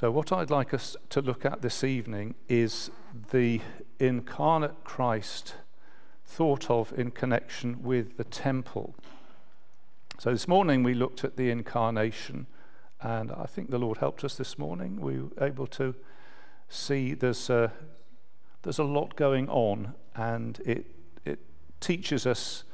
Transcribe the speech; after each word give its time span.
So, 0.00 0.10
what 0.10 0.32
I'd 0.32 0.48
like 0.48 0.72
us 0.72 0.96
to 1.10 1.20
look 1.20 1.44
at 1.44 1.60
this 1.60 1.84
evening 1.84 2.34
is 2.48 2.90
the 3.32 3.60
incarnate 3.98 4.82
Christ 4.82 5.56
thought 6.24 6.70
of 6.70 6.98
in 6.98 7.10
connection 7.10 7.82
with 7.82 8.16
the 8.16 8.24
temple. 8.24 8.94
So, 10.18 10.30
this 10.30 10.48
morning 10.48 10.82
we 10.82 10.94
looked 10.94 11.22
at 11.22 11.36
the 11.36 11.50
incarnation, 11.50 12.46
and 13.02 13.30
I 13.30 13.44
think 13.44 13.68
the 13.68 13.78
Lord 13.78 13.98
helped 13.98 14.24
us 14.24 14.36
this 14.36 14.58
morning. 14.58 15.02
We 15.02 15.18
were 15.18 15.44
able 15.44 15.66
to 15.66 15.94
see 16.70 17.12
there's 17.12 17.50
a, 17.50 17.70
there's 18.62 18.78
a 18.78 18.84
lot 18.84 19.16
going 19.16 19.50
on, 19.50 19.92
and 20.16 20.62
it, 20.64 20.86
it 21.26 21.40
teaches 21.80 22.26
us 22.26 22.64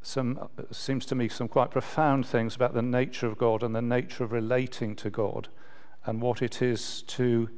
some, 0.00 0.48
seems 0.70 1.04
to 1.04 1.14
me, 1.14 1.28
some 1.28 1.46
quite 1.46 1.70
profound 1.70 2.24
things 2.24 2.56
about 2.56 2.72
the 2.72 2.80
nature 2.80 3.26
of 3.26 3.36
God 3.36 3.62
and 3.62 3.76
the 3.76 3.82
nature 3.82 4.24
of 4.24 4.32
relating 4.32 4.96
to 4.96 5.10
God 5.10 5.48
and 6.06 6.20
what 6.20 6.42
it 6.42 6.60
is 6.62 7.02
to, 7.02 7.48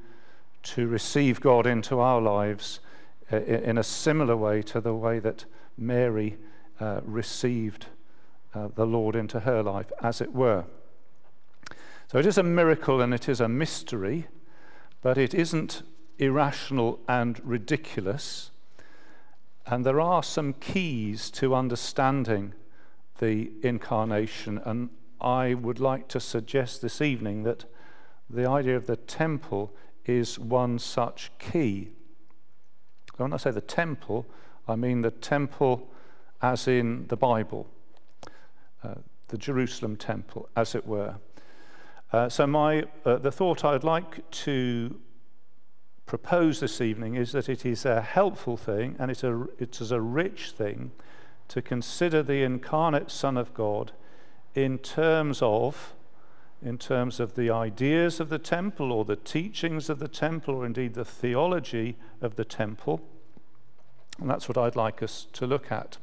to 0.62 0.86
receive 0.86 1.40
God 1.40 1.66
into 1.66 1.98
our 2.00 2.20
lives 2.20 2.80
uh, 3.32 3.38
in 3.38 3.78
a 3.78 3.82
similar 3.82 4.36
way 4.36 4.62
to 4.62 4.80
the 4.80 4.94
way 4.94 5.18
that 5.18 5.44
Mary 5.76 6.36
uh, 6.80 7.00
received 7.04 7.86
uh, 8.54 8.68
the 8.74 8.86
Lord 8.86 9.16
into 9.16 9.40
her 9.40 9.62
life, 9.62 9.90
as 10.02 10.20
it 10.20 10.32
were. 10.32 10.64
So 12.10 12.18
it 12.18 12.26
is 12.26 12.38
a 12.38 12.42
miracle 12.42 13.00
and 13.00 13.12
it 13.12 13.28
is 13.28 13.40
a 13.40 13.48
mystery, 13.48 14.28
but 15.02 15.18
it 15.18 15.34
isn't 15.34 15.82
irrational 16.18 17.00
and 17.08 17.40
ridiculous. 17.44 18.50
And 19.66 19.84
there 19.84 20.00
are 20.00 20.22
some 20.22 20.52
keys 20.54 21.30
to 21.32 21.54
understanding 21.54 22.54
the 23.18 23.50
incarnation, 23.62 24.60
and 24.64 24.90
I 25.20 25.54
would 25.54 25.80
like 25.80 26.08
to 26.08 26.20
suggest 26.20 26.82
this 26.82 27.00
evening 27.00 27.42
that 27.42 27.64
the 28.28 28.48
idea 28.48 28.76
of 28.76 28.86
the 28.86 28.96
temple 28.96 29.72
is 30.04 30.38
one 30.38 30.78
such 30.78 31.30
key. 31.38 31.90
When 33.16 33.32
I 33.32 33.36
say 33.36 33.50
the 33.50 33.60
temple, 33.60 34.26
I 34.68 34.76
mean 34.76 35.02
the 35.02 35.10
temple 35.10 35.88
as 36.42 36.68
in 36.68 37.06
the 37.08 37.16
Bible, 37.16 37.66
uh, 38.84 38.94
the 39.28 39.38
Jerusalem 39.38 39.96
temple, 39.96 40.48
as 40.56 40.74
it 40.74 40.86
were. 40.86 41.16
Uh, 42.12 42.28
so, 42.28 42.46
my, 42.46 42.84
uh, 43.04 43.16
the 43.16 43.32
thought 43.32 43.64
I'd 43.64 43.84
like 43.84 44.28
to 44.30 45.00
propose 46.04 46.60
this 46.60 46.80
evening 46.80 47.16
is 47.16 47.32
that 47.32 47.48
it 47.48 47.66
is 47.66 47.84
a 47.84 48.00
helpful 48.00 48.56
thing 48.56 48.94
and 49.00 49.10
it's 49.10 49.24
a, 49.24 49.46
it 49.58 49.80
is 49.80 49.90
a 49.90 50.00
rich 50.00 50.52
thing 50.52 50.92
to 51.48 51.60
consider 51.60 52.22
the 52.22 52.42
incarnate 52.42 53.10
Son 53.10 53.36
of 53.36 53.52
God 53.54 53.92
in 54.54 54.78
terms 54.78 55.40
of 55.42 55.95
in 56.66 56.78
terms 56.78 57.20
of 57.20 57.36
the 57.36 57.48
ideas 57.48 58.18
of 58.18 58.28
the 58.28 58.40
temple 58.40 58.90
or 58.90 59.04
the 59.04 59.14
teachings 59.14 59.88
of 59.88 60.00
the 60.00 60.08
temple 60.08 60.56
or 60.56 60.66
indeed 60.66 60.94
the 60.94 61.04
theology 61.04 61.96
of 62.20 62.34
the 62.34 62.44
temple. 62.44 63.00
And 64.18 64.28
that's 64.28 64.48
what 64.48 64.58
I'd 64.58 64.74
like 64.74 65.00
us 65.00 65.28
to 65.34 65.46
look 65.46 65.70
at. 65.70 65.98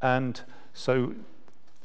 And 0.00 0.40
so 0.72 1.14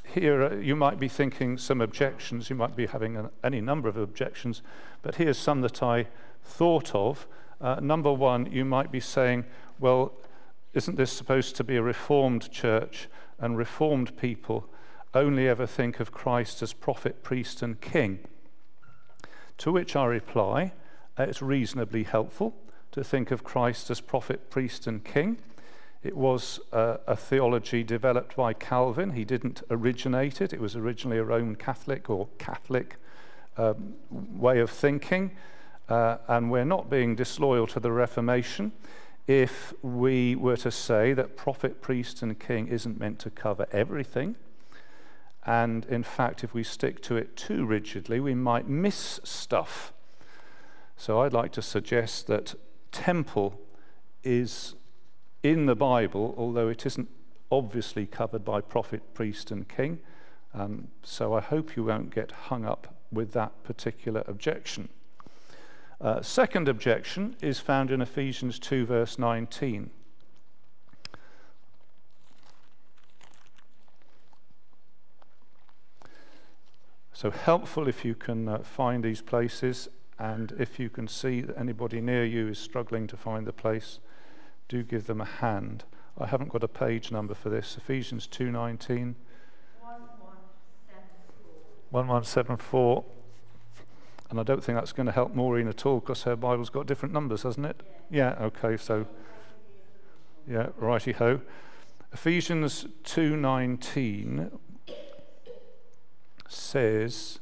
here 0.04 0.44
uh, 0.44 0.56
you 0.56 0.78
might 0.78 0.98
be 0.98 1.10
thinking 1.10 1.58
some 1.58 1.82
objections, 1.82 2.50
you 2.50 2.56
might 2.56 2.76
be 2.76 2.86
having 2.86 3.18
an, 3.18 3.30
any 3.44 3.60
number 3.60 3.90
of 3.90 3.98
objections, 3.98 4.62
but 5.02 5.16
here's 5.16 5.38
some 5.38 5.60
that 5.62 5.84
I 5.84 6.08
thought 6.42 6.96
of. 6.96 7.28
Uh, 7.60 7.82
number 7.82 8.14
one, 8.14 8.50
you 8.50 8.64
might 8.64 8.92
be 8.94 9.02
saying, 9.02 9.44
well, 9.78 10.14
isn't 10.74 10.96
this 10.96 11.12
supposed 11.12 11.58
to 11.58 11.66
be 11.66 11.76
a 11.76 11.82
reformed 11.82 12.50
church 12.50 13.10
and 13.40 13.58
reformed 13.58 14.16
people? 14.16 14.70
Only 15.16 15.48
ever 15.48 15.66
think 15.66 16.00
of 16.00 16.12
Christ 16.12 16.62
as 16.62 16.74
prophet, 16.74 17.24
priest, 17.24 17.62
and 17.62 17.80
king. 17.80 18.20
To 19.60 19.72
which 19.72 19.96
I 19.96 20.06
reply, 20.06 20.74
uh, 21.18 21.24
it's 21.24 21.42
reasonably 21.42 22.04
helpful 22.04 22.56
to 22.92 23.04
think 23.04 23.32
of 23.32 23.44
Christ 23.44 23.90
as 23.90 24.02
prophet, 24.02 24.50
priest, 24.50 24.88
and 24.88 25.04
king. 25.04 25.38
It 26.04 26.16
was 26.16 26.60
uh, 26.72 26.98
a 27.08 27.16
theology 27.16 27.84
developed 27.84 28.36
by 28.36 28.54
Calvin. 28.54 29.12
He 29.12 29.26
didn't 29.26 29.64
originate 29.72 30.42
it, 30.42 30.54
it 30.54 30.60
was 30.60 30.76
originally 30.76 31.18
a 31.18 31.24
Roman 31.24 31.56
Catholic 31.56 32.10
or 32.10 32.28
Catholic 32.38 32.98
um, 33.58 33.96
way 34.12 34.60
of 34.60 34.70
thinking. 34.70 35.32
Uh, 35.88 36.18
and 36.28 36.52
we're 36.52 36.66
not 36.66 36.90
being 36.90 37.16
disloyal 37.16 37.68
to 37.68 37.80
the 37.80 37.92
Reformation 37.92 38.72
if 39.28 39.74
we 39.82 40.36
were 40.36 40.58
to 40.58 40.72
say 40.72 41.14
that 41.14 41.36
prophet, 41.36 41.82
priest, 41.82 42.22
and 42.22 42.38
king 42.40 42.68
isn't 42.68 43.00
meant 43.00 43.20
to 43.20 43.30
cover 43.30 43.66
everything. 43.72 44.36
And 45.46 45.86
in 45.86 46.04
fact, 46.04 46.44
if 46.44 46.54
we 46.54 46.64
stick 46.64 47.02
to 47.04 47.18
it 47.18 47.36
too 47.36 47.66
rigidly, 47.66 48.20
we 48.20 48.34
might 48.34 48.68
miss 48.68 49.20
stuff. 49.24 49.94
So 50.98 51.22
I'd 51.22 51.34
like 51.34 51.52
to 51.54 51.62
suggest 51.62 52.28
that 52.28 52.56
temple 52.92 53.60
is 54.24 54.76
in 55.44 55.68
the 55.68 55.76
Bible, 55.76 56.34
although 56.38 56.70
it 56.70 56.86
isn't 56.86 57.10
obviously 57.52 58.08
covered 58.08 58.44
by 58.44 58.62
prophet, 58.62 59.14
priest, 59.14 59.52
and 59.52 59.68
king. 59.68 60.00
Um, 60.54 60.88
so 61.04 61.34
I 61.34 61.42
hope 61.42 61.76
you 61.76 61.84
won't 61.84 62.14
get 62.14 62.32
hung 62.32 62.66
up 62.66 62.96
with 63.12 63.34
that 63.34 63.64
particular 63.64 64.24
objection. 64.26 64.90
Uh, 66.02 66.22
second 66.22 66.68
objection 66.68 67.36
is 67.42 67.60
found 67.60 67.92
in 67.92 68.02
Ephesians 68.02 68.58
2, 68.60 68.86
verse 68.86 69.20
19. 69.20 69.92
So 77.16 77.32
helpful 77.32 77.88
if 77.88 78.04
you 78.04 78.14
can 78.14 78.50
uh, 78.50 78.58
find 78.58 79.02
these 79.02 79.22
places, 79.22 79.88
and 80.20 80.52
if 80.60 80.78
you 80.82 80.90
can 80.90 81.08
see 81.08 81.40
that 81.40 81.58
anybody 81.58 82.02
near 82.02 82.26
you 82.26 82.50
is 82.50 82.60
struggling 82.60 83.08
to 83.08 83.16
find 83.16 83.48
the 83.48 83.54
place, 83.54 84.00
do 84.68 84.84
give 84.84 85.08
them 85.08 85.22
a 85.22 85.26
hand. 85.26 85.86
I 86.18 86.26
haven't 86.26 86.50
got 86.50 86.62
a 86.62 86.68
page 86.68 87.14
number 87.14 87.34
for 87.34 87.48
this. 87.50 87.78
Ephesians 87.78 88.28
2:19. 88.28 89.16
1174. 91.92 93.06
And 94.30 94.38
I 94.38 94.44
don't 94.44 94.62
think 94.62 94.78
that's 94.78 94.92
going 94.92 95.06
to 95.06 95.14
help 95.14 95.34
Maureen 95.34 95.70
at 95.70 95.86
all 95.86 96.02
because 96.02 96.24
her 96.24 96.36
Bible's 96.36 96.70
got 96.70 96.86
different 96.86 97.14
numbers, 97.14 97.44
hasn't 97.44 97.66
it? 97.66 97.82
Yeah, 98.12 98.36
yeah 98.38 98.46
okay, 98.48 98.76
so 98.76 99.08
yeah, 100.46 100.68
righty 100.76 101.14
ho. 101.14 101.40
Ephesians 102.12 102.88
2:19 103.06 104.52
says 106.48 107.40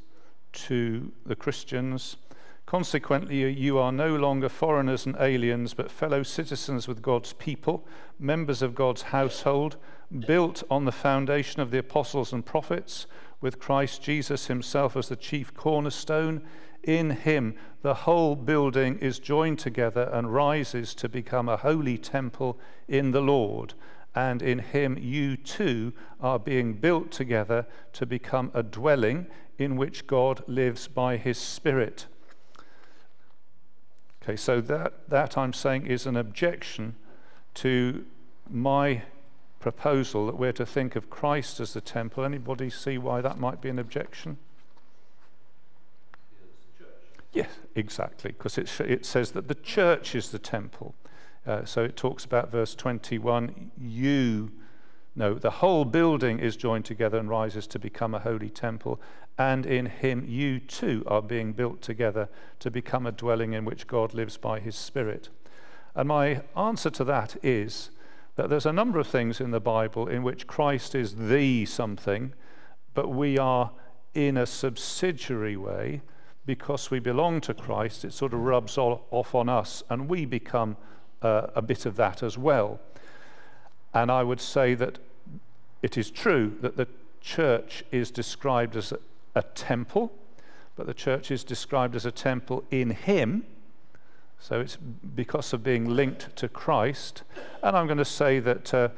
to 0.54 1.12
the 1.26 1.36
Christians, 1.36 2.18
Consequently, 2.66 3.52
you 3.52 3.78
are 3.78 3.92
no 3.92 4.16
longer 4.16 4.50
foreigners 4.50 5.06
and 5.06 5.16
aliens, 5.20 5.74
but 5.74 5.92
fellow 5.92 6.24
citizens 6.24 6.88
with 6.88 7.02
God's 7.02 7.34
people, 7.34 7.86
members 8.18 8.62
of 8.62 8.74
God's 8.74 9.04
household, 9.04 9.78
built 10.26 10.64
on 10.72 10.86
the 10.86 10.92
foundation 10.92 11.62
of 11.62 11.72
the 11.72 11.78
apostles 11.80 12.34
and 12.34 12.46
prophets, 12.46 13.06
with 13.42 13.60
Christ 13.60 14.02
Jesus 14.02 14.48
himself 14.48 14.96
as 14.96 15.10
the 15.10 15.16
chief 15.16 15.54
cornerstone. 15.54 16.42
In 16.84 17.12
him, 17.12 17.56
the 17.82 17.94
whole 17.94 18.36
building 18.36 18.98
is 19.00 19.20
joined 19.20 19.60
together 19.60 20.10
and 20.14 20.34
rises 20.34 20.96
to 20.96 21.10
become 21.10 21.48
a 21.50 21.58
holy 21.58 21.98
temple 21.98 22.58
in 22.88 23.12
the 23.12 23.22
Lord 23.22 23.74
and 24.16 24.42
in 24.42 24.60
him 24.60 24.98
you 25.00 25.36
too 25.36 25.94
are 26.22 26.40
being 26.40 26.74
built 26.74 27.12
together 27.12 27.66
to 27.94 28.06
become 28.06 28.52
a 28.54 28.64
dwelling 28.64 29.28
in 29.58 29.76
which 29.76 30.08
God 30.08 30.44
lives 30.48 30.88
by 30.88 31.18
his 31.18 31.38
Spirit. 31.38 32.08
Okay, 34.22 34.36
so 34.36 34.62
that, 34.62 35.10
that 35.10 35.38
I'm 35.38 35.54
saying 35.54 35.88
is 35.88 36.06
an 36.06 36.16
objection 36.16 36.96
to 37.56 38.06
my 38.50 39.04
proposal 39.60 40.26
that 40.28 40.38
we're 40.38 40.52
to 40.54 40.66
think 40.66 40.96
of 40.96 41.10
Christ 41.10 41.60
as 41.60 41.74
the 41.74 41.82
temple. 41.82 42.24
Anybody 42.24 42.70
see 42.70 42.98
why 42.98 43.22
that 43.22 43.40
might 43.40 43.62
be 43.62 43.70
an 43.70 43.80
objection? 43.80 44.38
Yes, 47.32 47.50
exactly, 47.76 48.32
because 48.32 48.58
it, 48.58 48.70
it 48.82 49.06
says 49.06 49.32
that 49.32 49.48
the 49.48 49.56
church 49.56 50.16
is 50.16 50.30
the 50.30 50.40
temple. 50.40 50.94
Uh, 51.46 51.66
so 51.66 51.84
it 51.84 51.98
talks 51.98 52.24
about 52.26 52.52
verse 52.52 52.74
21 52.76 53.72
you, 53.78 54.52
no, 55.16 55.34
the 55.36 55.52
whole 55.52 55.86
building 55.86 56.40
is 56.40 56.56
joined 56.56 56.86
together 56.86 57.18
and 57.18 57.30
rises 57.30 57.68
to 57.68 57.80
become 57.80 58.16
a 58.16 58.20
holy 58.20 58.50
temple, 58.50 59.00
and 59.38 59.66
in 59.66 59.86
him 59.86 60.26
you 60.28 60.60
too 60.60 61.04
are 61.06 61.22
being 61.22 61.54
built 61.54 61.82
together 61.82 62.30
to 62.60 62.72
become 62.72 63.06
a 63.06 63.12
dwelling 63.12 63.54
in 63.54 63.66
which 63.66 63.88
God 63.88 64.14
lives 64.14 64.38
by 64.38 64.60
his 64.60 64.76
Spirit. 64.76 65.30
And 65.96 66.08
my 66.08 66.42
answer 66.56 66.90
to 66.92 67.04
that 67.04 67.36
is 67.44 67.92
that 68.36 68.50
there's 68.50 68.66
a 68.66 68.74
number 68.74 69.00
of 69.00 69.08
things 69.08 69.40
in 69.40 69.52
the 69.52 69.60
Bible 69.60 70.08
in 70.08 70.24
which 70.24 70.48
Christ 70.48 70.96
is 70.96 71.16
the 71.16 71.66
something, 71.66 72.34
but 72.94 73.10
we 73.10 73.38
are 73.38 73.72
in 74.14 74.38
a 74.38 74.46
subsidiary 74.46 75.58
way 75.58 76.02
because 76.46 76.92
we 76.92 77.00
belong 77.00 77.42
to 77.42 77.54
Christ, 77.54 78.04
it 78.04 78.14
sort 78.14 78.34
of 78.34 78.40
rubs 78.40 78.78
off 78.78 79.36
on 79.36 79.50
us 79.50 79.84
and 79.90 80.10
we 80.10 80.26
become 80.26 80.76
uh, 81.24 81.48
a 81.56 81.62
bit 81.62 81.86
of 81.86 81.96
that 81.96 82.22
as 82.22 82.38
well. 82.38 82.80
And 83.94 84.12
I 84.12 84.24
would 84.24 84.42
say 84.42 84.76
that 84.76 85.00
it 85.82 85.98
is 85.98 86.10
true 86.10 86.58
that 86.62 86.78
the 86.78 86.88
church 87.22 87.84
is 87.92 88.12
described 88.12 88.76
as 88.76 88.92
a, 88.92 89.00
a 89.36 89.44
temple, 89.44 90.12
but 90.76 90.88
the 90.88 90.94
church 90.94 91.32
is 91.32 91.44
described 91.44 91.96
as 91.96 92.06
a 92.06 92.12
temple 92.12 92.64
in 92.72 92.92
Him. 92.92 93.46
So 94.40 94.60
it's 94.60 94.76
because 94.76 95.54
of 95.54 95.64
being 95.64 95.86
linked 95.86 96.36
to 96.38 96.50
Christ. 96.50 97.24
And 97.62 97.78
I'm 97.78 97.86
going 97.86 97.98
to 97.98 98.06
say 98.06 98.40
that 98.40 98.74
uh, 98.74 98.90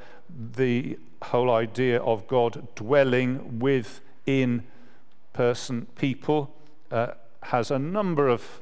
the 0.54 0.98
whole 1.22 1.52
idea 1.52 2.02
of 2.02 2.28
God 2.28 2.68
dwelling 2.76 3.60
within 3.60 4.64
person, 5.34 5.86
people, 5.96 6.52
uh, 6.92 7.08
has 7.44 7.70
a 7.70 7.78
number 7.78 8.28
of 8.28 8.62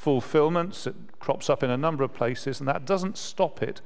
fulfillments. 0.00 0.86
It 0.86 0.94
crops 1.18 1.50
up 1.50 1.62
in 1.62 1.68
a 1.68 1.76
number 1.76 2.02
of 2.02 2.14
places, 2.14 2.58
and 2.58 2.66
that 2.66 2.86
doesn't 2.86 3.18
stop 3.18 3.62
it 3.62 3.82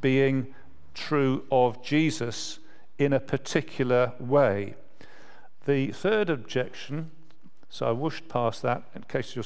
being 0.00 0.54
true 0.94 1.44
of 1.50 1.82
Jesus 1.82 2.60
in 2.96 3.12
a 3.12 3.18
particular 3.18 4.12
way. 4.20 4.76
The 5.66 5.88
third 5.88 6.30
objection, 6.30 7.10
so 7.68 7.88
I 7.88 7.92
whooshed 7.92 8.28
past 8.28 8.62
that 8.62 8.84
in 8.94 9.02
case 9.02 9.34
you're, 9.34 9.44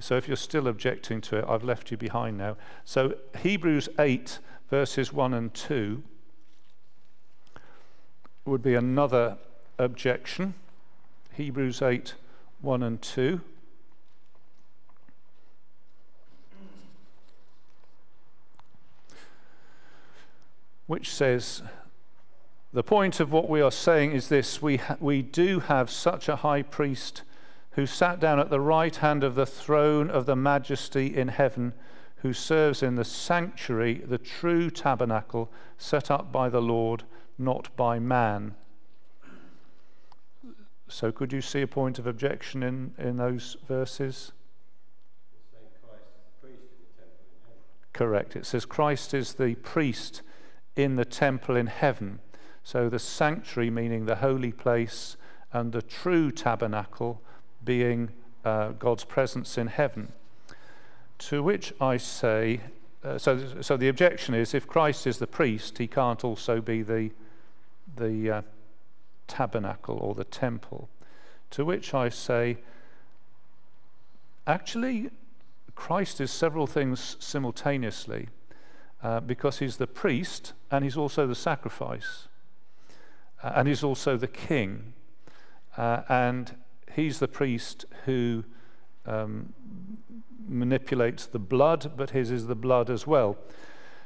so 0.00 0.16
if 0.16 0.26
you're 0.26 0.36
still 0.36 0.66
objecting 0.66 1.20
to 1.20 1.36
it, 1.38 1.44
I've 1.48 1.62
left 1.62 1.92
you 1.92 1.96
behind 1.96 2.36
now. 2.36 2.56
So 2.84 3.14
Hebrews 3.38 3.88
8, 4.00 4.40
verses 4.68 5.12
1 5.12 5.32
and 5.32 5.54
2 5.54 6.02
would 8.46 8.62
be 8.62 8.74
another 8.74 9.38
objection. 9.78 10.54
Hebrews 11.34 11.82
8, 11.82 12.14
1 12.62 12.82
and 12.82 13.00
2. 13.00 13.40
Which 20.92 21.10
says, 21.10 21.62
the 22.74 22.82
point 22.82 23.18
of 23.18 23.32
what 23.32 23.48
we 23.48 23.62
are 23.62 23.70
saying 23.70 24.12
is 24.12 24.28
this 24.28 24.60
we, 24.60 24.76
ha- 24.76 24.98
we 25.00 25.22
do 25.22 25.60
have 25.60 25.88
such 25.88 26.28
a 26.28 26.36
high 26.36 26.60
priest 26.60 27.22
who 27.70 27.86
sat 27.86 28.20
down 28.20 28.38
at 28.38 28.50
the 28.50 28.60
right 28.60 28.94
hand 28.94 29.24
of 29.24 29.34
the 29.34 29.46
throne 29.46 30.10
of 30.10 30.26
the 30.26 30.36
majesty 30.36 31.16
in 31.16 31.28
heaven, 31.28 31.72
who 32.16 32.34
serves 32.34 32.82
in 32.82 32.96
the 32.96 33.06
sanctuary, 33.06 34.02
the 34.04 34.18
true 34.18 34.68
tabernacle 34.68 35.50
set 35.78 36.10
up 36.10 36.30
by 36.30 36.50
the 36.50 36.60
Lord, 36.60 37.04
not 37.38 37.74
by 37.74 37.98
man. 37.98 38.54
So, 40.88 41.10
could 41.10 41.32
you 41.32 41.40
see 41.40 41.62
a 41.62 41.66
point 41.66 41.98
of 41.98 42.06
objection 42.06 42.62
in, 42.62 42.92
in 42.98 43.16
those 43.16 43.56
verses? 43.66 44.32
Correct. 47.94 48.36
It 48.36 48.44
says 48.44 48.66
Christ 48.66 49.14
is 49.14 49.32
the 49.32 49.54
priest 49.54 50.20
in 50.76 50.96
the 50.96 51.04
temple 51.04 51.56
in 51.56 51.66
heaven. 51.66 52.18
So 52.64 52.88
the 52.88 52.98
sanctuary, 52.98 53.70
meaning 53.70 54.06
the 54.06 54.16
holy 54.16 54.52
place, 54.52 55.16
and 55.52 55.72
the 55.72 55.82
true 55.82 56.30
tabernacle, 56.30 57.20
being 57.64 58.10
uh, 58.44 58.70
God's 58.70 59.04
presence 59.04 59.58
in 59.58 59.66
heaven. 59.66 60.12
To 61.18 61.42
which 61.42 61.72
I 61.80 61.96
say, 61.96 62.60
uh, 63.04 63.18
so, 63.18 63.60
so 63.60 63.76
the 63.76 63.88
objection 63.88 64.34
is 64.34 64.54
if 64.54 64.66
Christ 64.66 65.06
is 65.06 65.18
the 65.18 65.26
priest, 65.26 65.78
he 65.78 65.86
can't 65.86 66.24
also 66.24 66.60
be 66.60 66.82
the, 66.82 67.10
the 67.96 68.30
uh, 68.30 68.42
tabernacle 69.28 69.98
or 69.98 70.14
the 70.14 70.24
temple. 70.24 70.88
To 71.50 71.64
which 71.64 71.94
I 71.94 72.08
say, 72.08 72.58
actually, 74.46 75.10
Christ 75.74 76.20
is 76.20 76.30
several 76.30 76.66
things 76.66 77.16
simultaneously 77.20 78.28
uh, 79.02 79.20
because 79.20 79.58
he's 79.58 79.76
the 79.76 79.86
priest 79.86 80.52
and 80.70 80.84
he's 80.84 80.96
also 80.96 81.26
the 81.26 81.34
sacrifice. 81.34 82.28
Uh, 83.42 83.52
and 83.56 83.68
he's 83.68 83.82
also 83.82 84.16
the 84.16 84.28
king. 84.28 84.92
Uh, 85.76 86.02
and 86.08 86.56
he's 86.94 87.18
the 87.18 87.28
priest 87.28 87.84
who 88.04 88.44
um, 89.06 89.52
manipulates 90.46 91.26
the 91.26 91.38
blood, 91.38 91.92
but 91.96 92.10
his 92.10 92.30
is 92.30 92.46
the 92.46 92.54
blood 92.54 92.90
as 92.90 93.06
well. 93.06 93.36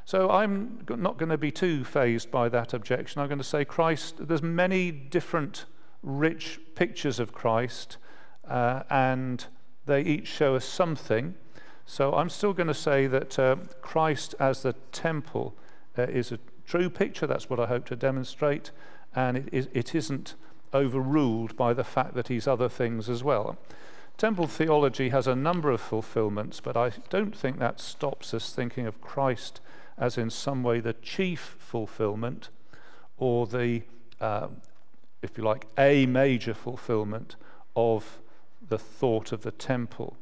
So 0.05 0.31
I'm 0.31 0.85
not 0.89 1.19
going 1.19 1.31
to 1.31 1.39
be 1.39 1.51
too 1.51 1.85
fazed 1.85 2.31
by 2.31 2.49
that 2.51 2.73
objection. 2.73 3.21
I'm 3.21 3.29
going 3.29 3.39
to 3.39 3.45
say 3.45 3.65
Christ, 3.65 4.29
there's 4.29 4.43
many 4.43 4.93
different 4.93 5.65
rich 6.03 6.61
pictures 6.77 7.19
of 7.19 7.33
Christ, 7.33 7.97
uh, 8.49 8.85
and 8.89 9.45
they 9.87 10.03
each 10.03 10.29
show 10.29 10.55
us 10.55 10.65
something. 10.65 11.35
So 11.87 12.15
I'm 12.15 12.29
still 12.29 12.53
going 12.53 12.67
to 12.67 12.75
say 12.75 13.07
that 13.07 13.39
uh, 13.39 13.57
Christ 13.81 14.35
as 14.41 14.63
the 14.63 14.75
temple 14.93 15.55
uh, 15.97 16.03
is 16.03 16.33
a 16.33 16.39
true 16.67 16.91
picture. 16.91 17.27
That's 17.27 17.49
what 17.49 17.61
I 17.61 17.67
hope 17.67 17.87
to 17.87 17.97
demonstrate 17.97 18.73
and 19.15 19.49
it, 19.51 19.71
it 19.73 19.95
isn't 19.95 20.35
overruled 20.75 21.57
by 21.57 21.73
the 21.73 21.85
fact 21.85 22.15
that 22.15 22.29
he's 22.29 22.47
other 22.47 22.69
things 22.69 23.09
as 23.09 23.25
well. 23.25 23.57
Temple 24.19 24.47
theology 24.47 25.09
has 25.11 25.27
a 25.27 25.35
number 25.35 25.71
of 25.71 25.81
fulfillments, 25.81 26.61
but 26.61 26.77
I 26.77 26.93
don't 27.09 27.37
think 27.37 27.59
that 27.59 27.81
stops 27.81 28.35
us 28.35 28.53
thinking 28.53 28.87
of 28.87 29.01
Christ 29.01 29.61
as 29.99 30.19
in 30.19 30.29
some 30.29 30.63
way 30.63 30.81
the 30.81 30.93
chief 30.95 31.57
fulfillment 31.59 32.51
or 33.17 33.47
the, 33.47 33.83
uh, 34.21 34.49
if 35.23 35.39
you 35.39 35.45
like, 35.45 35.67
a 35.79 36.05
major 36.07 36.53
fulfillment 36.53 37.37
of 37.75 38.19
the 38.69 38.79
thought 38.79 39.33
of 39.33 39.43
the 39.43 39.51
temple. 39.51 40.17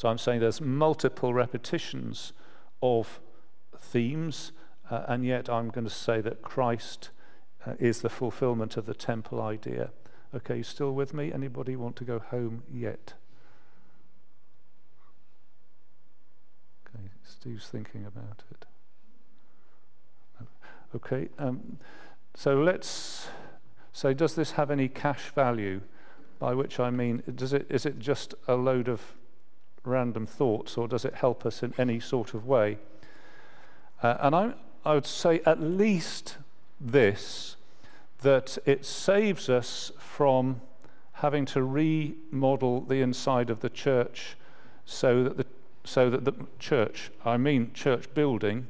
So 0.00 0.08
I'm 0.08 0.16
saying 0.16 0.40
there's 0.40 0.62
multiple 0.62 1.34
repetitions 1.34 2.32
of 2.82 3.20
themes, 3.78 4.52
uh, 4.90 5.02
and 5.06 5.26
yet 5.26 5.50
I'm 5.50 5.68
going 5.68 5.84
to 5.84 5.92
say 5.92 6.22
that 6.22 6.40
Christ 6.40 7.10
uh, 7.66 7.74
is 7.78 8.00
the 8.00 8.08
fulfillment 8.08 8.78
of 8.78 8.86
the 8.86 8.94
temple 8.94 9.42
idea. 9.42 9.90
Okay, 10.34 10.56
you 10.56 10.62
still 10.62 10.92
with 10.92 11.12
me? 11.12 11.30
Anybody 11.30 11.76
want 11.76 11.96
to 11.96 12.04
go 12.04 12.18
home 12.18 12.62
yet? 12.72 13.12
Okay, 16.88 17.10
Steve's 17.22 17.68
thinking 17.68 18.06
about 18.06 18.42
it. 18.50 18.64
Okay, 20.96 21.28
um, 21.38 21.76
so 22.32 22.62
let's 22.62 23.28
say, 23.92 24.14
does 24.14 24.34
this 24.34 24.52
have 24.52 24.70
any 24.70 24.88
cash 24.88 25.30
value? 25.34 25.82
By 26.38 26.54
which 26.54 26.80
I 26.80 26.88
mean, 26.88 27.22
does 27.34 27.52
it, 27.52 27.66
is 27.68 27.84
it 27.84 27.98
just 27.98 28.34
a 28.48 28.54
load 28.54 28.88
of 28.88 29.02
random 29.84 30.26
thoughts, 30.26 30.76
or 30.76 30.88
does 30.88 31.04
it 31.04 31.14
help 31.14 31.46
us 31.46 31.62
in 31.62 31.74
any 31.78 32.00
sort 32.00 32.34
of 32.34 32.46
way? 32.46 32.78
Uh, 34.02 34.16
and 34.20 34.34
I, 34.34 34.54
I 34.84 34.94
would 34.94 35.06
say 35.06 35.40
at 35.46 35.60
least 35.60 36.36
this 36.80 37.56
that 38.22 38.58
it 38.66 38.84
saves 38.84 39.48
us 39.48 39.92
from 39.98 40.60
having 41.14 41.44
to 41.46 41.62
remodel 41.62 42.82
the 42.82 43.00
inside 43.00 43.50
of 43.50 43.60
the 43.60 43.70
church 43.70 44.36
so 44.84 45.22
that 45.22 45.36
the, 45.36 45.46
so 45.84 46.10
that 46.10 46.24
the 46.24 46.34
church, 46.58 47.10
I 47.24 47.36
mean 47.36 47.72
church 47.72 48.12
building, 48.14 48.66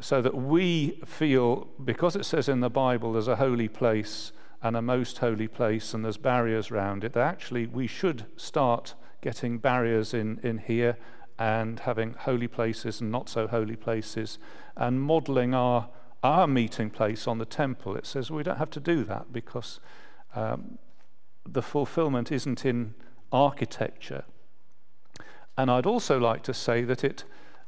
so 0.00 0.22
that 0.22 0.34
we 0.34 1.00
feel, 1.04 1.68
because 1.84 2.16
it 2.16 2.24
says 2.24 2.48
in 2.48 2.60
the 2.60 2.70
Bible 2.70 3.12
there's 3.12 3.28
a 3.28 3.36
holy 3.36 3.68
place 3.68 4.32
and 4.62 4.76
a 4.76 4.82
most 4.82 5.18
holy 5.18 5.48
place 5.48 5.94
and 5.94 6.04
there's 6.04 6.16
barriers 6.16 6.70
around 6.70 7.04
it, 7.04 7.12
that 7.12 7.26
actually 7.26 7.66
we 7.66 7.86
should 7.86 8.24
start 8.36 8.94
getting 9.20 9.58
barriers 9.58 10.14
in, 10.14 10.38
in 10.42 10.58
here 10.58 10.96
and 11.38 11.80
having 11.80 12.14
holy 12.14 12.48
places 12.48 13.00
and 13.00 13.10
not 13.10 13.28
so 13.28 13.46
holy 13.46 13.76
places 13.76 14.38
and 14.76 15.00
modeling 15.00 15.54
our 15.54 15.88
our 16.22 16.46
meeting 16.46 16.90
place 16.90 17.28
on 17.28 17.38
the 17.38 17.44
temple, 17.44 17.96
it 17.96 18.06
says 18.06 18.30
we 18.30 18.42
don't 18.42 18.58
have 18.58 18.70
to 18.70 18.80
do 18.80 19.04
that 19.04 19.32
because 19.32 19.80
um, 20.34 20.78
the 21.46 21.62
fulfillment 21.62 22.32
isn't 22.32 22.64
in 22.64 22.94
architecture. 23.32 24.24
And 25.56 25.70
I'd 25.70 25.86
also 25.86 26.18
like 26.18 26.42
to 26.44 26.54
say 26.54 26.82
that 26.84 27.04
it, 27.04 27.24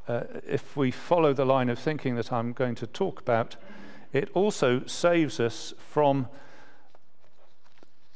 uh, 0.09 0.23
if 0.47 0.77
we 0.77 0.91
follow 0.91 1.33
the 1.33 1.45
line 1.45 1.69
of 1.69 1.79
thinking 1.79 2.17
that 2.17 2.33
I'm 2.33 2.53
going 2.53 2.75
to 2.77 2.87
talk 2.87 3.21
about, 3.21 3.57
it 4.13 4.29
also 4.35 4.85
saves 4.87 5.39
us 5.39 5.73
from 5.79 6.29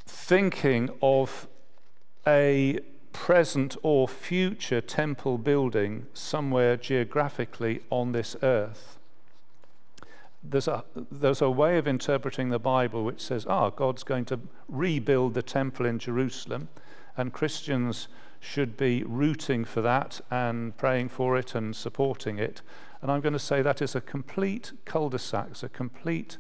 thinking 0.07 0.91
of 1.00 1.47
a 2.26 2.81
present 3.14 3.76
or 3.83 4.06
future 4.06 4.83
temple 4.83 5.38
building 5.38 6.06
somewhere 6.12 6.76
geographically 6.76 7.80
on 7.88 8.12
this 8.12 8.37
earth 8.42 8.99
there's 10.44 10.68
a, 10.68 10.85
there's 11.11 11.40
a 11.40 11.50
way 11.50 11.78
of 11.78 11.88
interpreting 11.88 12.50
the 12.50 12.59
Bible 12.59 13.04
which 13.04 13.21
says, 13.21 13.47
ah, 13.49 13.71
God's 13.71 14.02
going 14.02 14.26
to 14.26 14.40
rebuild 14.68 15.35
the 15.35 15.42
temple 15.42 15.87
in 15.87 15.99
Jerusalem, 15.99 16.68
and 17.16 17.33
Christians 17.33 18.09
should 18.40 18.76
be 18.76 19.02
rooting 19.04 19.64
for 19.64 19.80
that 19.80 20.21
and 20.30 20.76
praying 20.76 21.09
for 21.09 21.38
it 21.38 21.54
and 21.54 21.75
supporting 21.75 22.38
it. 22.38 22.61
And 23.00 23.11
I'm 23.11 23.23
going 23.23 23.33
to 23.33 23.38
say 23.38 23.62
that 23.62 23.80
is 23.80 23.94
a 23.94 24.00
complete 24.00 24.73
cul 24.85 25.09
de 25.09 25.18
sac, 25.18 25.62
a 25.62 25.68
complete 25.68 26.37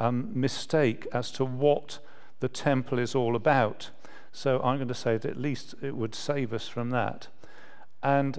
um, 0.00 0.30
mistake 0.34 1.06
as 1.12 1.30
to 1.32 1.44
what 1.44 2.00
the 2.40 2.48
temple 2.48 2.98
is 2.98 3.14
all 3.14 3.36
about. 3.36 3.90
So 4.36 4.60
I'm 4.62 4.76
going 4.76 4.88
to 4.88 4.94
say 4.94 5.16
that 5.16 5.30
at 5.30 5.38
least 5.38 5.76
it 5.80 5.96
would 5.96 6.14
save 6.14 6.52
us 6.52 6.68
from 6.68 6.90
that. 6.90 7.28
And 8.02 8.38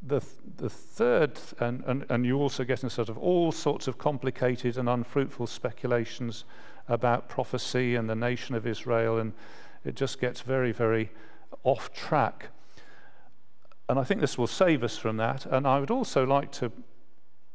the, 0.00 0.20
the 0.58 0.70
third, 0.70 1.40
and, 1.58 1.82
and, 1.88 2.06
and 2.08 2.24
you 2.24 2.38
also 2.38 2.62
get 2.62 2.84
in 2.84 2.88
sort 2.88 3.08
of 3.08 3.18
all 3.18 3.50
sorts 3.50 3.88
of 3.88 3.98
complicated 3.98 4.78
and 4.78 4.88
unfruitful 4.88 5.48
speculations 5.48 6.44
about 6.86 7.28
prophecy 7.28 7.96
and 7.96 8.08
the 8.08 8.14
nation 8.14 8.54
of 8.54 8.64
Israel. 8.64 9.18
And 9.18 9.32
it 9.84 9.96
just 9.96 10.20
gets 10.20 10.40
very, 10.40 10.70
very 10.70 11.10
off 11.64 11.92
track. 11.92 12.50
And 13.88 13.98
I 13.98 14.04
think 14.04 14.20
this 14.20 14.38
will 14.38 14.46
save 14.46 14.84
us 14.84 14.98
from 14.98 15.16
that. 15.16 15.46
And 15.46 15.66
I 15.66 15.80
would 15.80 15.90
also 15.90 16.24
like 16.24 16.52
to, 16.52 16.70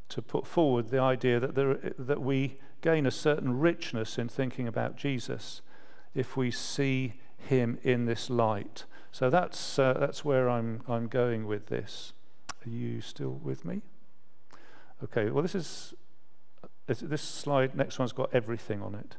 to 0.09 0.21
put 0.21 0.45
forward 0.45 0.89
the 0.89 0.99
idea 0.99 1.39
that, 1.39 1.55
there, 1.55 1.93
that 1.97 2.21
we 2.21 2.57
gain 2.81 3.05
a 3.05 3.11
certain 3.11 3.57
richness 3.57 4.17
in 4.17 4.27
thinking 4.27 4.67
about 4.67 4.97
Jesus 4.97 5.61
if 6.13 6.35
we 6.35 6.51
see 6.51 7.13
him 7.37 7.77
in 7.83 8.05
this 8.05 8.29
light. 8.29 8.85
So 9.11 9.29
that's, 9.29 9.79
uh, 9.79 9.93
that's 9.93 10.25
where 10.25 10.49
I'm, 10.49 10.81
I'm 10.87 11.07
going 11.07 11.47
with 11.47 11.67
this. 11.67 12.13
Are 12.65 12.69
you 12.69 13.01
still 13.01 13.39
with 13.43 13.65
me? 13.65 13.81
Okay, 15.03 15.29
well, 15.29 15.41
this 15.41 15.55
is 15.55 15.93
this 16.87 17.21
slide, 17.21 17.75
next 17.75 17.99
one's 17.99 18.13
got 18.13 18.33
everything 18.33 18.81
on 18.81 18.95
it. 18.95 19.17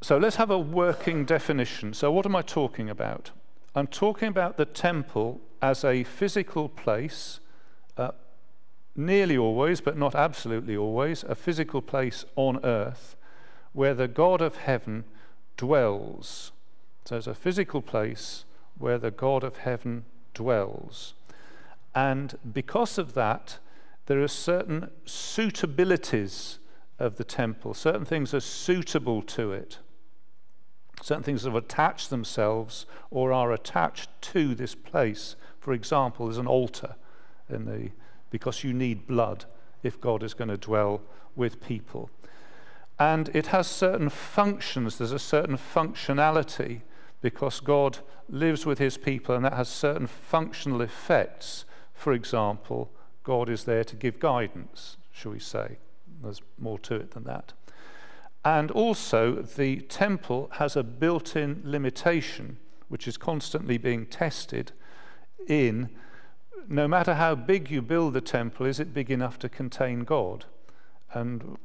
So 0.00 0.18
let's 0.18 0.36
have 0.36 0.50
a 0.50 0.58
working 0.58 1.24
definition. 1.24 1.94
So, 1.94 2.10
what 2.10 2.26
am 2.26 2.34
I 2.34 2.42
talking 2.42 2.90
about? 2.90 3.30
I'm 3.74 3.86
talking 3.86 4.28
about 4.28 4.56
the 4.56 4.64
temple 4.64 5.40
as 5.60 5.84
a 5.84 6.04
physical 6.04 6.68
place, 6.68 7.40
nearly 8.94 9.36
always, 9.36 9.80
but 9.80 9.96
not 9.96 10.14
absolutely 10.14 10.76
always, 10.76 11.24
a 11.24 11.34
physical 11.34 11.82
place 11.82 12.24
on 12.36 12.64
earth 12.64 13.16
where 13.72 13.94
the 13.94 14.08
God 14.08 14.40
of 14.40 14.56
heaven 14.56 15.04
dwells. 15.56 16.52
So, 17.04 17.16
it's 17.16 17.26
a 17.26 17.34
physical 17.34 17.82
place 17.82 18.44
where 18.78 18.98
the 18.98 19.10
God 19.10 19.44
of 19.44 19.58
heaven 19.58 20.04
dwells. 20.34 21.14
And 21.94 22.38
because 22.52 22.98
of 22.98 23.14
that, 23.14 23.58
there 24.06 24.22
are 24.22 24.28
certain 24.28 24.90
suitabilities 25.04 26.58
of 26.98 27.16
the 27.16 27.24
temple. 27.24 27.74
Certain 27.74 28.04
things 28.04 28.32
are 28.34 28.40
suitable 28.40 29.22
to 29.22 29.52
it. 29.52 29.78
Certain 31.02 31.22
things 31.22 31.44
have 31.44 31.54
attached 31.54 32.10
themselves 32.10 32.86
or 33.10 33.32
are 33.32 33.52
attached 33.52 34.08
to 34.20 34.54
this 34.54 34.74
place. 34.74 35.36
For 35.58 35.72
example, 35.72 36.26
there's 36.26 36.38
an 36.38 36.46
altar 36.46 36.94
in 37.48 37.64
the, 37.64 37.90
because 38.32 38.64
you 38.64 38.72
need 38.72 39.06
blood 39.06 39.44
if 39.84 40.00
God 40.00 40.24
is 40.24 40.34
going 40.34 40.48
to 40.48 40.56
dwell 40.56 41.02
with 41.36 41.60
people. 41.60 42.10
And 42.98 43.28
it 43.34 43.48
has 43.48 43.68
certain 43.68 44.08
functions, 44.08 44.98
there's 44.98 45.12
a 45.12 45.18
certain 45.18 45.56
functionality 45.56 46.80
because 47.20 47.60
God 47.60 47.98
lives 48.28 48.66
with 48.66 48.78
his 48.78 48.96
people 48.96 49.34
and 49.34 49.44
that 49.44 49.52
has 49.52 49.68
certain 49.68 50.06
functional 50.06 50.80
effects. 50.80 51.64
For 51.94 52.12
example, 52.12 52.90
God 53.22 53.48
is 53.48 53.64
there 53.64 53.84
to 53.84 53.96
give 53.96 54.18
guidance, 54.18 54.96
shall 55.12 55.32
we 55.32 55.38
say. 55.38 55.78
There's 56.22 56.40
more 56.58 56.78
to 56.80 56.96
it 56.96 57.12
than 57.12 57.24
that. 57.24 57.52
And 58.44 58.70
also, 58.70 59.42
the 59.42 59.82
temple 59.82 60.48
has 60.54 60.74
a 60.74 60.82
built 60.82 61.36
in 61.36 61.60
limitation, 61.64 62.58
which 62.88 63.06
is 63.06 63.16
constantly 63.16 63.78
being 63.78 64.06
tested 64.06 64.72
in 65.46 65.90
no 66.68 66.88
matter 66.88 67.14
how 67.14 67.34
big 67.34 67.70
you 67.70 67.82
build 67.82 68.14
the 68.14 68.20
temple, 68.20 68.66
is 68.66 68.80
it 68.80 68.94
big 68.94 69.10
enough 69.10 69.38
to 69.40 69.48
contain 69.48 70.00
God? 70.00 70.44
And 71.12 71.58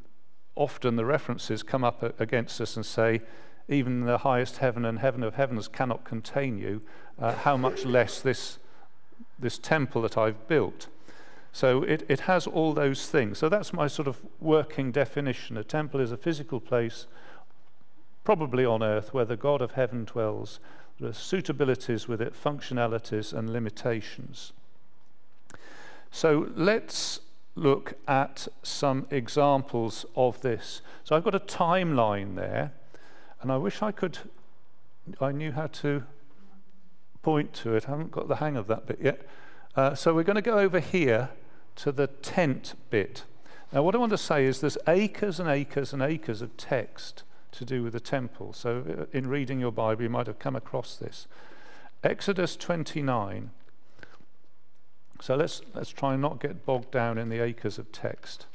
often 0.55 0.95
the 0.95 1.05
references 1.05 1.63
come 1.63 1.83
up 1.83 2.19
against 2.19 2.59
us 2.59 2.75
and 2.75 2.85
say, 2.85 3.21
even 3.69 4.01
the 4.01 4.19
highest 4.19 4.57
heaven 4.57 4.85
and 4.85 4.99
heaven 4.99 5.23
of 5.23 5.35
heavens 5.35 5.67
cannot 5.67 6.03
contain 6.03 6.57
you, 6.57 6.81
uh, 7.19 7.33
how 7.33 7.57
much 7.57 7.85
less 7.85 8.21
this, 8.21 8.59
this 9.37 9.57
temple 9.57 10.01
that 10.03 10.17
I've 10.17 10.47
built. 10.47 10.87
So 11.51 11.83
it, 11.83 12.05
it 12.07 12.21
has 12.21 12.47
all 12.47 12.73
those 12.73 13.09
things. 13.09 13.37
So 13.39 13.49
that's 13.49 13.73
my 13.73 13.87
sort 13.87 14.07
of 14.07 14.21
working 14.39 14.91
definition. 14.91 15.57
A 15.57 15.63
temple 15.63 15.99
is 15.99 16.11
a 16.11 16.17
physical 16.17 16.59
place, 16.59 17.07
probably 18.23 18.65
on 18.65 18.83
earth, 18.83 19.13
where 19.13 19.25
the 19.25 19.37
God 19.37 19.61
of 19.61 19.71
heaven 19.71 20.05
dwells. 20.05 20.59
There 20.99 21.09
are 21.09 21.13
suitabilities 21.13 22.07
with 22.07 22.21
it, 22.21 22.33
functionalities, 22.33 23.33
and 23.33 23.51
limitations. 23.51 24.53
So 26.11 26.49
let's 26.55 27.19
look 27.55 27.93
at 28.07 28.47
some 28.63 29.07
examples 29.09 30.05
of 30.15 30.41
this. 30.41 30.81
So 31.03 31.15
I've 31.15 31.23
got 31.23 31.35
a 31.35 31.39
timeline 31.39 32.35
there, 32.35 32.71
and 33.41 33.51
I 33.51 33.57
wish 33.57 33.81
I 33.81 33.91
could, 33.91 34.19
I 35.19 35.31
knew 35.31 35.51
how 35.51 35.67
to 35.67 36.03
point 37.23 37.53
to 37.55 37.75
it. 37.75 37.87
I 37.87 37.91
haven't 37.91 38.11
got 38.11 38.27
the 38.27 38.37
hang 38.37 38.55
of 38.55 38.67
that 38.67 38.85
bit 38.85 38.99
yet. 39.01 39.27
Uh, 39.75 39.95
so 39.95 40.13
we're 40.13 40.23
going 40.23 40.35
to 40.35 40.41
go 40.41 40.59
over 40.59 40.79
here 40.79 41.29
to 41.77 41.91
the 41.91 42.07
tent 42.07 42.75
bit. 42.89 43.23
Now, 43.71 43.83
what 43.83 43.95
I 43.95 43.97
want 43.97 44.11
to 44.11 44.17
say 44.17 44.45
is 44.45 44.61
there's 44.61 44.77
acres 44.87 45.39
and 45.39 45.49
acres 45.49 45.93
and 45.93 46.01
acres 46.01 46.41
of 46.41 46.55
text 46.57 47.23
to 47.51 47.65
do 47.65 47.83
with 47.83 47.93
the 47.93 47.99
temple. 47.99 48.53
So, 48.53 48.83
uh, 48.87 49.17
in 49.17 49.27
reading 49.27 49.59
your 49.59 49.71
Bible, 49.71 50.03
you 50.03 50.09
might 50.09 50.27
have 50.27 50.39
come 50.39 50.55
across 50.55 50.95
this. 50.95 51.27
Exodus 52.03 52.55
29. 52.55 53.51
So, 55.19 55.35
let's, 55.35 55.61
let's 55.73 55.89
try 55.89 56.13
and 56.13 56.21
not 56.21 56.39
get 56.39 56.65
bogged 56.65 56.91
down 56.91 57.17
in 57.17 57.29
the 57.29 57.39
acres 57.43 57.77
of 57.77 57.91
text. 57.91 58.45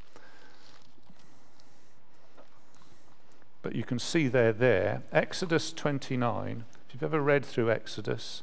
But 3.62 3.74
you 3.74 3.84
can 3.84 3.98
see 3.98 4.28
there, 4.28 4.52
there. 4.52 5.02
Exodus 5.12 5.72
29. 5.72 6.64
If 6.86 6.94
you've 6.94 7.02
ever 7.02 7.20
read 7.20 7.44
through 7.44 7.70
Exodus, 7.70 8.42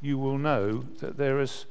you 0.00 0.18
will 0.18 0.38
know 0.38 0.84
that 1.00 1.16
there 1.16 1.40
is 1.40 1.66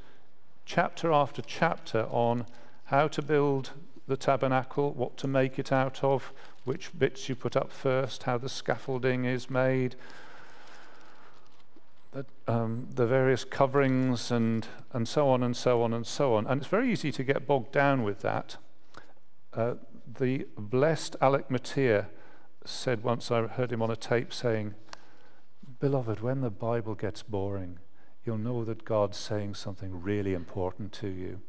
chapter 0.64 1.12
after 1.12 1.42
chapter 1.42 2.06
on 2.10 2.46
how 2.86 3.08
to 3.08 3.22
build 3.22 3.70
the 4.06 4.16
tabernacle, 4.16 4.92
what 4.92 5.16
to 5.18 5.28
make 5.28 5.58
it 5.58 5.70
out 5.70 6.02
of, 6.02 6.32
which 6.64 6.98
bits 6.98 7.28
you 7.28 7.34
put 7.34 7.56
up 7.56 7.70
first, 7.70 8.22
how 8.24 8.38
the 8.38 8.48
scaffolding 8.48 9.26
is 9.26 9.50
made, 9.50 9.94
the, 12.12 12.24
um, 12.46 12.88
the 12.94 13.06
various 13.06 13.44
coverings, 13.44 14.30
and, 14.30 14.66
and 14.92 15.06
so 15.06 15.28
on 15.28 15.42
and 15.42 15.56
so 15.56 15.82
on 15.82 15.92
and 15.92 16.06
so 16.06 16.34
on. 16.34 16.46
And 16.46 16.60
it's 16.60 16.70
very 16.70 16.90
easy 16.90 17.12
to 17.12 17.24
get 17.24 17.46
bogged 17.46 17.72
down 17.72 18.02
with 18.02 18.20
that. 18.20 18.56
Uh, 19.52 19.74
the 20.18 20.46
blessed 20.56 21.16
Alec 21.20 21.50
Motyer 21.50 22.06
said 22.64 23.02
once, 23.02 23.30
I 23.30 23.46
heard 23.46 23.72
him 23.72 23.82
on 23.82 23.90
a 23.90 23.96
tape 23.96 24.32
saying, 24.32 24.74
Beloved, 25.80 26.20
when 26.20 26.40
the 26.40 26.50
Bible 26.50 26.94
gets 26.94 27.22
boring, 27.22 27.78
you'll 28.24 28.38
know 28.38 28.64
that 28.64 28.84
God's 28.84 29.16
saying 29.16 29.54
something 29.54 30.02
really 30.02 30.34
important 30.34 30.92
to 30.94 31.08
you. 31.08 31.40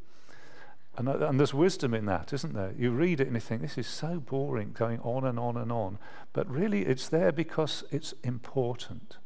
And, 0.96 1.08
uh, 1.08 1.26
and, 1.28 1.38
there's 1.38 1.54
wisdom 1.54 1.94
in 1.94 2.06
that, 2.06 2.32
isn't 2.32 2.54
there? 2.54 2.72
You 2.76 2.90
read 2.90 3.20
it 3.20 3.26
and 3.26 3.36
you 3.36 3.40
think, 3.40 3.62
this 3.62 3.78
is 3.78 3.86
so 3.86 4.18
boring, 4.20 4.72
going 4.72 5.00
on 5.00 5.24
and 5.24 5.38
on 5.38 5.56
and 5.56 5.70
on. 5.70 5.98
But 6.32 6.50
really, 6.50 6.84
it's 6.84 7.08
there 7.08 7.32
because 7.32 7.84
it's 7.90 8.12
important. 8.24 9.18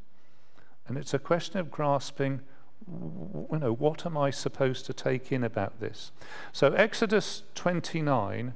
And 0.87 0.99
it's 0.99 1.15
a 1.15 1.19
question 1.19 1.59
of 1.59 1.71
grasping, 1.71 2.41
you 2.87 3.59
know, 3.59 3.73
what 3.73 4.05
am 4.05 4.17
I 4.17 4.31
supposed 4.31 4.85
to 4.87 4.93
take 4.93 5.33
in 5.33 5.43
about 5.43 5.81
this? 5.81 6.13
So, 6.53 6.73
Exodus 6.73 7.43
29, 7.55 8.53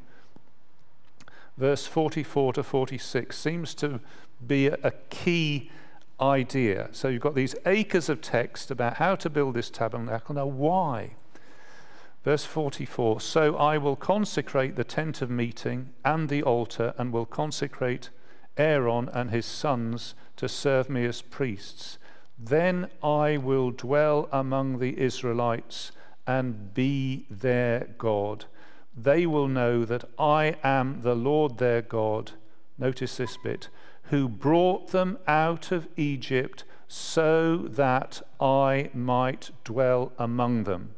verse 1.57 1.87
44 1.87 2.53
to 2.55 2.63
46, 2.63 3.37
seems 3.37 3.75
to 3.77 4.01
be 4.47 4.67
a, 4.67 4.93
key 5.11 5.71
idea. 6.21 6.89
So 6.93 7.09
you've 7.09 7.23
got 7.23 7.35
these 7.35 7.55
acres 7.65 8.09
of 8.09 8.21
text 8.21 8.71
about 8.71 8.95
how 8.95 9.15
to 9.17 9.31
build 9.31 9.55
this 9.55 9.71
tabernacle. 9.71 10.35
Now, 10.35 10.47
why? 10.47 11.13
Verse 12.25 12.45
44 12.45 13.21
So 13.21 13.57
I 13.57 13.79
will 13.79 13.97
consecrate 13.97 14.77
the 14.77 14.85
tent 14.85 15.23
of 15.23 15.31
meeting 15.31 15.91
and 16.05 16.29
the 16.29 16.43
altar, 16.43 16.95
and 16.99 17.13
will 17.13 17.27
consecrate 17.27 18.11
Aaron 18.57 19.09
and 19.13 19.31
his 19.31 19.47
sons 19.47 20.15
to 20.37 20.49
serve 20.49 20.91
me 20.91 21.05
as 21.05 21.23
priests. 21.23 21.99
Then 22.39 22.89
I 23.03 23.37
will 23.37 23.71
dwell 23.71 24.29
among 24.31 24.79
the 24.79 24.99
Israelites 24.99 25.93
and 26.27 26.73
be 26.73 27.27
their 27.31 27.89
God. 27.99 28.45
They 28.97 29.27
will 29.27 29.49
know 29.49 29.85
that 29.85 30.05
I 30.19 30.57
am 30.63 31.03
the 31.03 31.17
Lord 31.17 31.59
their 31.59 31.83
God. 31.83 32.33
Notice 32.79 33.17
this 33.17 33.37
bit 33.37 33.69
who 34.05 34.29
brought 34.29 34.89
them 34.89 35.19
out 35.27 35.71
of 35.73 35.89
Egypt 35.97 36.65
so 36.87 37.59
that 37.59 38.23
I 38.41 38.91
might 38.95 39.51
dwell 39.65 40.13
among 40.19 40.65
them. 40.65 40.95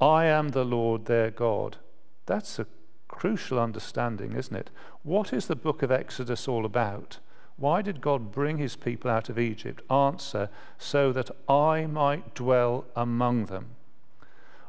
I 0.00 0.26
am 0.26 0.50
the 0.50 0.64
Lord 0.64 1.06
their 1.06 1.30
God. 1.30 1.78
That's 2.26 2.58
a 2.58 2.66
crucial 3.08 3.58
understanding, 3.58 4.32
isn't 4.32 4.54
it? 4.54 4.70
What 5.02 5.32
is 5.32 5.46
the 5.46 5.56
book 5.56 5.82
of 5.82 5.90
Exodus 5.90 6.46
all 6.46 6.64
about? 6.64 7.18
Why 7.56 7.82
did 7.82 8.00
God 8.00 8.32
bring 8.32 8.58
his 8.58 8.76
people 8.76 9.10
out 9.10 9.28
of 9.28 9.38
Egypt? 9.38 9.82
Answer, 9.90 10.48
so 10.76 11.12
that 11.12 11.30
I 11.48 11.86
might 11.86 12.34
dwell 12.34 12.84
among 12.96 13.46
them. 13.46 13.70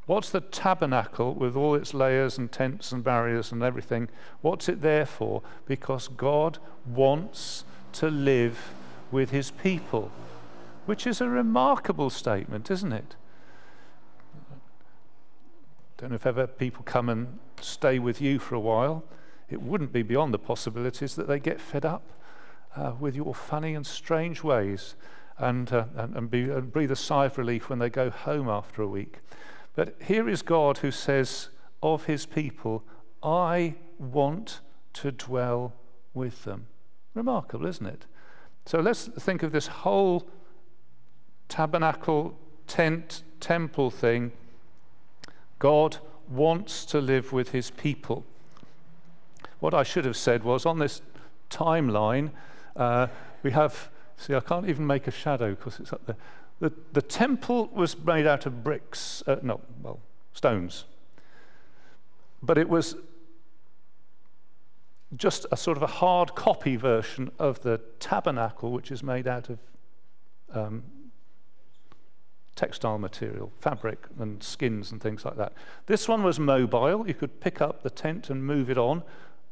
What's 0.06 0.30
the 0.30 0.42
tabernacle 0.42 1.34
with 1.34 1.56
all 1.56 1.74
its 1.74 1.96
layers 1.96 2.38
and 2.38 2.52
tents 2.52 2.92
and 2.92 3.04
barriers 3.04 3.52
and 3.52 3.64
everything? 3.64 4.08
What's 4.42 4.70
it 4.70 4.82
there 4.82 5.06
for? 5.06 5.42
Because 5.66 6.08
God 6.10 6.60
wants 6.86 7.64
to 7.94 8.12
live 8.12 8.70
with 9.12 9.32
his 9.32 9.50
people, 9.50 10.12
which 10.86 11.08
is 11.08 11.22
a 11.22 11.28
remarkable 11.28 12.12
statement, 12.12 12.70
isn't 12.70 12.94
it? 12.94 13.16
Don't 15.98 16.12
know 16.12 16.16
if 16.16 16.28
ever 16.28 16.46
people 16.46 16.84
come 16.84 17.10
and 17.10 17.40
stay 17.60 17.98
with 17.98 18.22
you 18.22 18.38
for 18.38 18.54
a 18.54 18.60
while. 18.60 19.04
it 19.50 19.62
wouldn't 19.62 19.94
be 19.94 20.02
beyond 20.02 20.34
the 20.34 20.40
possibilities 20.40 21.16
that 21.16 21.28
they 21.28 21.40
get 21.40 21.62
fed 21.62 21.86
up 21.86 22.02
uh, 22.76 22.94
with 23.00 23.16
your 23.16 23.34
funny 23.34 23.74
and 23.76 23.86
strange 23.86 24.44
ways 24.44 24.96
and, 25.38 25.72
uh, 25.72 25.86
and, 25.96 26.16
and, 26.16 26.32
be, 26.32 26.44
and 26.44 26.72
breathe 26.72 26.92
a 26.92 26.96
sigh 26.96 27.26
of 27.26 27.38
relief 27.38 27.70
when 27.70 27.80
they 27.80 27.90
go 27.90 28.10
home 28.10 28.50
after 28.50 28.82
a 28.82 28.88
week. 28.88 29.20
But 29.76 29.96
here 30.02 30.30
is 30.30 30.42
God 30.42 30.80
who 30.80 30.92
says 30.92 31.50
of 31.84 32.06
his 32.06 32.26
people, 32.26 32.84
I 33.22 33.76
want 34.00 34.62
to 34.94 35.12
dwell 35.12 35.74
with 36.14 36.44
them. 36.46 36.68
Remarkable, 37.14 37.66
isn't 37.66 37.86
it? 37.86 38.06
So 38.66 38.80
let's 38.80 39.08
think 39.08 39.44
of 39.44 39.52
this 39.52 39.68
whole 39.68 40.28
tabernacle, 41.50 42.38
tent, 42.68 43.24
temple 43.40 43.92
thing. 43.92 44.32
God 45.60 45.98
wants 46.30 46.86
to 46.86 47.00
live 47.00 47.32
with 47.32 47.52
his 47.52 47.70
people. 47.72 48.26
What 49.60 49.74
I 49.74 49.84
should 49.84 50.06
have 50.06 50.18
said 50.18 50.44
was 50.44 50.66
on 50.66 50.80
this 50.80 51.02
timeline, 51.50 52.32
uh, 52.76 53.08
we 53.44 53.52
have, 53.52 53.90
see, 54.18 54.36
I 54.36 54.40
can't 54.40 54.68
even 54.68 54.86
make 54.86 55.08
a 55.08 55.12
shadow 55.12 55.52
because 55.52 55.80
it's 55.80 55.94
up 55.94 56.06
there. 56.06 56.18
The, 56.60 56.72
the 56.94 57.02
temple 57.02 57.70
was 57.74 57.98
made 57.98 58.26
out 58.26 58.46
of 58.46 58.64
bricks, 58.64 59.24
uh, 59.28 59.38
no, 59.42 59.60
well, 59.82 60.00
stones. 60.34 60.86
But 62.42 62.58
it 62.58 62.70
was 62.70 62.96
just 65.16 65.46
a 65.52 65.58
sort 65.58 65.78
of 65.78 65.84
a 65.84 65.88
hard 65.88 66.36
copy 66.36 66.76
version 66.76 67.32
of 67.40 67.62
the 67.62 67.80
tabernacle, 68.00 68.72
which 68.72 68.92
is 68.92 69.04
made 69.04 69.28
out 69.28 69.50
of 69.50 69.60
um, 70.54 70.84
textile 72.56 72.98
material, 72.98 73.52
fabric 73.60 74.08
and 74.20 74.42
skins 74.42 74.92
and 74.92 75.02
things 75.02 75.26
like 75.26 75.36
that. 75.38 75.54
This 75.86 76.08
one 76.08 76.24
was 76.24 76.40
mobile. 76.40 77.08
You 77.08 77.14
could 77.14 77.40
pick 77.40 77.62
up 77.62 77.84
the 77.84 77.90
tent 77.90 78.30
and 78.30 78.46
move 78.46 78.70
it 78.70 78.78
on. 78.78 79.04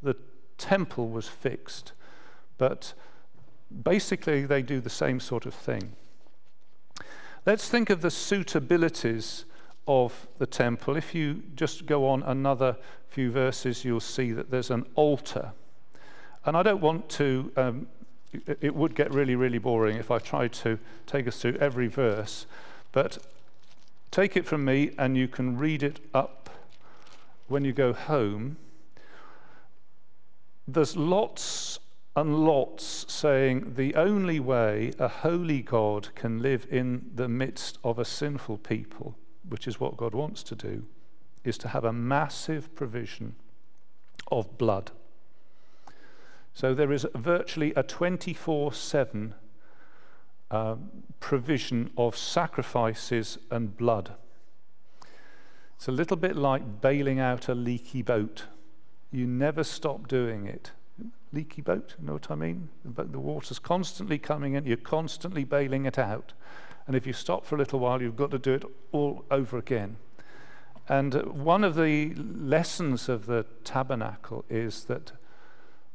The 0.02 0.16
temple 0.58 1.10
was 1.10 1.28
fixed. 1.28 1.92
But 2.58 2.94
basically, 3.84 4.46
they 4.46 4.62
do 4.62 4.80
the 4.80 4.90
same 4.90 5.20
sort 5.20 5.46
of 5.46 5.54
thing. 5.54 5.94
Let's 7.46 7.68
think 7.68 7.90
of 7.90 8.02
the 8.02 8.10
suitabilities 8.10 9.44
of 9.88 10.28
the 10.38 10.46
temple. 10.46 10.96
If 10.96 11.14
you 11.14 11.44
just 11.56 11.86
go 11.86 12.08
on 12.08 12.24
another 12.24 12.78
few 13.10 13.32
verses, 13.32 13.84
you'll 13.84 14.00
see 14.00 14.32
that 14.32 14.50
there's 14.50 14.72
an 14.72 14.86
altar. 14.96 15.52
And 16.46 16.56
I 16.56 16.64
don't 16.64 16.82
want 16.82 17.10
to, 17.10 17.52
um, 17.58 17.88
it 18.48 18.74
would 18.74 18.96
get 18.96 19.14
really, 19.14 19.36
really 19.36 19.58
boring 19.58 19.98
if 19.98 20.10
I 20.10 20.20
tried 20.20 20.54
to 20.54 20.80
take 21.06 21.28
us 21.28 21.40
through 21.40 21.56
every 21.56 21.88
verse. 21.88 22.46
But 22.92 23.18
take 24.12 24.38
it 24.38 24.46
from 24.46 24.64
me, 24.64 24.92
and 24.98 25.18
you 25.18 25.28
can 25.28 25.58
read 25.58 25.84
it 25.84 26.00
up 26.14 26.50
when 27.48 27.66
you 27.66 27.74
go 27.74 27.94
home. 27.94 28.58
There's 30.68 30.96
lots 30.96 31.80
and 32.16 32.46
lots 32.46 33.06
saying 33.12 33.74
the 33.76 33.96
only 33.96 34.40
way 34.40 34.94
a 35.00 35.08
holy 35.08 35.62
God 35.62 36.10
can 36.14 36.42
live 36.42 36.68
in 36.70 37.10
the 37.16 37.28
midst 37.28 37.80
of 37.84 37.98
a 37.98 38.06
sinful 38.06 38.60
people, 38.60 39.16
which 39.48 39.68
is 39.68 39.80
what 39.80 39.98
God 39.98 40.14
wants 40.14 40.44
to 40.44 40.56
do, 40.56 40.86
is 41.44 41.58
to 41.60 41.70
have 41.70 41.84
a 41.84 41.94
massive 41.94 42.74
provision 42.76 43.36
of 44.32 44.58
blood. 44.58 44.92
So 46.54 46.76
there 46.76 46.92
is 46.92 47.08
virtually 47.16 47.74
a 47.76 47.82
24 47.82 48.74
7 48.74 49.34
um, 50.52 50.90
provision 51.20 51.92
of 51.98 52.16
sacrifices 52.16 53.40
and 53.50 53.76
blood. 53.76 54.14
It's 55.76 55.88
a 55.88 55.92
little 55.92 56.16
bit 56.16 56.36
like 56.36 56.80
bailing 56.80 57.20
out 57.20 57.50
a 57.50 57.56
leaky 57.56 58.04
boat. 58.04 58.46
You 59.12 59.26
never 59.26 59.64
stop 59.64 60.08
doing 60.08 60.46
it. 60.46 60.72
Leaky 61.34 61.62
boat, 61.64 61.96
you 62.00 62.06
know 62.06 62.14
what 62.14 62.30
I 62.30 62.36
mean? 62.36 62.70
But 62.86 63.12
the 63.12 63.20
water's 63.20 63.60
constantly 63.60 64.20
coming 64.20 64.54
in, 64.54 64.66
you're 64.66 64.78
constantly 64.78 65.44
bailing 65.44 65.86
it 65.86 65.98
out. 65.98 66.34
And 66.86 66.96
if 66.96 67.08
you 67.08 67.14
stop 67.14 67.46
for 67.46 67.56
a 67.56 67.58
little 67.58 67.80
while, 67.80 68.02
you've 68.02 68.16
got 68.16 68.32
to 68.32 68.40
do 68.40 68.54
it 68.54 68.64
all 68.92 69.26
over 69.32 69.58
again. 69.58 69.98
And 70.88 71.16
uh, 71.16 71.22
one 71.24 71.64
of 71.64 71.76
the 71.76 72.14
lessons 72.16 73.10
of 73.10 73.26
the 73.26 73.46
tabernacle 73.64 74.46
is 74.50 74.84
that 74.86 75.14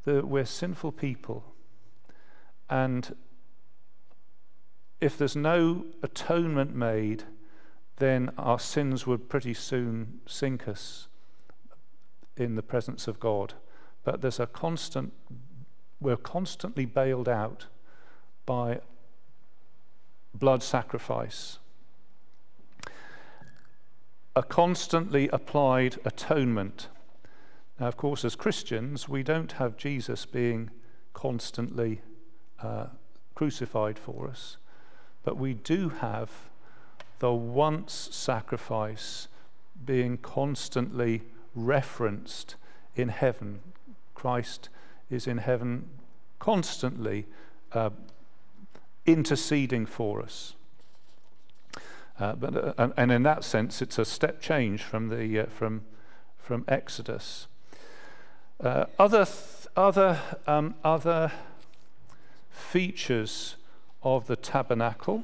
the, 0.05 0.27
we're 0.27 0.45
sinful 0.45 0.93
people. 0.93 1.45
And 2.69 3.15
if 5.01 5.17
there's 5.17 5.37
no 5.37 5.85
atonement 6.03 6.75
made, 6.75 7.25
then 7.97 8.31
our 8.39 8.59
sins 8.59 9.07
would 9.07 9.29
pretty 9.29 9.55
soon 9.55 10.21
sink 10.27 10.67
us 10.67 11.09
in 12.37 12.55
the 12.55 12.63
presence 12.63 13.07
of 13.07 13.21
God. 13.21 13.55
But 14.09 14.23
there's 14.23 14.41
a 14.41 14.47
constant, 14.47 15.13
we're 16.01 16.17
constantly 16.17 16.87
bailed 16.87 17.29
out 17.29 17.67
by 18.47 18.81
blood 20.33 20.63
sacrifice. 20.63 21.59
A 24.35 24.43
constantly 24.43 25.29
applied 25.29 25.99
atonement. 26.07 26.89
Now, 27.79 27.89
of 27.89 27.99
course, 27.99 28.25
as 28.25 28.35
Christians, 28.35 29.11
we 29.11 29.23
don't 29.23 29.53
have 29.53 29.77
Jesus 29.77 30.25
being 30.25 30.71
constantly 31.13 32.01
uh, 32.63 32.87
crucified 33.35 33.99
for 33.99 34.27
us. 34.27 34.57
But 35.23 35.37
we 35.37 35.53
do 35.53 35.91
have 35.91 36.31
the 37.19 37.35
once 37.35 38.09
sacrifice 38.11 39.29
being 39.85 40.17
constantly 40.17 41.25
referenced 41.55 42.57
in 42.97 43.11
heaven. 43.11 43.61
Christ 44.19 44.69
is 45.11 45.29
in 45.29 45.39
heaven 45.39 45.89
constantly 46.41 47.27
uh, 47.73 47.91
interceding 49.07 49.87
for 49.87 50.21
us. 50.21 50.57
Uh, 52.19 52.35
but, 52.35 52.81
uh, 52.81 52.89
and, 52.97 53.13
in 53.13 53.23
that 53.23 53.45
sense, 53.45 53.81
it's 53.81 53.97
a 53.97 54.05
step 54.05 54.41
change 54.41 54.83
from, 54.83 55.09
the, 55.09 55.39
uh, 55.39 55.47
from, 55.47 55.83
from 56.37 56.65
Exodus. 56.67 57.47
Uh, 58.59 58.87
other, 58.99 59.25
th- 59.25 59.69
other, 59.77 60.21
um, 60.49 60.75
other 60.83 61.31
features 62.51 63.55
of 64.03 64.27
the 64.27 64.35
tabernacle. 64.35 65.23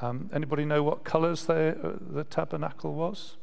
Um, 0.00 0.28
anybody 0.34 0.64
know 0.64 0.82
what 0.82 1.04
colours 1.04 1.44
the, 1.46 1.78
uh, 1.80 1.92
the 2.00 2.24
tabernacle 2.24 2.94
was? 2.94 3.36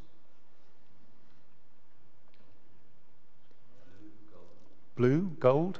Blue, 4.99 5.31
gold, 5.39 5.79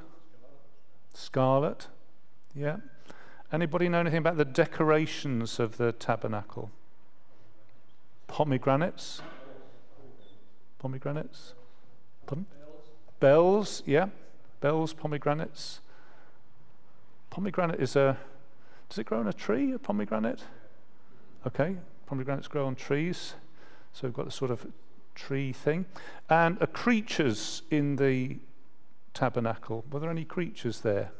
scarlet. 1.12 1.88
Yeah. 2.54 2.78
Anybody 3.52 3.86
know 3.90 4.00
anything 4.00 4.16
about 4.16 4.38
the 4.38 4.46
decorations 4.46 5.60
of 5.60 5.76
the 5.76 5.92
tabernacle? 5.92 6.70
Pomegranates. 8.28 9.20
Pomegranates. 10.78 11.52
Pardon? 12.24 12.46
Bells. 13.20 13.82
Yeah. 13.84 14.06
Bells, 14.62 14.94
pomegranates. 14.94 15.80
Pomegranate 17.28 17.78
is 17.78 17.96
a 17.96 18.16
does 18.88 18.98
it 18.98 19.04
grow 19.04 19.20
on 19.20 19.28
a 19.28 19.34
tree, 19.34 19.72
a 19.72 19.78
pomegranate? 19.78 20.44
Okay, 21.46 21.76
pomegranates 22.06 22.48
grow 22.48 22.66
on 22.66 22.74
trees. 22.74 23.34
So 23.92 24.08
we've 24.08 24.14
got 24.14 24.24
the 24.24 24.30
sort 24.30 24.50
of 24.50 24.66
tree 25.14 25.52
thing. 25.52 25.84
And 26.30 26.56
a 26.62 26.66
creatures 26.66 27.60
in 27.70 27.96
the 27.96 28.38
tabernacle. 29.14 29.84
Were 29.90 30.00
there 30.00 30.10
any 30.10 30.24
creatures 30.24 30.80
there? 30.80 31.12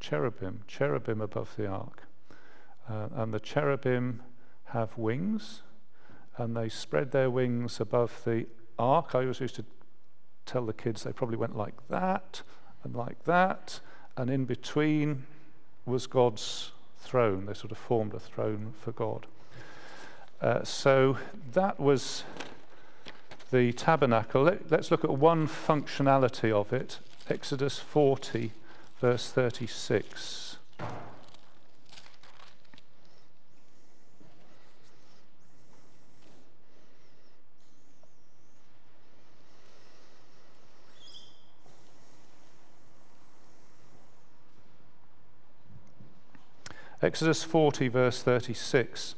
Cherubim, 0.00 0.60
cherubim 0.66 1.20
above 1.20 1.56
the 1.56 1.66
ark. 1.66 2.02
Uh, 2.88 3.08
and 3.14 3.32
the 3.32 3.40
cherubim 3.40 4.22
have 4.66 4.96
wings, 4.98 5.62
and 6.36 6.56
they 6.56 6.68
spread 6.68 7.10
their 7.12 7.30
wings 7.30 7.80
above 7.80 8.22
the 8.24 8.46
ark. 8.78 9.14
I 9.14 9.20
always 9.20 9.40
used 9.40 9.54
to 9.56 9.64
tell 10.44 10.66
the 10.66 10.72
kids 10.72 11.04
they 11.04 11.12
probably 11.12 11.36
went 11.36 11.56
like 11.56 11.88
that 11.88 12.42
and 12.82 12.94
like 12.94 13.24
that, 13.24 13.80
and 14.16 14.28
in 14.28 14.44
between 14.44 15.24
was 15.86 16.06
God's 16.06 16.72
throne. 16.98 17.46
They 17.46 17.54
sort 17.54 17.72
of 17.72 17.78
formed 17.78 18.14
a 18.14 18.20
throne 18.20 18.74
for 18.80 18.92
God. 18.92 19.26
Uh, 20.40 20.62
so 20.64 21.16
that 21.52 21.80
was 21.80 22.24
the 23.50 23.72
tabernacle. 23.72 24.42
Let, 24.42 24.72
us 24.72 24.90
look 24.90 25.04
at 25.04 25.10
one 25.10 25.46
functionality 25.46 26.52
of 26.52 26.72
it 26.72 26.98
Exodus 27.28 27.78
40, 27.78 28.52
verse 29.00 29.30
36. 29.30 30.56
Exodus 47.04 47.44
40, 47.44 47.88
verse 47.88 48.22
36. 48.22 49.14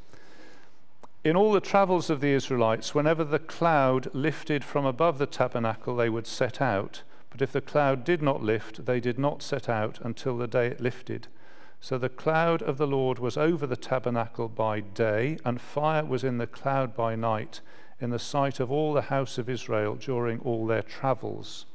In 1.26 1.34
all 1.34 1.50
the 1.50 1.60
travels 1.60 2.08
of 2.08 2.20
the 2.20 2.30
Israelites, 2.30 2.94
whenever 2.94 3.24
the 3.24 3.40
cloud 3.40 4.08
lifted 4.14 4.62
from 4.62 4.86
above 4.86 5.18
the 5.18 5.26
tabernacle, 5.26 5.96
they 5.96 6.08
would 6.08 6.26
set 6.26 6.62
out. 6.62 7.02
But 7.30 7.42
if 7.42 7.50
the 7.50 7.60
cloud 7.60 8.04
did 8.04 8.22
not 8.22 8.44
lift, 8.44 8.86
they 8.86 9.00
did 9.00 9.18
not 9.18 9.42
set 9.42 9.68
out 9.68 9.98
until 10.02 10.38
the 10.38 10.46
day 10.46 10.68
it 10.68 10.80
lifted. 10.80 11.26
So 11.80 11.98
the 11.98 12.08
cloud 12.08 12.62
of 12.62 12.78
the 12.78 12.86
Lord 12.86 13.18
was 13.18 13.36
over 13.36 13.66
the 13.66 13.76
tabernacle 13.76 14.48
by 14.48 14.78
day, 14.78 15.36
and 15.44 15.60
fire 15.60 16.04
was 16.04 16.22
in 16.22 16.38
the 16.38 16.46
cloud 16.46 16.94
by 16.94 17.16
night, 17.16 17.60
in 18.00 18.10
the 18.10 18.20
sight 18.20 18.60
of 18.60 18.70
all 18.70 18.92
the 18.92 19.02
house 19.02 19.36
of 19.36 19.48
Israel 19.48 19.96
during 19.96 20.38
all 20.38 20.64
their 20.64 20.82
travels. 20.82 21.66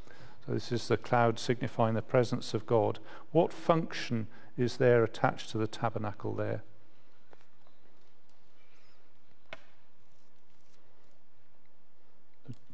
So 0.45 0.53
this 0.53 0.71
is 0.71 0.87
the 0.87 0.95
cloud 0.95 1.39
signifying 1.39 1.95
the 1.95 2.01
presence 2.01 2.53
of 2.53 2.65
God. 2.65 2.99
What 3.33 3.51
function 3.51 4.27
is 4.55 4.77
there 4.77 5.03
attached 5.03 5.49
to 5.49 5.57
the 5.57 5.67
tabernacle 5.67 6.35
there? 6.35 6.63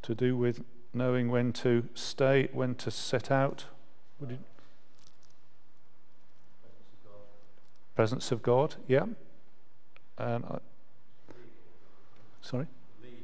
To 0.07 0.15
do 0.15 0.37
with 0.37 0.63
knowing 0.93 1.29
when 1.29 1.51
to 1.51 1.83
stay, 1.93 2.47
when 2.53 2.75
to 2.75 2.89
set 2.89 3.29
out. 3.29 3.65
You... 4.21 4.37
Presence 7.93 8.31
of 8.31 8.41
God, 8.41 8.75
yeah. 8.87 9.05
And 10.17 10.45
I... 10.45 10.59
Sorry? 12.41 12.67
Leading. 13.03 13.17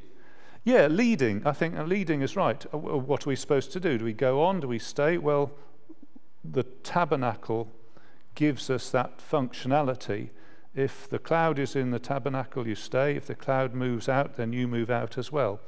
Yeah, 0.65 0.87
leading. 0.87 1.47
I 1.47 1.53
think 1.53 1.75
leading 1.87 2.21
is 2.21 2.35
right. 2.35 2.65
Uh, 2.73 2.77
what 2.77 3.25
are 3.25 3.29
we 3.29 3.37
supposed 3.37 3.71
to 3.71 3.79
do? 3.79 3.97
Do 3.97 4.03
we 4.03 4.11
go 4.11 4.43
on? 4.43 4.59
Do 4.59 4.67
we 4.67 4.79
stay? 4.79 5.17
Well, 5.17 5.51
the 6.43 6.63
tabernacle 6.63 7.69
gives 8.35 8.69
us 8.69 8.89
that 8.89 9.19
functionality. 9.19 10.31
If 10.75 11.07
the 11.07 11.19
cloud 11.19 11.59
is 11.59 11.77
in 11.77 11.91
the 11.91 11.99
tabernacle, 11.99 12.67
you 12.67 12.75
stay. 12.75 13.15
If 13.15 13.27
the 13.27 13.35
cloud 13.35 13.73
moves 13.73 14.09
out, 14.09 14.35
then 14.35 14.51
you 14.51 14.67
move 14.67 14.89
out 14.89 15.17
as 15.17 15.31
well. 15.31 15.61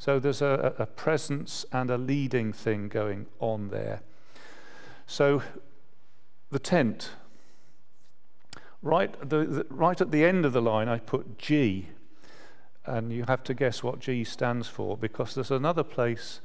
So 0.00 0.18
there's 0.18 0.40
a, 0.40 0.74
a 0.78 0.86
presence 0.86 1.66
and 1.72 1.90
a 1.90 1.98
leading 1.98 2.54
thing 2.54 2.88
going 2.88 3.26
on 3.38 3.68
there. 3.68 4.00
So 5.06 5.42
the 6.50 6.58
tent. 6.58 7.10
Right, 8.80 9.14
the, 9.20 9.44
the, 9.44 9.66
right 9.68 10.00
at 10.00 10.10
the 10.10 10.24
end 10.24 10.46
of 10.46 10.54
the 10.54 10.62
line, 10.62 10.88
I 10.88 11.00
put 11.00 11.36
G, 11.36 11.88
and 12.86 13.12
you 13.12 13.24
have 13.28 13.44
to 13.44 13.52
guess 13.52 13.82
what 13.82 14.00
G 14.00 14.24
stands 14.24 14.68
for 14.68 14.96
because 14.96 15.34
there's 15.34 15.50
another 15.50 15.84
place 15.84 16.40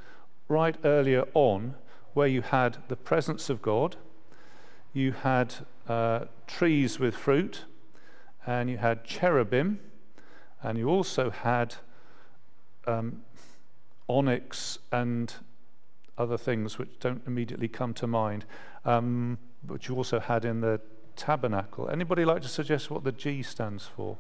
right 0.50 0.76
earlier 0.84 1.24
on 1.34 1.76
where 2.13 2.28
you 2.28 2.41
had 2.41 2.80
the 2.89 2.98
presence 2.98 3.50
of 3.50 3.62
God, 3.62 3.96
you 4.91 5.13
had 5.13 5.56
uh, 5.88 6.26
trees 6.46 7.00
with 7.00 7.15
fruit, 7.15 7.63
and 8.46 8.70
you 8.70 8.80
had 8.80 9.06
cherubim, 9.06 9.80
and 10.62 10.78
you 10.78 10.89
also 10.89 11.30
had 11.30 11.76
um, 12.86 13.22
onyx 14.08 14.80
and 14.91 15.34
other 16.18 16.38
things 16.38 16.78
which 16.78 16.89
don't 17.00 17.22
immediately 17.28 17.68
come 17.68 17.94
to 17.94 18.08
mind, 18.08 18.46
um, 18.86 19.38
but 19.63 19.88
you 19.88 19.96
also 19.96 20.20
had 20.20 20.46
in 20.46 20.62
the 20.62 20.80
tabernacle. 21.15 21.89
Anybody 21.89 22.26
like 22.26 22.41
to 22.41 22.48
suggest 22.48 22.89
what 22.89 23.04
the 23.04 23.12
G 23.12 23.41
stands 23.41 23.86
for? 23.86 24.18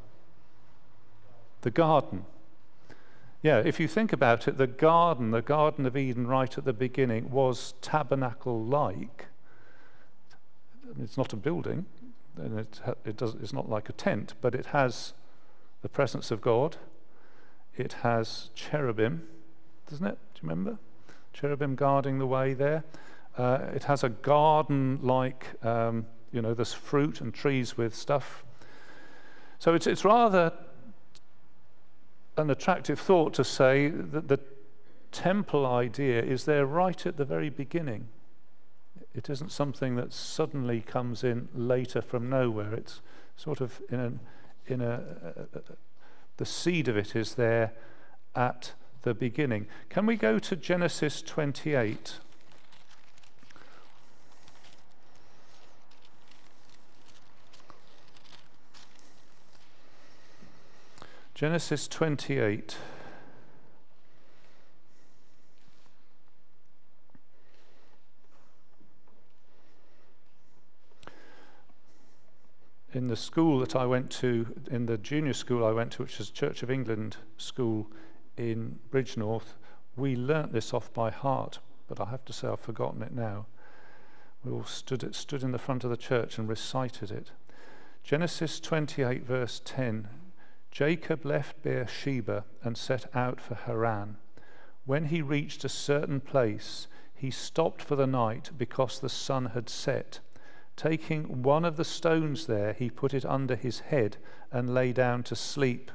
The 1.61 1.71
garden. 1.71 2.25
Yeah, 3.41 3.59
if 3.59 3.79
you 3.79 3.87
think 3.87 4.11
about 4.11 4.47
it, 4.47 4.57
the 4.57 4.67
garden, 4.67 5.31
the 5.31 5.41
Garden 5.41 5.85
of 5.85 5.95
Eden 5.95 6.25
right 6.25 6.57
at 6.57 6.65
the 6.65 6.73
beginning, 6.73 7.29
was 7.29 7.75
tabernacle 7.81 8.63
like. 8.63 9.27
It's 10.99 11.17
not 11.17 11.31
a 11.33 11.35
building, 11.35 11.85
and 12.37 12.59
it, 12.59 12.81
it 13.05 13.17
does, 13.17 13.35
it's 13.35 13.53
not 13.53 13.69
like 13.69 13.87
a 13.89 13.93
tent, 13.93 14.33
but 14.41 14.55
it 14.55 14.67
has 14.67 15.13
the 15.81 15.89
presence 15.89 16.31
of 16.31 16.41
God, 16.41 16.77
it 17.77 17.93
has 18.01 18.49
cherubim, 18.55 19.27
doesn't 19.89 20.05
it? 20.05 20.17
Do 20.33 20.41
you 20.41 20.49
remember? 20.49 20.77
Cherubim 21.33 21.75
guarding 21.75 22.19
the 22.19 22.25
way 22.25 22.53
there. 22.53 22.83
Uh, 23.37 23.59
it 23.73 23.83
has 23.83 24.03
a 24.03 24.09
garden 24.09 24.99
like, 25.01 25.47
um, 25.65 26.05
you 26.31 26.41
know, 26.41 26.53
there's 26.53 26.73
fruit 26.73 27.21
and 27.21 27.33
trees 27.33 27.77
with 27.77 27.93
stuff. 27.93 28.43
So 29.59 29.73
it's, 29.73 29.87
it's 29.87 30.05
rather 30.05 30.53
an 32.37 32.49
attractive 32.49 32.99
thought 32.99 33.33
to 33.33 33.43
say 33.43 33.89
that 33.89 34.27
the 34.27 34.39
temple 35.11 35.65
idea 35.65 36.21
is 36.21 36.45
there 36.45 36.65
right 36.65 37.05
at 37.05 37.17
the 37.17 37.25
very 37.25 37.49
beginning. 37.49 38.07
It 39.13 39.29
isn't 39.29 39.51
something 39.51 39.95
that 39.95 40.11
suddenly 40.11 40.81
comes 40.81 41.23
in 41.23 41.47
later 41.53 42.01
from 42.01 42.29
nowhere. 42.29 42.73
It's 42.73 43.01
sort 43.37 43.61
of 43.61 43.81
in, 43.89 43.99
an, 43.99 44.19
in 44.67 44.81
a, 44.81 45.01
the 46.37 46.45
seed 46.45 46.87
of 46.87 46.97
it 46.97 47.15
is 47.15 47.35
there 47.35 47.71
at 48.35 48.73
the 49.05 49.13
beginning. 49.13 49.67
Can 49.87 50.07
we 50.07 50.17
go 50.17 50.39
to 50.39 50.55
Genesis 50.55 51.21
28? 51.21 52.19
Genesis 61.35 61.87
28. 61.87 62.77
In 72.93 73.07
the 73.07 73.15
school 73.15 73.59
that 73.59 73.75
I 73.75 73.85
went 73.85 74.09
to, 74.11 74.47
in 74.71 74.87
the 74.87 74.97
junior 74.97 75.33
school 75.33 75.63
I 75.63 75.73
went 75.73 75.91
to, 75.91 76.03
which 76.03 76.19
is 76.19 76.31
Church 76.31 76.63
of 76.63 76.71
England 76.71 77.17
school 77.37 77.91
in 78.37 78.79
Bridgnorth, 78.91 79.55
we 79.95 80.15
learnt 80.15 80.51
this 80.51 80.73
off 80.73 80.93
by 80.93 81.09
heart, 81.09 81.59
but 81.87 81.99
I 81.99 82.05
have 82.05 82.25
to 82.25 82.33
say 82.33 82.47
I've 82.47 82.59
forgotten 82.59 83.01
it 83.01 83.13
now. 83.13 83.45
We 84.43 84.51
all 84.51 84.65
stood, 84.65 85.15
stood 85.15 85.43
in 85.43 85.51
the 85.51 85.57
front 85.57 85.83
of 85.83 85.89
the 85.89 85.97
church 85.97 86.37
and 86.37 86.47
recited 86.47 87.11
it. 87.11 87.31
Genesis 88.03 88.59
28, 88.59 89.23
verse 89.23 89.61
10 89.65 90.07
Jacob 90.69 91.25
left 91.25 91.63
Beersheba 91.63 92.43
and 92.61 92.77
set 92.77 93.09
out 93.15 93.39
for 93.39 93.55
Haran. 93.55 94.17
When 94.85 95.05
he 95.05 95.21
reached 95.21 95.63
a 95.63 95.69
certain 95.69 96.19
place, 96.19 96.87
he 97.13 97.31
stopped 97.31 97.81
for 97.81 97.95
the 97.95 98.05
night 98.05 98.51
because 98.57 98.99
the 98.99 99.09
sun 99.09 99.47
had 99.47 99.69
set. 99.69 100.19
Taking 100.75 101.41
one 101.41 101.63
of 101.63 101.77
the 101.77 101.85
stones 101.85 102.45
there, 102.45 102.73
he 102.73 102.89
put 102.89 103.13
it 103.13 103.25
under 103.25 103.55
his 103.55 103.79
head 103.79 104.17
and 104.51 104.73
lay 104.73 104.91
down 104.91 105.23
to 105.23 105.35
sleep 105.35 105.91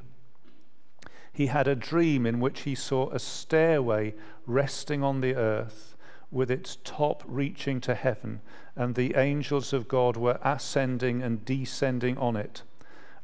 he 1.32 1.46
had 1.46 1.68
a 1.68 1.74
dream 1.74 2.26
in 2.26 2.40
which 2.40 2.60
he 2.62 2.74
saw 2.74 3.10
a 3.10 3.18
stairway 3.18 4.14
resting 4.46 5.02
on 5.02 5.20
the 5.20 5.34
earth 5.34 5.96
with 6.30 6.50
its 6.50 6.78
top 6.84 7.22
reaching 7.26 7.80
to 7.80 7.94
heaven, 7.94 8.40
and 8.76 8.94
the 8.94 9.14
angels 9.16 9.72
of 9.72 9.88
God 9.88 10.16
were 10.16 10.38
ascending 10.42 11.22
and 11.22 11.44
descending 11.44 12.16
on 12.18 12.36
it. 12.36 12.62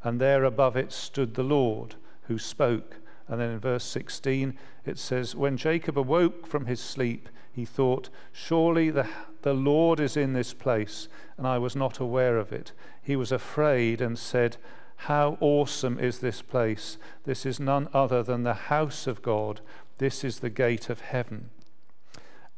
And 0.02 0.20
there 0.20 0.44
above 0.44 0.76
it 0.76 0.92
stood 0.92 1.34
the 1.34 1.42
Lord 1.42 1.94
who 2.22 2.38
spoke. 2.38 2.96
And 3.28 3.40
then 3.40 3.50
in 3.50 3.58
verse 3.58 3.84
16 3.84 4.56
it 4.84 4.98
says, 4.98 5.34
When 5.34 5.56
Jacob 5.56 5.98
awoke 5.98 6.46
from 6.46 6.66
his 6.66 6.80
sleep, 6.80 7.28
he 7.52 7.64
thought, 7.64 8.08
Surely 8.32 8.90
the, 8.90 9.08
the 9.42 9.54
Lord 9.54 9.98
is 9.98 10.16
in 10.16 10.32
this 10.32 10.52
place, 10.52 11.08
and 11.36 11.46
I 11.46 11.58
was 11.58 11.74
not 11.74 11.98
aware 11.98 12.38
of 12.38 12.52
it. 12.52 12.72
He 13.02 13.16
was 13.16 13.32
afraid 13.32 14.00
and 14.00 14.18
said, 14.18 14.56
how 14.96 15.36
awesome 15.40 15.98
is 15.98 16.18
this 16.18 16.42
place! 16.42 16.98
This 17.24 17.46
is 17.46 17.60
none 17.60 17.88
other 17.92 18.22
than 18.22 18.42
the 18.42 18.54
house 18.54 19.06
of 19.06 19.22
God. 19.22 19.60
This 19.98 20.24
is 20.24 20.40
the 20.40 20.50
gate 20.50 20.90
of 20.90 21.00
heaven. 21.00 21.50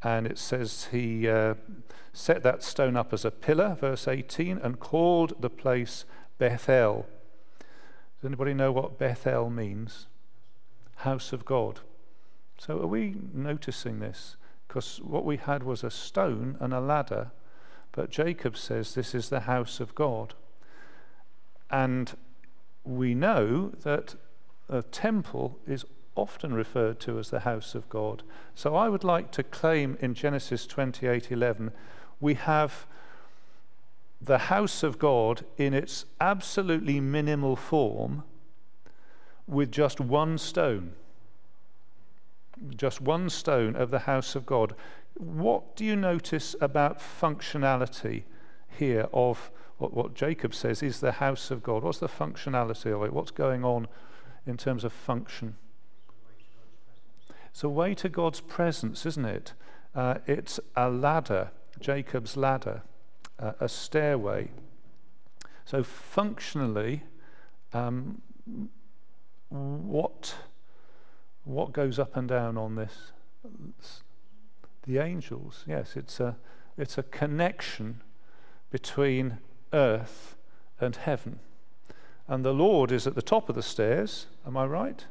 And 0.01 0.25
it 0.25 0.37
says 0.37 0.87
he 0.91 1.27
uh, 1.27 1.55
set 2.13 2.41
that 2.43 2.63
stone 2.63 2.95
up 2.95 3.13
as 3.13 3.25
a 3.25 3.31
pillar, 3.31 3.77
verse 3.79 4.07
18, 4.07 4.57
and 4.57 4.79
called 4.79 5.41
the 5.41 5.49
place 5.49 6.05
Bethel. 6.37 7.05
Does 8.19 8.27
anybody 8.27 8.53
know 8.53 8.71
what 8.71 8.97
Bethel 8.97 9.49
means? 9.49 10.07
House 10.97 11.33
of 11.33 11.45
God. 11.45 11.81
So 12.57 12.79
are 12.79 12.87
we 12.87 13.15
noticing 13.33 13.99
this? 13.99 14.35
Because 14.67 14.99
what 15.01 15.25
we 15.25 15.37
had 15.37 15.63
was 15.63 15.83
a 15.83 15.89
stone 15.89 16.57
and 16.59 16.73
a 16.73 16.81
ladder, 16.81 17.31
but 17.91 18.11
Jacob 18.11 18.55
says 18.55 18.93
this 18.93 19.15
is 19.15 19.29
the 19.29 19.41
house 19.41 19.79
of 19.79 19.95
God. 19.95 20.35
And 21.71 22.15
we 22.89 23.13
know 23.13 23.71
that 23.83 24.15
a 24.67 24.81
temple 24.81 25.59
is 25.67 25.85
often 26.15 26.53
referred 26.53 26.99
to 26.99 27.19
as 27.19 27.29
the 27.29 27.41
house 27.41 27.75
of 27.75 27.87
God. 27.87 28.23
So 28.55 28.75
I 28.75 28.89
would 28.89 29.03
like 29.03 29.31
to 29.33 29.43
claim 29.43 29.97
in 30.01 30.15
Genesis 30.15 30.65
28:11 30.65 31.71
we 32.19 32.33
have 32.33 32.87
the 34.19 34.49
house 34.49 34.83
of 34.83 34.99
God 34.99 35.45
in 35.57 35.73
its 35.73 36.05
absolutely 36.19 36.99
minimal 36.99 37.55
form 37.55 38.23
with 39.47 39.71
just 39.71 40.01
one 40.01 40.37
stone. 40.37 40.93
Just 42.75 42.99
one 42.99 43.29
stone 43.29 43.75
of 43.75 43.91
the 43.91 43.99
house 43.99 44.35
of 44.35 44.45
God. 44.45 44.75
What 45.13 45.75
do 45.75 45.85
you 45.85 45.95
notice 45.95 46.55
about 46.59 46.99
functionality 46.99 48.23
here 48.67 49.07
of 49.13 49.51
what, 49.79 49.93
what 49.93 50.13
Jacob 50.13 50.53
says 50.53 50.83
is 50.83 50.99
the 50.99 51.13
house 51.13 51.49
of 51.49 51.63
God. 51.63 51.83
What's 51.83 51.99
the 51.99 52.07
functionality 52.07 52.93
of 52.93 53.01
it? 53.03 53.13
What's 53.13 53.31
going 53.31 53.63
on 53.63 53.87
in 54.45 54.57
terms 54.57 54.83
of 54.83 54.93
function? 54.93 55.55
It's 57.49 57.63
a 57.63 57.69
way 57.69 57.95
to 57.95 58.09
God's 58.09 58.41
presence, 58.41 59.05
isn't 59.05 59.25
it? 59.25 59.53
Uh, 59.95 60.15
it's 60.27 60.59
a 60.75 60.89
ladder, 60.89 61.51
Jacob's 61.79 62.37
ladder, 62.37 62.83
uh, 63.39 63.53
a 63.59 63.67
stairway. 63.67 64.51
So, 65.65 65.81
functionally, 65.81 67.03
um, 67.73 68.21
what, 69.49 70.35
what 71.45 71.71
goes 71.71 71.99
up 71.99 72.17
and 72.17 72.27
down 72.27 72.57
on 72.57 72.75
this? 72.75 73.11
The 74.85 74.97
angels, 74.97 75.63
yes, 75.67 75.95
it's 75.95 76.19
a, 76.19 76.35
it's 76.77 76.97
a 76.97 77.03
connection 77.03 78.01
between 78.71 79.37
earth 79.73 80.35
and 80.79 80.95
heaven. 80.95 81.39
And 82.27 82.45
the 82.45 82.53
Lord 82.53 82.91
is 82.91 83.07
at 83.07 83.15
the 83.15 83.21
top 83.21 83.49
of 83.49 83.55
the 83.55 83.63
stairs, 83.63 84.27
am 84.45 84.55
I 84.55 84.65
right? 84.65 85.05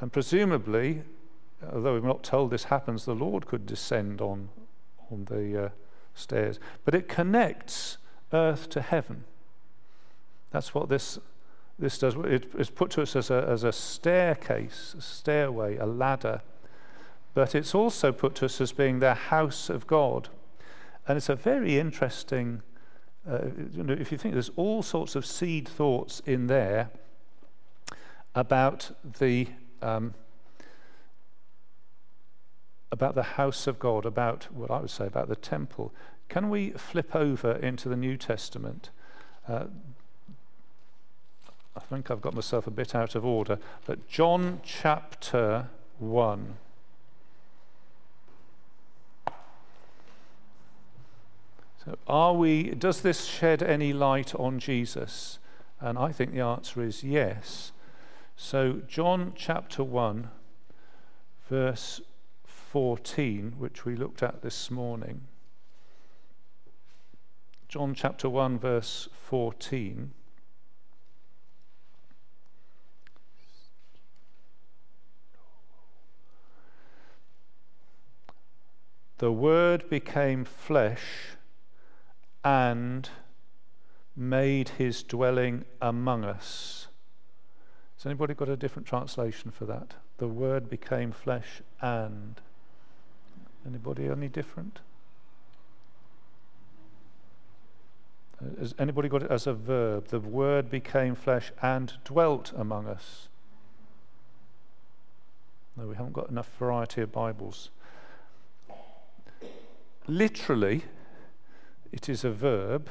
And 0.00 0.12
presumably, 0.12 1.02
although 1.72 1.94
we're 1.94 2.06
not 2.06 2.24
told 2.24 2.50
this 2.50 2.64
happens, 2.64 3.04
the 3.04 3.14
Lord 3.14 3.46
could 3.46 3.66
descend 3.66 4.20
on, 4.20 4.48
on 5.10 5.26
the 5.26 5.66
uh, 5.66 5.68
stairs. 6.14 6.58
But 6.84 6.94
it 6.94 7.08
connects 7.08 7.98
earth 8.32 8.68
to 8.70 8.80
heaven. 8.80 9.24
That's 10.50 10.74
what 10.74 10.88
this, 10.88 11.18
this 11.78 11.98
does. 11.98 12.14
It 12.16 12.50
is 12.58 12.68
put 12.68 12.90
to 12.92 13.02
us 13.02 13.16
as 13.16 13.30
a, 13.30 13.46
as 13.48 13.64
a 13.64 13.72
staircase, 13.72 14.94
a 14.98 15.02
stairway, 15.02 15.76
a 15.76 15.86
ladder. 15.86 16.42
But 17.34 17.54
it's 17.54 17.74
also 17.74 18.12
put 18.12 18.34
to 18.36 18.46
us 18.46 18.60
as 18.60 18.72
being 18.72 18.98
the 18.98 19.14
house 19.14 19.70
of 19.70 19.86
God. 19.86 20.28
And 21.06 21.16
it's 21.16 21.28
a 21.28 21.36
very 21.36 21.78
interesting, 21.78 22.62
uh, 23.28 23.38
you 23.72 23.82
know, 23.82 23.92
if 23.92 24.10
you 24.10 24.18
think 24.18 24.34
there's 24.34 24.50
all 24.56 24.82
sorts 24.82 25.14
of 25.14 25.24
seed 25.24 25.68
thoughts 25.68 26.20
in 26.26 26.48
there 26.48 26.90
about 28.34 28.90
the 29.18 29.48
um, 29.80 30.14
about 32.90 33.14
the 33.14 33.22
house 33.22 33.66
of 33.66 33.78
God, 33.78 34.04
about 34.04 34.48
what 34.52 34.70
I 34.70 34.80
would 34.80 34.90
say 34.90 35.06
about 35.06 35.28
the 35.28 35.36
temple. 35.36 35.92
Can 36.28 36.50
we 36.50 36.70
flip 36.70 37.16
over 37.16 37.52
into 37.52 37.88
the 37.88 37.96
New 37.96 38.16
Testament? 38.16 38.90
Uh, 39.48 39.64
I 41.74 41.80
think 41.80 42.10
I've 42.10 42.20
got 42.20 42.34
myself 42.34 42.66
a 42.66 42.70
bit 42.70 42.94
out 42.94 43.14
of 43.14 43.24
order, 43.24 43.58
but 43.86 44.08
John 44.08 44.60
chapter 44.62 45.68
1. 45.98 46.56
So, 51.84 51.98
are 52.06 52.34
we, 52.34 52.70
does 52.70 53.00
this 53.00 53.24
shed 53.24 53.60
any 53.60 53.92
light 53.92 54.36
on 54.36 54.60
Jesus? 54.60 55.40
And 55.80 55.98
I 55.98 56.12
think 56.12 56.32
the 56.32 56.40
answer 56.40 56.80
is 56.80 57.02
yes. 57.02 57.72
So, 58.36 58.82
John 58.86 59.32
chapter 59.34 59.82
1, 59.82 60.30
verse 61.48 62.00
14, 62.46 63.54
which 63.58 63.84
we 63.84 63.96
looked 63.96 64.22
at 64.22 64.42
this 64.42 64.70
morning. 64.70 65.22
John 67.66 67.94
chapter 67.94 68.28
1, 68.28 68.60
verse 68.60 69.08
14. 69.24 70.12
The 79.18 79.32
Word 79.32 79.90
became 79.90 80.44
flesh 80.44 81.36
and 82.44 83.08
made 84.16 84.70
his 84.70 85.02
dwelling 85.02 85.64
among 85.80 86.24
us. 86.24 86.88
Has 87.96 88.06
anybody 88.06 88.34
got 88.34 88.48
a 88.48 88.56
different 88.56 88.86
translation 88.86 89.50
for 89.50 89.64
that? 89.66 89.94
The 90.18 90.28
Word 90.28 90.68
became 90.68 91.12
flesh 91.12 91.62
and. 91.80 92.40
Anybody 93.64 94.08
any 94.08 94.28
different? 94.28 94.80
Has 98.58 98.74
anybody 98.78 99.08
got 99.08 99.22
it 99.22 99.30
as 99.30 99.46
a 99.46 99.54
verb? 99.54 100.08
The 100.08 100.18
Word 100.18 100.68
became 100.68 101.14
flesh 101.14 101.52
and 101.62 101.92
dwelt 102.04 102.52
among 102.56 102.88
us. 102.88 103.28
No, 105.76 105.86
we 105.86 105.94
haven't 105.94 106.12
got 106.12 106.28
enough 106.28 106.48
variety 106.58 107.02
of 107.02 107.12
Bibles. 107.12 107.70
Literally, 110.08 110.82
it 111.92 112.08
is 112.08 112.24
a 112.24 112.30
verb, 112.30 112.88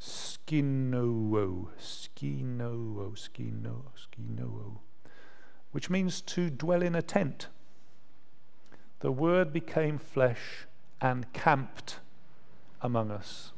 skinoo, 0.00 1.68
skinoo, 1.78 3.12
skinoo, 3.14 3.82
skinoo, 3.94 4.78
which 5.72 5.90
means 5.90 6.20
to 6.22 6.48
dwell 6.50 6.82
in 6.82 6.94
a 6.94 7.02
tent. 7.02 7.48
The 9.00 9.12
Word 9.12 9.52
became 9.52 9.98
flesh 9.98 10.66
and 11.00 11.30
camped 11.34 11.98
among 12.80 13.10
us. 13.10 13.52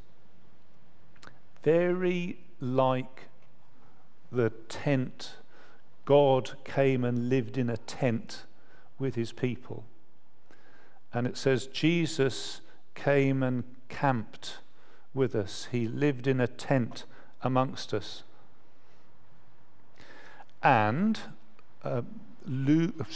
Very 1.63 2.39
like 2.61 3.29
the 4.33 4.51
tent, 4.69 5.37
God 6.05 6.53
came 6.65 7.05
and 7.05 7.29
lived 7.29 7.57
in 7.57 7.71
a 7.71 7.77
tent 7.77 8.45
with 8.99 9.15
his 9.15 9.33
people. 9.33 9.85
And 11.13 11.27
it 11.27 11.37
says, 11.37 11.67
Jesus 11.69 12.61
came 12.95 13.43
and 13.43 13.63
camped 13.89 14.59
with 15.15 15.35
us. 15.35 15.69
He 15.73 15.87
lived 15.87 16.27
in 16.27 16.41
a 16.41 16.47
tent 16.47 17.05
amongst 17.43 17.95
us. 17.95 18.23
And 20.63 21.19
uh, 21.85 22.03
Luke, 22.47 23.07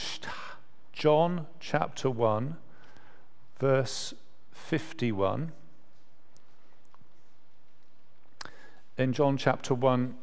John 0.93 1.47
chapter 1.59 2.11
1, 2.11 2.57
verse 3.59 4.15
51. 4.53 5.53
In 8.99 9.13
John 9.13 9.37
chapter 9.37 9.75
1, 9.75 10.15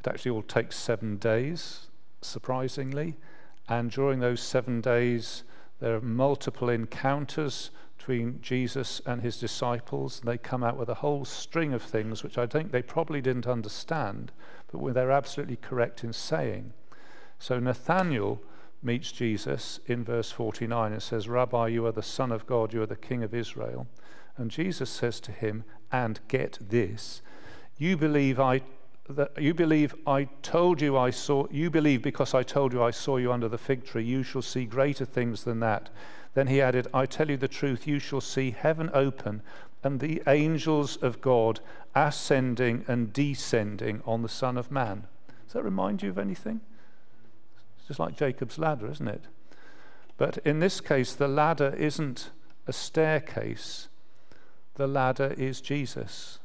it 0.00 0.08
actually 0.08 0.30
all 0.30 0.42
takes 0.42 0.76
seven 0.76 1.16
days, 1.16 1.88
surprisingly. 2.22 3.16
And 3.68 3.90
during 3.90 4.20
those 4.20 4.40
seven 4.40 4.80
days, 4.80 5.44
there 5.80 5.94
are 5.94 6.00
multiple 6.00 6.68
encounters 6.68 7.70
between 8.00 8.40
Jesus 8.40 9.02
and 9.04 9.20
his 9.20 9.36
disciples. 9.36 10.20
And 10.20 10.28
They 10.28 10.38
come 10.38 10.64
out 10.64 10.78
with 10.78 10.88
a 10.88 10.94
whole 10.94 11.26
string 11.26 11.74
of 11.74 11.82
things 11.82 12.24
which 12.24 12.38
I 12.38 12.46
think 12.46 12.72
they 12.72 12.80
probably 12.80 13.20
didn't 13.20 13.46
understand, 13.46 14.32
but 14.72 14.94
they're 14.94 15.10
absolutely 15.10 15.56
correct 15.56 16.02
in 16.02 16.14
saying. 16.14 16.72
So 17.38 17.60
Nathanael 17.60 18.40
meets 18.82 19.12
Jesus 19.12 19.80
in 19.84 20.02
verse 20.02 20.30
49 20.30 20.94
and 20.94 21.02
says, 21.02 21.28
Rabbi, 21.28 21.68
you 21.68 21.84
are 21.84 21.92
the 21.92 22.02
Son 22.02 22.32
of 22.32 22.46
God, 22.46 22.72
you 22.72 22.80
are 22.80 22.86
the 22.86 22.96
King 22.96 23.22
of 23.22 23.34
Israel. 23.34 23.86
And 24.38 24.50
Jesus 24.50 24.88
says 24.88 25.20
to 25.20 25.32
him, 25.32 25.64
And 25.92 26.20
get 26.26 26.58
this, 26.70 27.20
you 27.76 27.98
believe 27.98 28.40
I 28.40 28.62
that 29.10 29.42
you 29.42 29.52
believe 29.52 29.92
I 30.06 30.24
told 30.40 30.80
you 30.80 30.96
I 30.96 31.10
saw, 31.10 31.46
you 31.50 31.68
believe 31.68 32.00
because 32.00 32.32
I 32.32 32.44
told 32.44 32.72
you 32.72 32.80
I 32.80 32.92
saw 32.92 33.16
you 33.16 33.32
under 33.32 33.48
the 33.48 33.58
fig 33.58 33.84
tree, 33.84 34.04
you 34.04 34.22
shall 34.22 34.40
see 34.40 34.64
greater 34.64 35.04
things 35.04 35.42
than 35.42 35.58
that. 35.60 35.90
Then 36.34 36.46
he 36.46 36.60
added, 36.60 36.86
I 36.94 37.06
tell 37.06 37.30
you 37.30 37.36
the 37.36 37.48
truth, 37.48 37.86
you 37.86 37.98
shall 37.98 38.20
see 38.20 38.52
heaven 38.52 38.90
open 38.94 39.42
and 39.82 40.00
the 40.00 40.22
angels 40.26 40.96
of 40.96 41.20
God 41.20 41.60
ascending 41.94 42.84
and 42.86 43.12
descending 43.12 44.02
on 44.06 44.22
the 44.22 44.28
Son 44.28 44.56
of 44.56 44.70
Man. 44.70 45.06
Does 45.46 45.54
that 45.54 45.64
remind 45.64 46.02
you 46.02 46.10
of 46.10 46.18
anything? 46.18 46.60
It's 47.78 47.88
just 47.88 48.00
like 48.00 48.16
Jacob's 48.16 48.58
ladder, 48.58 48.90
isn't 48.90 49.08
it? 49.08 49.24
But 50.16 50.38
in 50.44 50.60
this 50.60 50.80
case, 50.80 51.14
the 51.14 51.28
ladder 51.28 51.74
isn't 51.78 52.30
a 52.66 52.72
staircase, 52.72 53.88
the 54.74 54.86
ladder 54.86 55.34
is 55.36 55.60
Jesus. 55.60 56.38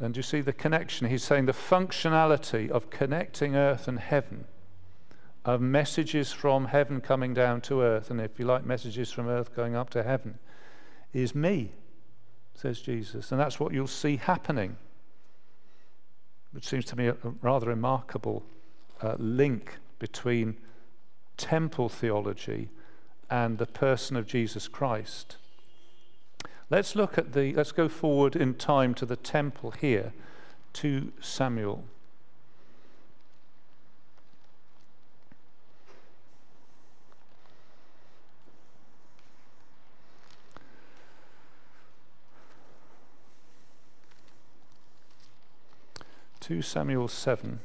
And 0.00 0.16
you 0.16 0.22
see 0.22 0.42
the 0.42 0.52
connection? 0.52 1.08
He's 1.08 1.24
saying 1.24 1.46
the 1.46 1.52
functionality 1.52 2.68
of 2.70 2.90
connecting 2.90 3.56
earth 3.56 3.88
and 3.88 3.98
heaven, 3.98 4.44
of 5.46 5.60
messages 5.60 6.32
from 6.32 6.66
heaven 6.66 7.00
coming 7.00 7.32
down 7.32 7.60
to 7.60 7.80
earth, 7.80 8.10
and 8.10 8.20
if 8.20 8.36
you 8.36 8.44
like, 8.44 8.66
messages 8.66 9.12
from 9.12 9.28
earth 9.28 9.54
going 9.54 9.76
up 9.76 9.88
to 9.88 10.02
heaven, 10.02 10.38
is 11.14 11.36
me, 11.36 11.70
says 12.54 12.80
Jesus. 12.80 13.30
And 13.30 13.40
that's 13.40 13.60
what 13.60 13.72
you'll 13.72 13.86
see 13.86 14.16
happening. 14.16 14.76
Which 16.50 16.66
seems 16.66 16.84
to 16.86 16.96
me 16.96 17.06
a 17.06 17.16
rather 17.40 17.68
remarkable 17.68 18.42
uh, 19.00 19.14
link 19.18 19.78
between 20.00 20.56
temple 21.36 21.88
theology 21.88 22.68
and 23.30 23.58
the 23.58 23.66
person 23.66 24.16
of 24.16 24.26
Jesus 24.26 24.66
Christ. 24.66 25.36
Let's 26.70 26.96
look 26.96 27.18
at 27.18 27.34
the, 27.34 27.52
let's 27.54 27.70
go 27.70 27.88
forward 27.88 28.34
in 28.34 28.54
time 28.54 28.94
to 28.94 29.06
the 29.06 29.16
temple 29.16 29.70
here, 29.70 30.12
to 30.72 31.12
Samuel. 31.20 31.84
2 46.46 46.62
Samuel 46.62 47.08
7. 47.08 47.58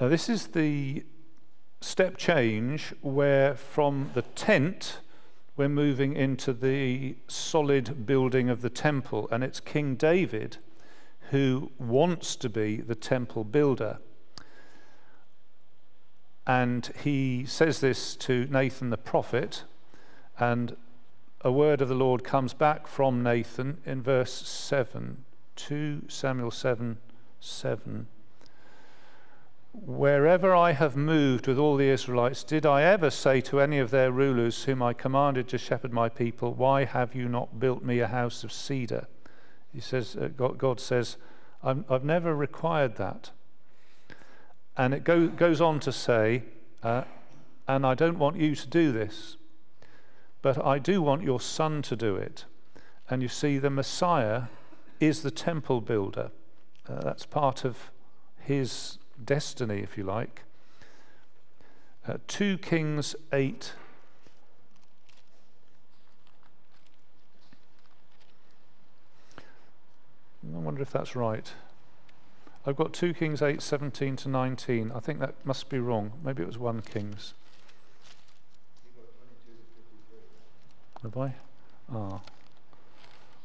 Now, 0.00 0.08
this 0.08 0.28
is 0.28 0.48
the 0.48 1.04
step 1.80 2.16
change 2.16 2.92
where 3.02 3.54
from 3.54 4.10
the 4.14 4.22
tent 4.22 4.98
we're 5.56 5.68
moving 5.68 6.16
into 6.16 6.52
the 6.52 7.14
solid 7.28 8.04
building 8.04 8.50
of 8.50 8.62
the 8.62 8.70
temple, 8.70 9.28
and 9.30 9.44
it's 9.44 9.60
King 9.60 9.94
David 9.94 10.56
who 11.30 11.70
wants 11.78 12.34
to 12.34 12.48
be 12.48 12.78
the 12.78 12.96
temple 12.96 13.44
builder. 13.44 14.00
And 16.46 16.90
he 17.02 17.44
says 17.46 17.80
this 17.80 18.16
to 18.16 18.46
Nathan 18.50 18.90
the 18.90 18.96
prophet, 18.96 19.64
and 20.38 20.76
a 21.42 21.52
word 21.52 21.80
of 21.80 21.88
the 21.88 21.94
Lord 21.94 22.24
comes 22.24 22.54
back 22.54 22.86
from 22.86 23.22
Nathan 23.22 23.78
in 23.84 24.02
verse 24.02 24.32
7, 24.32 25.24
2 25.56 26.04
Samuel 26.08 26.50
7 26.50 26.98
7. 27.40 28.06
Wherever 29.72 30.54
I 30.54 30.72
have 30.72 30.96
moved 30.96 31.46
with 31.46 31.58
all 31.58 31.76
the 31.76 31.88
Israelites, 31.88 32.44
did 32.44 32.66
I 32.66 32.82
ever 32.82 33.10
say 33.10 33.40
to 33.42 33.60
any 33.60 33.78
of 33.78 33.90
their 33.90 34.12
rulers, 34.12 34.64
whom 34.64 34.82
I 34.82 34.92
commanded 34.92 35.48
to 35.48 35.58
shepherd 35.58 35.92
my 35.92 36.08
people, 36.08 36.52
Why 36.52 36.84
have 36.84 37.14
you 37.14 37.28
not 37.28 37.58
built 37.58 37.82
me 37.82 38.00
a 38.00 38.06
house 38.06 38.44
of 38.44 38.52
cedar? 38.52 39.06
He 39.72 39.80
says, 39.80 40.16
uh, 40.16 40.28
God, 40.28 40.78
says, 40.78 41.16
i 41.62 41.74
have 41.88 42.04
never 42.04 42.34
required 42.34 42.96
that. 42.96 43.30
And 44.76 44.94
it 44.94 45.04
go, 45.04 45.28
goes 45.28 45.60
on 45.60 45.80
to 45.80 45.92
say, 45.92 46.44
uh, 46.82 47.04
and 47.68 47.86
I 47.86 47.94
don't 47.94 48.18
want 48.18 48.36
you 48.36 48.54
to 48.54 48.68
do 48.68 48.92
this, 48.92 49.36
but 50.40 50.64
I 50.64 50.78
do 50.78 51.02
want 51.02 51.22
your 51.22 51.40
son 51.40 51.82
to 51.82 51.96
do 51.96 52.16
it. 52.16 52.46
And 53.08 53.22
you 53.22 53.28
see, 53.28 53.58
the 53.58 53.70
Messiah 53.70 54.44
is 54.98 55.22
the 55.22 55.30
temple 55.30 55.80
builder. 55.80 56.30
Uh, 56.88 57.00
that's 57.00 57.26
part 57.26 57.64
of 57.64 57.90
his 58.40 58.98
destiny, 59.24 59.80
if 59.80 59.96
you 59.96 60.04
like. 60.04 60.42
Uh, 62.06 62.18
2 62.26 62.58
Kings 62.58 63.14
8. 63.32 63.74
I 70.54 70.58
wonder 70.58 70.82
if 70.82 70.90
that's 70.90 71.14
right. 71.14 71.52
I've 72.64 72.76
got 72.76 72.92
2 72.92 73.14
Kings 73.14 73.42
8, 73.42 73.60
17 73.60 74.16
to 74.16 74.28
19. 74.28 74.92
I 74.94 75.00
think 75.00 75.18
that 75.18 75.34
must 75.44 75.68
be 75.68 75.78
wrong. 75.78 76.12
Maybe 76.22 76.42
it 76.42 76.46
was 76.46 76.58
1 76.58 76.82
Kings. 76.82 77.34
Have 81.02 81.16
I? 81.16 81.34
Ah. 81.92 82.20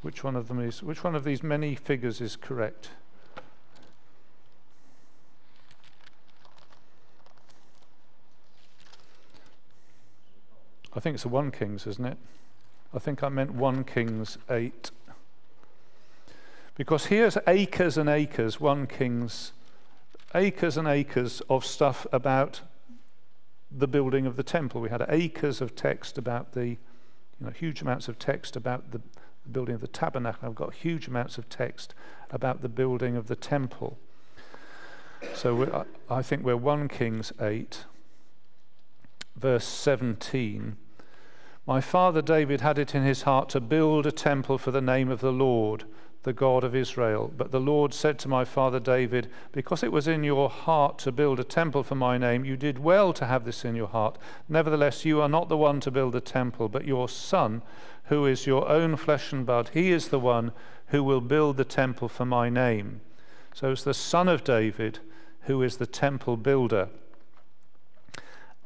Which 0.04 0.24
one 0.24 0.36
of 0.36 0.48
them 0.48 0.60
is 0.60 0.84
which 0.84 1.04
one 1.04 1.16
of 1.16 1.24
these 1.24 1.42
many 1.42 1.74
figures 1.74 2.22
is 2.22 2.36
correct? 2.36 2.92
I 10.94 11.00
think 11.00 11.16
it's 11.16 11.26
a 11.26 11.30
1 11.30 11.50
Kings, 11.50 11.88
isn't 11.88 12.06
it? 12.06 12.18
I 12.94 13.00
think 13.00 13.24
I 13.24 13.30
meant 13.30 13.52
1 13.54 13.84
Kings 13.84 14.38
8. 14.50 14.92
Because 16.78 17.08
here's 17.08 17.40
acres 17.48 17.98
and 17.98 18.08
acres, 18.08 18.60
1 18.60 18.86
Kings, 18.86 19.52
acres 20.36 20.78
and 20.78 20.88
acres 20.88 21.42
of 21.50 21.66
stuff 21.66 22.06
about 22.14 22.62
the 23.72 23.88
building 23.88 24.28
of 24.28 24.36
the 24.36 24.44
temple. 24.44 24.80
We 24.80 24.90
had 24.90 25.04
acres 25.10 25.60
of 25.60 25.76
text 25.76 26.20
about 26.20 26.52
the, 26.52 26.68
you 26.68 26.78
know, 27.40 27.50
huge 27.50 27.82
amounts 27.82 28.08
of 28.08 28.20
text 28.20 28.56
about 28.56 28.92
the 28.92 29.02
building 29.52 29.74
of 29.74 29.82
the 29.82 29.88
tabernacle. 29.88 30.48
I've 30.48 30.56
got 30.56 30.76
huge 30.76 31.08
amounts 31.08 31.40
of 31.40 31.50
text 31.50 31.96
about 32.30 32.62
the 32.62 32.70
building 32.70 33.18
of 33.18 33.26
the 33.26 33.36
temple. 33.36 33.98
So 35.34 35.86
I 36.12 36.22
think 36.22 36.44
we're 36.44 36.56
1 36.56 36.90
Kings 36.90 37.34
8, 37.42 37.86
verse 39.36 39.66
17. 39.66 40.78
My 41.68 41.82
father 41.82 42.22
David 42.22 42.62
had 42.62 42.80
it 42.80 42.96
in 42.96 43.04
his 43.04 43.24
heart 43.24 43.50
to 43.50 43.60
build 43.60 44.06
a 44.06 44.12
temple 44.12 44.58
for 44.58 44.72
the 44.72 44.80
name 44.80 45.12
of 45.12 45.20
the 45.20 45.34
Lord, 45.34 45.84
the 46.24 46.32
God 46.32 46.64
of 46.64 46.74
Israel. 46.74 47.30
But 47.36 47.52
the 47.52 47.60
Lord 47.60 47.94
said 47.94 48.18
to 48.20 48.30
my 48.30 48.46
father 48.46 48.80
David, 48.80 49.30
Because 49.52 49.84
it 49.84 49.92
was 49.92 50.08
in 50.08 50.24
your 50.24 50.50
heart 50.50 50.98
to 51.00 51.12
build 51.12 51.42
a 51.42 51.44
temple 51.44 51.84
for 51.84 51.96
my 51.96 52.18
name, 52.18 52.46
you 52.46 52.56
did 52.56 52.80
well 52.80 53.12
to 53.12 53.26
have 53.26 53.44
this 53.44 53.66
in 53.66 53.76
your 53.76 53.90
heart. 53.90 54.18
Nevertheless, 54.48 55.04
you 55.04 55.22
are 55.22 55.28
not 55.28 55.50
the 55.50 55.58
one 55.58 55.82
to 55.82 55.92
build 55.92 56.14
the 56.14 56.22
temple, 56.22 56.70
but 56.70 56.86
your 56.86 57.10
son, 57.10 57.62
who 58.06 58.26
is 58.26 58.48
your 58.48 58.66
own 58.70 58.96
flesh 58.96 59.34
and 59.34 59.46
blood. 59.46 59.72
He 59.74 59.92
is 59.92 60.08
the 60.08 60.20
one 60.20 60.54
who 60.88 61.04
will 61.04 61.20
build 61.20 61.58
the 61.58 61.66
temple 61.66 62.08
for 62.08 62.26
my 62.26 62.48
name. 62.48 63.02
So 63.54 63.74
it's 63.74 63.84
the 63.84 63.94
son 63.94 64.30
of 64.30 64.46
David 64.46 65.00
who 65.42 65.62
is 65.62 65.78
the 65.78 65.86
temple 65.86 66.38
builder. 66.38 66.88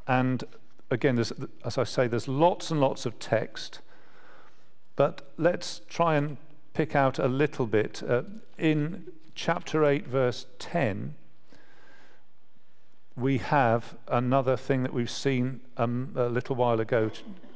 And 0.06 0.44
again, 0.92 1.18
as 1.18 1.78
I 1.78 1.84
say, 1.84 2.06
there's 2.06 2.28
lots 2.28 2.70
and 2.70 2.80
lots 2.80 3.06
of 3.06 3.18
text, 3.18 3.80
but 4.94 5.32
let's 5.38 5.80
try 5.88 6.16
and 6.16 6.36
pick 6.74 6.94
out 6.94 7.18
a 7.18 7.28
little 7.28 7.66
bit. 7.66 8.02
Uh, 8.06 8.22
in 8.58 9.04
chapter 9.34 9.84
8, 9.84 10.06
verse 10.06 10.46
10, 10.58 11.14
we 13.16 13.38
have 13.38 13.96
another 14.08 14.56
thing 14.56 14.82
that 14.82 14.92
we've 14.92 15.10
seen 15.10 15.60
um, 15.76 16.12
a 16.16 16.28
little 16.28 16.56
while 16.56 16.80
ago 16.80 17.10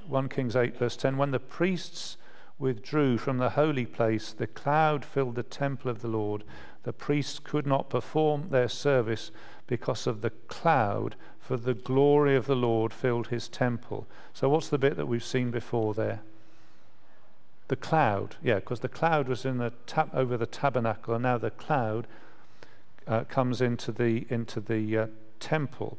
1 0.07 0.29
Kings 0.29 0.55
8, 0.55 0.77
verse 0.77 0.97
10 0.97 1.17
When 1.17 1.31
the 1.31 1.41
priests 1.41 2.17
withdrew 2.59 3.19
from 3.19 3.39
the 3.39 3.51
holy 3.51 3.87
place, 3.87 4.33
the 4.33 4.47
cloud 4.47 5.05
filled 5.05 5.35
the 5.35 5.43
temple 5.43 5.91
of 5.91 6.01
the 6.01 6.09
Lord. 6.09 6.45
The 6.85 6.93
priests 6.93 7.39
could 7.39 7.67
not 7.67 7.91
perform 7.91 8.49
their 8.51 8.69
service 8.69 9.31
because 9.67 10.07
of 10.07 10.21
the 10.21 10.31
cloud, 10.31 11.17
for 11.47 11.57
the 11.57 11.75
glory 11.75 12.35
of 12.35 12.47
the 12.47 12.57
Lord 12.57 12.93
filled 12.93 13.29
his 13.29 13.47
temple. 13.47 14.09
So, 14.35 14.49
what's 14.49 14.69
the 14.69 14.79
bit 14.79 14.97
that 14.97 15.07
we've 15.07 15.23
seen 15.23 15.53
before 15.53 15.95
there? 15.95 16.21
The 17.69 17.77
cloud, 17.77 18.35
yeah, 18.43 18.57
because 18.57 18.81
the 18.81 18.89
cloud 18.89 19.29
was 19.29 19.45
in 19.45 19.59
the 19.59 19.73
tab- 19.87 20.11
over 20.13 20.37
the 20.37 20.47
tabernacle, 20.47 21.15
and 21.15 21.23
now 21.23 21.39
the 21.39 21.53
cloud 21.53 22.09
uh, 23.07 23.25
comes 23.25 23.61
into 23.61 23.93
the 23.93 24.27
into 24.29 24.61
the 24.61 24.99
uh, 24.99 25.07
temple. 25.39 25.99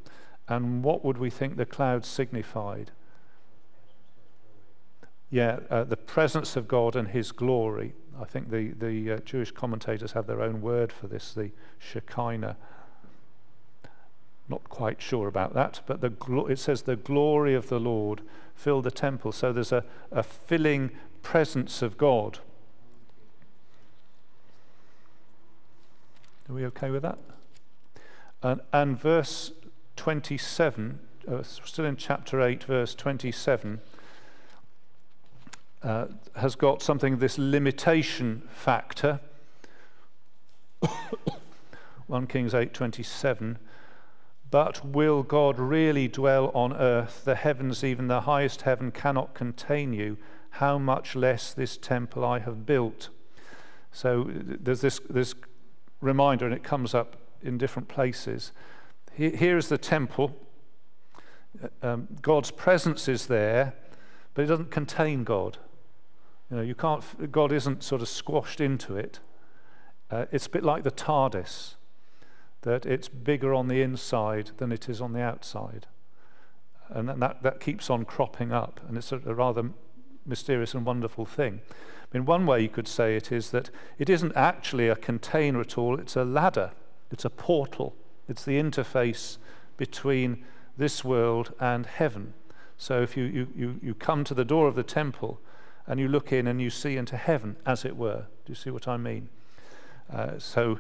And 0.50 0.84
what 0.84 1.06
would 1.06 1.18
we 1.18 1.30
think 1.30 1.56
the 1.56 1.66
cloud 1.66 2.06
signified? 2.06 2.92
Yeah, 5.30 5.60
uh, 5.70 5.86
the 5.86 5.98
presence 5.98 6.58
of 6.58 6.68
God 6.68 6.98
and 6.98 7.08
His 7.08 7.32
glory. 7.32 7.94
I 8.20 8.26
think 8.26 8.50
the 8.50 8.74
the 8.74 9.14
uh, 9.14 9.18
Jewish 9.20 9.52
commentators 9.52 10.12
have 10.12 10.28
their 10.28 10.42
own 10.42 10.62
word 10.62 10.92
for 10.92 11.08
this, 11.08 11.34
the 11.34 11.52
Shekinah. 11.80 12.58
Not 14.50 14.64
quite 14.70 15.02
sure 15.02 15.28
about 15.28 15.54
that, 15.54 15.82
but 15.86 16.02
the 16.02 16.14
it 16.50 16.60
says 16.60 16.84
the 16.84 16.96
glory 16.96 17.54
of 17.54 17.68
the 17.68 17.80
Lord 17.80 18.22
filled 18.56 18.86
the 18.86 18.92
temple. 18.92 19.32
So 19.32 19.52
there's 19.52 19.72
a, 19.72 19.84
a 20.12 20.24
filling 20.24 20.92
presence 21.22 21.82
of 21.82 21.98
God. 21.98 22.40
Are 26.50 26.54
we 26.54 26.66
okay 26.68 26.90
with 26.90 27.04
that? 27.04 27.18
And, 28.42 28.62
and 28.72 28.98
verse 28.98 29.52
27, 29.98 31.00
uh, 31.30 31.44
still 31.44 31.86
in 31.86 31.98
chapter 31.98 32.42
8, 32.42 32.64
verse 32.64 32.96
27, 32.96 33.82
uh, 35.84 36.06
has 36.38 36.56
got 36.56 36.82
something 36.82 37.18
this 37.18 37.38
limitation 37.38 38.44
factor. 38.50 39.20
1 42.08 42.28
Kings 42.28 42.54
8:27 42.54 43.58
but 44.50 44.86
will 44.86 45.24
God 45.24 45.60
really 45.60 46.08
dwell 46.08 46.52
on 46.54 46.74
earth? 46.74 47.24
The 47.26 47.36
heavens, 47.36 47.84
even 47.84 48.08
the 48.08 48.22
highest 48.22 48.62
heaven, 48.62 48.92
cannot 48.92 49.34
contain 49.34 49.94
you. 49.94 50.18
How 50.52 50.78
much 50.78 51.16
less 51.16 51.54
this 51.54 51.78
temple 51.78 52.24
I 52.24 52.40
have 52.40 52.66
built? 52.66 53.10
So 53.92 54.30
there's 54.30 54.82
this, 54.82 55.00
this 55.10 55.34
reminder, 56.02 56.46
and 56.46 56.54
it 56.54 56.64
comes 56.64 56.94
up 56.94 57.18
in 57.42 57.58
different 57.58 57.88
places. 57.88 58.52
Here 59.14 59.58
is 59.58 59.70
the 59.70 59.78
temple. 59.78 60.38
Um, 61.82 62.08
God's 62.22 62.52
presence 62.52 63.08
is 63.08 63.26
there, 63.26 63.74
but 64.34 64.44
it 64.44 64.48
doesn't 64.48 64.72
contain 64.72 65.24
God. 65.24 65.58
You 66.50 66.58
know, 66.58 66.64
you 66.64 66.76
can't. 66.76 67.32
God 67.32 67.52
isn't 67.52 67.84
sort 67.84 68.02
of 68.02 68.08
squashed 68.08 68.62
into 68.62 68.96
it. 68.96 69.20
Uh, 70.10 70.26
it's 70.32 70.46
a 70.46 70.50
bit 70.50 70.64
like 70.64 70.84
the 70.84 70.92
TARDIS 70.92 71.77
that 72.68 72.86
it's 72.86 73.08
bigger 73.08 73.54
on 73.54 73.70
the 73.70 73.82
inside 73.82 74.52
than 74.58 74.74
it 74.74 74.90
is 74.90 75.00
on 75.00 75.14
the 75.14 75.22
outside. 75.22 75.88
And 76.90 77.08
that, 77.08 77.42
that 77.42 77.62
keeps 77.62 77.90
on 77.90 78.04
cropping 78.04 78.52
up, 78.52 78.82
and 78.88 78.98
it's 78.98 79.14
a, 79.14 79.22
a 79.26 79.34
rather 79.34 79.72
mysterious 80.26 80.74
and 80.74 80.86
wonderful 80.86 81.26
thing. 81.26 81.62
I 81.72 82.18
mean, 82.18 82.26
one 82.26 82.46
way 82.46 82.62
you 82.62 82.70
could 82.70 82.88
say 82.88 83.16
it 83.16 83.32
is 83.32 83.52
that 83.52 83.70
it 83.98 84.10
isn't 84.10 84.36
actually 84.36 84.90
a 84.90 84.98
container 84.98 85.62
at 85.62 85.78
all, 85.78 85.98
it's 85.98 86.18
a 86.18 86.26
ladder, 86.26 86.72
it's 87.10 87.24
a 87.24 87.30
portal, 87.30 87.96
it's 88.28 88.44
the 88.44 88.62
interface 88.62 89.38
between 89.78 90.44
this 90.78 91.06
world 91.06 91.54
and 91.62 91.86
heaven. 91.86 92.34
So 92.78 93.02
if 93.02 93.16
you, 93.16 93.24
you, 93.24 93.48
you, 93.56 93.80
you 93.82 93.94
come 93.94 94.26
to 94.26 94.34
the 94.34 94.46
door 94.46 94.68
of 94.68 94.76
the 94.76 94.84
temple 94.84 95.40
and 95.88 96.02
you 96.02 96.10
look 96.10 96.34
in 96.34 96.48
and 96.48 96.62
you 96.62 96.70
see 96.70 96.98
into 96.98 97.16
heaven, 97.16 97.56
as 97.66 97.86
it 97.86 97.96
were, 97.96 98.26
do 98.46 98.52
you 98.52 98.56
see 98.56 98.72
what 98.72 98.90
I 98.90 98.98
mean? 98.98 99.30
Uh, 100.12 100.38
so 100.38 100.80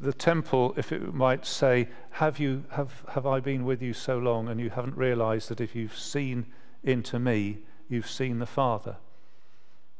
the 0.00 0.12
temple, 0.12 0.74
if 0.76 0.92
it 0.92 1.14
might 1.14 1.46
say, 1.46 1.88
have, 2.12 2.38
you, 2.38 2.64
have, 2.70 3.04
have 3.10 3.26
I 3.26 3.40
been 3.40 3.64
with 3.64 3.80
you 3.80 3.92
so 3.92 4.18
long 4.18 4.48
and 4.48 4.60
you 4.60 4.70
haven't 4.70 4.96
realized 4.96 5.48
that 5.48 5.60
if 5.60 5.74
you've 5.74 5.96
seen 5.96 6.46
into 6.82 7.18
me, 7.18 7.58
you've 7.88 8.08
seen 8.08 8.38
the 8.38 8.46
Father? 8.46 8.96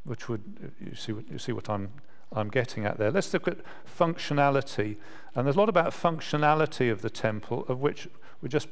Which 0.04 0.28
would, 0.28 0.72
you 0.84 0.94
see, 0.94 1.12
you 1.30 1.38
see 1.38 1.52
what 1.52 1.70
I'm, 1.70 1.90
I'm 2.32 2.48
getting 2.48 2.84
at 2.84 2.98
there. 2.98 3.10
Let's 3.10 3.32
look 3.32 3.46
at 3.46 3.58
functionality. 3.98 4.96
And 5.34 5.46
there's 5.46 5.56
a 5.56 5.60
lot 5.60 5.68
about 5.68 5.92
functionality 5.92 6.90
of 6.90 7.00
the 7.02 7.10
temple, 7.10 7.64
of 7.68 7.80
which 7.80 8.08
we 8.42 8.48
just 8.48 8.68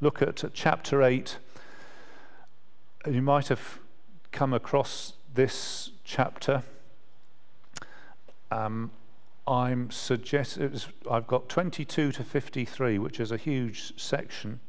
look 0.00 0.22
at 0.22 0.42
chapter 0.54 1.02
8. 1.02 1.36
You 3.06 3.22
might 3.22 3.48
have 3.48 3.78
come 4.32 4.52
across 4.52 5.14
this 5.34 5.90
chapter. 6.04 6.62
Um, 8.50 8.90
I'm 9.50 9.90
suggesting 9.90 10.78
I've 11.10 11.26
got 11.26 11.48
22 11.48 12.12
to 12.12 12.22
53, 12.22 12.98
which 12.98 13.18
is 13.18 13.32
a 13.32 13.36
huge 13.36 14.00
section. 14.00 14.60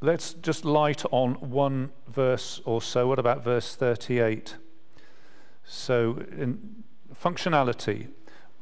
Let's 0.00 0.32
just 0.32 0.64
light 0.64 1.04
on 1.10 1.34
one 1.34 1.90
verse 2.08 2.62
or 2.64 2.80
so. 2.80 3.06
What 3.06 3.18
about 3.18 3.44
verse 3.44 3.74
38? 3.74 4.56
So, 5.62 6.22
in 6.38 6.84
functionality, 7.14 8.08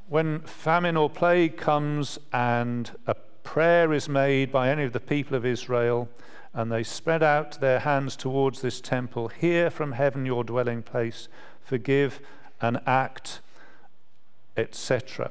when 0.09 0.41
famine 0.41 0.97
or 0.97 1.09
plague 1.09 1.57
comes 1.57 2.19
and 2.33 2.91
a 3.07 3.15
prayer 3.45 3.93
is 3.93 4.09
made 4.09 4.51
by 4.51 4.69
any 4.69 4.83
of 4.83 4.95
the 4.95 5.01
people 5.01 5.37
of 5.37 5.47
Israel, 5.47 6.09
and 6.53 6.73
they 6.73 6.83
spread 6.83 7.23
out 7.23 7.61
their 7.61 7.79
hands 7.79 8.17
towards 8.17 8.63
this 8.63 8.81
temple, 8.81 9.29
hear 9.29 9.71
from 9.71 9.93
heaven 9.93 10.27
your 10.27 10.43
dwelling 10.43 10.83
place, 10.83 11.29
forgive 11.63 12.19
and 12.61 12.81
act 12.85 13.43
etc. 14.57 15.31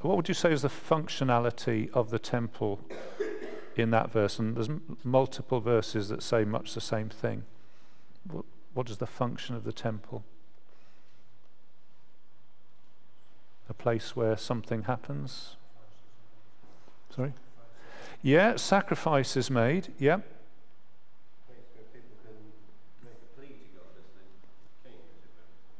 What 0.00 0.16
would 0.16 0.28
you 0.28 0.34
say 0.34 0.52
is 0.52 0.62
the 0.62 0.68
functionality 0.68 1.90
of 1.92 2.10
the 2.10 2.18
temple 2.18 2.80
in 3.74 3.90
that 3.90 4.12
verse? 4.12 4.38
And 4.38 4.54
there's 4.54 4.68
m- 4.68 4.98
multiple 5.02 5.60
verses 5.60 6.08
that 6.10 6.22
say 6.22 6.44
much 6.44 6.74
the 6.74 6.80
same 6.80 7.08
thing. 7.08 7.44
What, 8.30 8.44
what 8.74 8.90
is 8.90 8.98
the 8.98 9.06
function 9.06 9.54
of 9.54 9.64
the 9.64 9.72
temple? 9.72 10.24
A 13.68 13.74
place 13.74 14.14
where 14.14 14.36
something 14.36 14.82
happens? 14.82 15.56
Sorry? 17.14 17.32
Yeah, 18.22 18.56
sacrifice 18.56 19.36
is 19.36 19.50
made. 19.50 19.92
Yeah. 19.98 20.18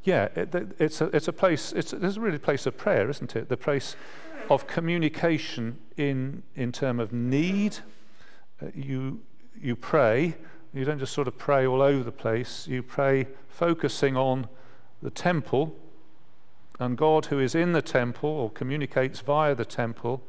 Yeah, 0.05 0.29
it, 0.37 0.55
it's, 0.79 1.01
a, 1.01 1.07
it's 1.07 1.29
a 1.29 1.33
place, 1.33 1.73
it's, 1.73 1.93
it's 1.93 2.17
really 2.17 2.37
a 2.37 2.41
place 2.41 2.67
of 2.67 2.77
prayer, 2.77 3.09
isn't 3.09 3.35
it? 3.35 3.49
The 3.49 3.57
place 3.57 3.97
of 4.51 4.67
communication 4.67 5.79
in, 5.97 6.43
in 6.55 6.73
terms 6.73 7.01
of 7.01 7.13
need. 7.13 7.79
Uh, 8.63 8.67
you, 8.75 9.21
you 9.61 9.75
pray, 9.75 10.37
you 10.75 10.85
don't 10.85 10.99
just 10.99 11.15
sort 11.15 11.27
of 11.27 11.39
pray 11.39 11.67
all 11.67 11.81
over 11.81 12.05
the 12.05 12.13
place, 12.13 12.69
you 12.69 12.83
pray 12.83 13.27
focusing 13.49 14.17
on 14.17 14.47
the 15.03 15.11
temple 15.11 15.75
and 16.79 16.99
God 16.99 17.27
who 17.27 17.39
is 17.39 17.55
in 17.55 17.73
the 17.73 17.83
temple 17.83 18.29
or 18.29 18.51
communicates 18.51 19.21
via 19.21 19.55
the 19.55 19.65
temple. 19.65 20.23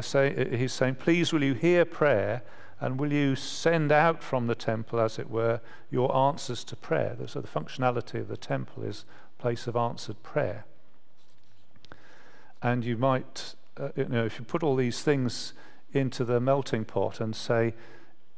Say, 0.00 0.56
he's 0.56 0.72
saying, 0.72 0.96
Please, 0.96 1.32
will 1.32 1.42
you 1.42 1.54
hear 1.54 1.84
prayer 1.84 2.42
and 2.80 2.98
will 2.98 3.12
you 3.12 3.34
send 3.34 3.90
out 3.90 4.22
from 4.22 4.46
the 4.46 4.54
temple, 4.54 5.00
as 5.00 5.18
it 5.18 5.30
were, 5.30 5.60
your 5.90 6.14
answers 6.14 6.62
to 6.64 6.76
prayer? 6.76 7.16
So 7.26 7.40
the 7.40 7.48
functionality 7.48 8.20
of 8.20 8.28
the 8.28 8.36
temple 8.36 8.84
is 8.84 9.04
place 9.38 9.66
of 9.66 9.76
answered 9.76 10.22
prayer. 10.22 10.64
And 12.62 12.84
you 12.84 12.96
might, 12.96 13.54
uh, 13.76 13.90
you 13.96 14.06
know, 14.06 14.24
if 14.24 14.38
you 14.38 14.44
put 14.44 14.62
all 14.62 14.76
these 14.76 15.02
things 15.02 15.54
into 15.92 16.24
the 16.24 16.40
melting 16.40 16.84
pot 16.84 17.20
and 17.20 17.34
say, 17.34 17.74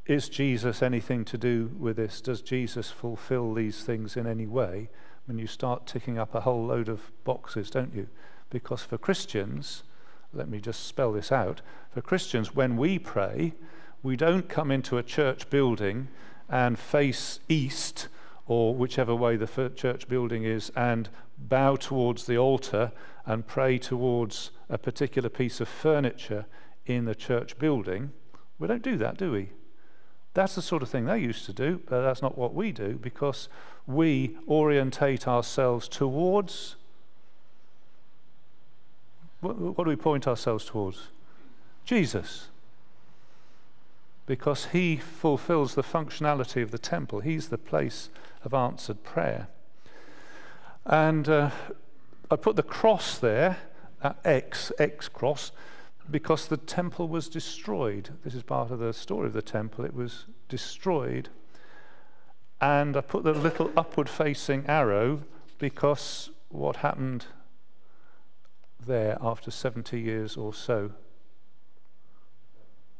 is 0.05 0.29
Jesus 0.29 0.81
anything 0.81 1.23
to 1.25 1.37
do 1.37 1.71
with 1.77 1.97
this? 1.97 2.21
Does 2.21 2.41
Jesus 2.41 2.89
fulfill 2.89 3.53
these 3.53 3.83
things 3.83 4.17
in 4.17 4.25
any 4.25 4.47
way? 4.47 4.89
When 5.25 5.37
you 5.37 5.47
start 5.47 5.85
ticking 5.85 6.17
up 6.17 6.33
a 6.33 6.41
whole 6.41 6.65
load 6.65 6.89
of 6.89 7.11
boxes, 7.23 7.69
don't 7.69 7.93
you? 7.93 8.07
Because 8.49 8.81
for 8.81 8.97
Christians, 8.97 9.83
let 10.33 10.49
me 10.49 10.59
just 10.59 10.85
spell 10.85 11.11
this 11.11 11.31
out. 11.31 11.61
For 11.93 12.01
Christians, 12.01 12.55
when 12.55 12.77
we 12.77 12.97
pray, 12.97 13.53
we 14.03 14.15
don't 14.15 14.49
come 14.49 14.71
into 14.71 14.97
a 14.97 15.03
church 15.03 15.49
building 15.49 16.07
and 16.49 16.77
face 16.77 17.39
east 17.47 18.07
or 18.47 18.73
whichever 18.73 19.15
way 19.15 19.35
the 19.35 19.71
church 19.75 20.07
building 20.07 20.43
is 20.43 20.71
and 20.75 21.09
bow 21.37 21.75
towards 21.75 22.25
the 22.25 22.37
altar 22.37 22.91
and 23.25 23.47
pray 23.47 23.77
towards 23.77 24.51
a 24.69 24.77
particular 24.77 25.29
piece 25.29 25.61
of 25.61 25.67
furniture 25.67 26.45
in 26.85 27.05
the 27.05 27.15
church 27.15 27.57
building. 27.59 28.11
We 28.57 28.67
don't 28.67 28.81
do 28.81 28.97
that, 28.97 29.17
do 29.17 29.31
we? 29.31 29.49
That's 30.33 30.55
the 30.55 30.61
sort 30.61 30.81
of 30.81 30.89
thing 30.89 31.05
they 31.05 31.19
used 31.19 31.45
to 31.45 31.53
do, 31.53 31.81
but 31.87 32.01
that's 32.01 32.21
not 32.21 32.37
what 32.37 32.53
we 32.53 32.71
do 32.71 32.97
because 33.01 33.49
we 33.85 34.37
orientate 34.47 35.27
ourselves 35.27 35.87
towards. 35.87 36.75
What, 39.41 39.57
what 39.57 39.83
do 39.83 39.89
we 39.89 39.95
point 39.95 40.27
ourselves 40.27 40.65
towards? 40.65 41.09
Jesus 41.85 42.50
because 44.31 44.67
he 44.67 44.95
fulfills 44.95 45.75
the 45.75 45.83
functionality 45.83 46.63
of 46.63 46.71
the 46.71 46.79
temple. 46.79 47.19
He's 47.19 47.49
the 47.49 47.57
place 47.57 48.09
of 48.45 48.53
answered 48.53 49.03
prayer. 49.03 49.49
And 50.85 51.27
uh, 51.27 51.49
I 52.29 52.37
put 52.37 52.55
the 52.55 52.63
cross 52.63 53.17
there, 53.17 53.57
uh, 54.01 54.13
X, 54.23 54.71
X 54.79 55.09
cross, 55.09 55.51
because 56.09 56.47
the 56.47 56.55
temple 56.55 57.09
was 57.09 57.27
destroyed. 57.27 58.11
This 58.23 58.33
is 58.33 58.41
part 58.41 58.71
of 58.71 58.79
the 58.79 58.93
story 58.93 59.27
of 59.27 59.33
the 59.33 59.41
temple. 59.41 59.83
It 59.83 59.93
was 59.93 60.27
destroyed. 60.47 61.27
And 62.61 62.95
I 62.95 63.01
put 63.01 63.25
the 63.25 63.33
little 63.33 63.69
upward 63.75 64.07
facing 64.07 64.65
arrow 64.65 65.23
because 65.59 66.29
what 66.47 66.77
happened 66.77 67.25
there 68.79 69.17
after 69.19 69.51
70 69.51 69.99
years 69.99 70.37
or 70.37 70.53
so? 70.53 70.93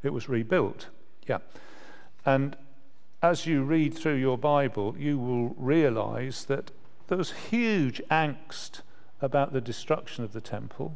It 0.03 0.11
was 0.11 0.27
rebuilt. 0.27 0.89
Yeah. 1.27 1.39
And 2.25 2.55
as 3.21 3.45
you 3.45 3.63
read 3.63 3.93
through 3.93 4.15
your 4.15 4.37
Bible, 4.37 4.95
you 4.97 5.17
will 5.17 5.49
realize 5.57 6.45
that 6.45 6.71
there 7.07 7.17
was 7.17 7.31
huge 7.31 8.01
angst 8.09 8.81
about 9.21 9.53
the 9.53 9.61
destruction 9.61 10.23
of 10.23 10.33
the 10.33 10.41
temple 10.41 10.95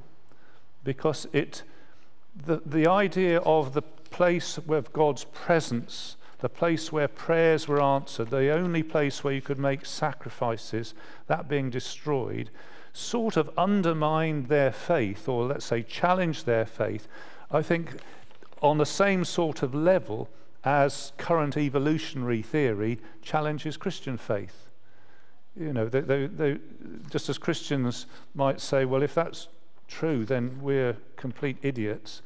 because 0.84 1.28
it 1.34 1.64
the, 2.46 2.62
the 2.66 2.88
idea 2.88 3.40
of 3.40 3.74
the 3.74 3.82
place 3.82 4.58
of 4.58 4.94
God's 4.94 5.24
presence, 5.26 6.18
the 6.40 6.50
place 6.50 6.92
where 6.92 7.08
prayers 7.08 7.68
were 7.68 7.82
answered, 7.82 8.30
the 8.30 8.50
only 8.52 8.84
place 8.84 9.24
where 9.24 9.34
you 9.34 9.42
could 9.42 9.60
make 9.60 9.86
sacrifices, 9.86 10.94
that 11.28 11.48
being 11.48 11.70
destroyed, 11.70 12.50
sort 12.94 13.38
of 13.38 13.50
undermined 13.58 14.48
their 14.48 14.72
faith, 14.72 15.28
or 15.28 15.46
let's 15.46 15.66
say 15.66 15.82
challenged 15.82 16.46
their 16.46 16.66
faith. 16.66 17.08
I 17.52 17.62
think 17.62 17.98
on 18.66 18.78
the 18.78 18.86
same 18.86 19.24
sort 19.24 19.62
of 19.62 19.76
level 19.76 20.28
as 20.64 21.14
current 21.18 21.56
evolutionary 21.56 22.42
theory 22.42 23.00
challenges 23.22 23.78
Christian 23.78 24.18
faith. 24.18 24.70
You 25.56 25.72
know, 25.72 25.88
they, 25.88 26.02
they, 26.02 26.28
they, 26.28 26.58
just 27.12 27.30
as 27.30 27.38
Christians 27.38 28.08
might 28.34 28.60
say, 28.60 28.84
well, 28.84 29.04
if 29.04 29.14
that's 29.14 29.48
true, 29.88 30.26
then 30.26 30.60
we're 30.62 30.98
complete 31.16 31.58
idiots. 31.62 32.24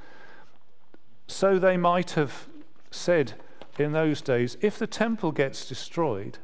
So 1.28 1.60
they 1.60 1.78
might 1.78 2.12
have 2.12 2.48
said 2.90 3.34
in 3.78 3.92
those 3.92 4.22
days, 4.22 4.58
if 4.62 4.80
the 4.80 4.88
temple 4.88 5.32
gets 5.32 5.68
destroyed, 5.68 6.40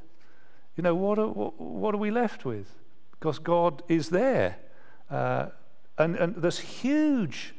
you 0.75 0.83
know, 0.83 0.93
what 0.93 1.17
are, 1.17 1.29
what, 1.29 1.59
what 1.59 1.95
are 1.95 1.97
we 1.97 2.11
left 2.11 2.43
with? 2.43 2.67
Because 3.11 3.39
God 3.39 3.81
is 3.87 4.09
there. 4.09 4.57
Uh, 5.09 5.47
and, 5.97 6.17
and 6.17 6.35
there's 6.35 6.59
huge 6.59 7.54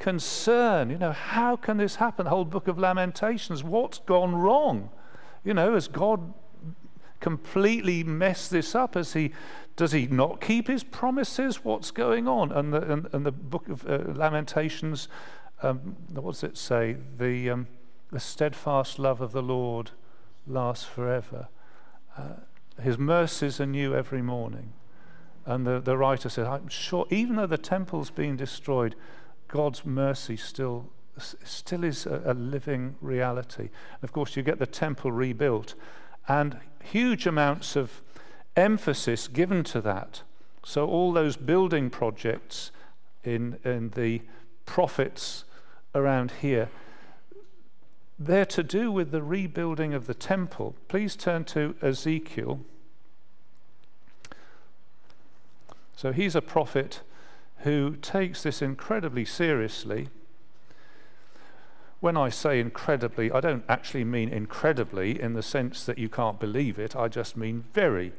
concern. 0.00 0.90
You 0.90 0.98
know, 0.98 1.12
how 1.12 1.54
can 1.54 1.76
this 1.76 1.96
happen? 1.96 2.24
The 2.24 2.30
whole 2.30 2.44
book 2.44 2.66
of 2.66 2.78
Lamentations, 2.78 3.62
what's 3.62 3.98
gone 4.00 4.34
wrong? 4.34 4.90
You 5.44 5.54
know, 5.54 5.74
has 5.74 5.86
God 5.86 6.32
completely 7.20 8.02
messed 8.02 8.50
this 8.50 8.74
up? 8.74 8.94
Has 8.94 9.12
he, 9.12 9.32
does 9.76 9.92
he 9.92 10.06
not 10.06 10.40
keep 10.40 10.66
his 10.66 10.82
promises? 10.82 11.64
What's 11.64 11.90
going 11.90 12.26
on? 12.26 12.50
And 12.50 12.72
the, 12.72 12.92
and, 12.92 13.08
and 13.12 13.24
the 13.24 13.30
book 13.30 13.68
of 13.68 13.86
uh, 13.86 13.98
Lamentations, 14.14 15.08
um, 15.62 15.96
what 16.14 16.32
does 16.32 16.44
it 16.44 16.56
say? 16.56 16.96
The, 17.18 17.50
um, 17.50 17.66
the 18.10 18.20
steadfast 18.20 18.98
love 18.98 19.20
of 19.20 19.32
the 19.32 19.42
Lord 19.42 19.90
lasts 20.46 20.86
forever. 20.86 21.48
Uh, 22.16 22.40
his 22.82 22.98
mercies 22.98 23.60
are 23.60 23.66
new 23.66 23.94
every 23.94 24.22
morning. 24.22 24.72
And 25.44 25.66
the, 25.66 25.78
the 25.78 25.96
writer 25.98 26.30
said, 26.30 26.46
I'm 26.46 26.68
sure, 26.68 27.06
even 27.10 27.36
though 27.36 27.46
the 27.46 27.58
temple's 27.58 28.10
been 28.10 28.36
destroyed, 28.36 28.94
God's 29.50 29.84
mercy 29.84 30.36
still, 30.36 30.86
still 31.18 31.84
is 31.84 32.06
a, 32.06 32.22
a 32.26 32.34
living 32.34 32.96
reality. 33.00 33.68
And 33.94 34.04
of 34.04 34.12
course, 34.12 34.36
you 34.36 34.42
get 34.42 34.58
the 34.58 34.66
temple 34.66 35.12
rebuilt 35.12 35.74
and 36.28 36.58
huge 36.82 37.26
amounts 37.26 37.76
of 37.76 38.00
emphasis 38.56 39.28
given 39.28 39.64
to 39.64 39.80
that. 39.80 40.22
So, 40.64 40.86
all 40.86 41.12
those 41.12 41.36
building 41.36 41.90
projects 41.90 42.70
in, 43.24 43.58
in 43.64 43.90
the 43.90 44.22
prophets 44.66 45.44
around 45.94 46.32
here. 46.40 46.68
They're 48.18 48.46
to 48.46 48.62
do 48.62 48.92
with 48.92 49.10
the 49.10 49.22
rebuilding 49.22 49.94
of 49.94 50.06
the 50.06 50.14
temple. 50.14 50.74
Please 50.88 51.16
turn 51.16 51.44
to 51.46 51.74
Ezekiel. 51.82 52.60
So 55.96 56.12
he's 56.12 56.34
a 56.34 56.42
prophet 56.42 57.00
who 57.62 57.96
takes 57.96 58.42
this 58.42 58.62
incredibly 58.62 59.24
seriously. 59.24 60.08
When 62.00 62.16
I 62.16 62.30
say 62.30 62.58
incredibly, 62.58 63.30
I 63.30 63.40
don't 63.40 63.64
actually 63.68 64.04
mean 64.04 64.30
incredibly 64.30 65.20
in 65.20 65.34
the 65.34 65.42
sense 65.42 65.84
that 65.84 65.98
you 65.98 66.08
can't 66.08 66.40
believe 66.40 66.78
it, 66.78 66.96
I 66.96 67.08
just 67.08 67.36
mean 67.36 67.64
very. 67.74 68.12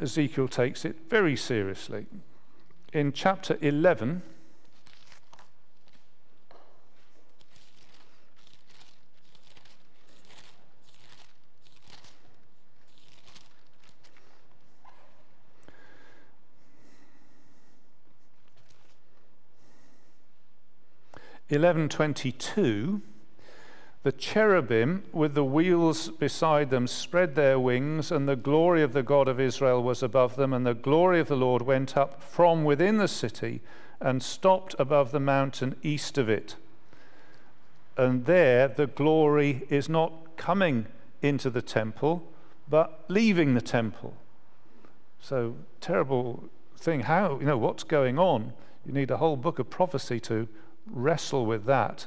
Ezekiel 0.00 0.48
takes 0.48 0.86
it 0.86 0.96
very 1.10 1.36
seriously. 1.36 2.06
In 2.92 3.12
chapter 3.12 3.58
11, 3.60 4.22
eleven 21.52 21.88
twenty 21.88 22.32
two 22.32 23.02
the 24.02 24.12
cherubim 24.12 25.04
with 25.12 25.34
the 25.34 25.44
wheels 25.44 26.08
beside 26.08 26.70
them 26.70 26.86
spread 26.86 27.34
their 27.34 27.60
wings, 27.60 28.10
and 28.10 28.26
the 28.26 28.36
glory 28.36 28.82
of 28.82 28.94
the 28.94 29.02
God 29.02 29.28
of 29.28 29.38
Israel 29.38 29.82
was 29.82 30.02
above 30.02 30.36
them, 30.36 30.54
and 30.54 30.64
the 30.64 30.72
glory 30.72 31.20
of 31.20 31.28
the 31.28 31.36
Lord 31.36 31.60
went 31.62 31.98
up 31.98 32.22
from 32.22 32.64
within 32.64 32.96
the 32.96 33.08
city 33.08 33.60
and 34.00 34.22
stopped 34.22 34.74
above 34.78 35.12
the 35.12 35.20
mountain 35.20 35.76
east 35.82 36.16
of 36.16 36.30
it. 36.30 36.56
And 37.98 38.24
there 38.24 38.68
the 38.68 38.86
glory 38.86 39.66
is 39.68 39.90
not 39.90 40.38
coming 40.38 40.86
into 41.20 41.50
the 41.50 41.60
temple, 41.60 42.26
but 42.70 43.04
leaving 43.08 43.52
the 43.52 43.60
temple. 43.60 44.14
So, 45.20 45.56
terrible 45.82 46.44
thing. 46.78 47.00
How, 47.00 47.38
you 47.38 47.44
know, 47.44 47.58
what's 47.58 47.84
going 47.84 48.18
on? 48.18 48.54
You 48.86 48.94
need 48.94 49.10
a 49.10 49.18
whole 49.18 49.36
book 49.36 49.58
of 49.58 49.68
prophecy 49.68 50.18
to 50.20 50.48
wrestle 50.90 51.46
with 51.46 51.64
that. 51.64 52.06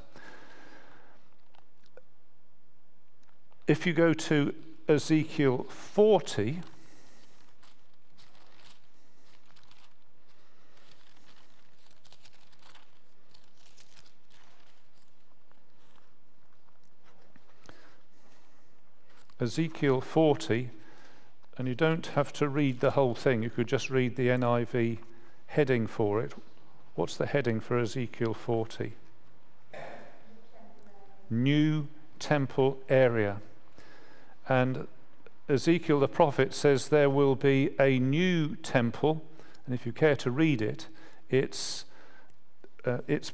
If 3.67 3.85
you 3.85 3.93
go 3.93 4.13
to 4.13 4.53
Ezekiel 4.87 5.63
40, 5.69 6.61
Ezekiel 19.39 19.99
40, 20.01 20.69
and 21.57 21.67
you 21.67 21.75
don't 21.75 22.07
have 22.07 22.31
to 22.33 22.47
read 22.47 22.79
the 22.79 22.91
whole 22.91 23.15
thing, 23.15 23.43
you 23.43 23.49
could 23.49 23.67
just 23.67 23.89
read 23.89 24.15
the 24.15 24.27
NIV 24.27 24.99
heading 25.47 25.87
for 25.87 26.21
it. 26.21 26.33
What's 26.95 27.17
the 27.17 27.25
heading 27.25 27.59
for 27.59 27.79
Ezekiel 27.79 28.35
40? 28.35 28.93
New 31.27 31.87
temple 32.19 32.77
area. 32.87 33.41
And 34.47 34.87
Ezekiel 35.49 35.99
the 35.99 36.07
prophet 36.07 36.53
says 36.53 36.89
there 36.89 37.09
will 37.09 37.33
be 37.35 37.71
a 37.79 37.97
new 37.97 38.55
temple. 38.57 39.23
And 39.65 39.73
if 39.73 39.87
you 39.87 39.91
care 39.91 40.15
to 40.17 40.29
read 40.29 40.61
it, 40.61 40.87
it's, 41.31 41.85
uh, 42.85 42.99
it's 43.07 43.31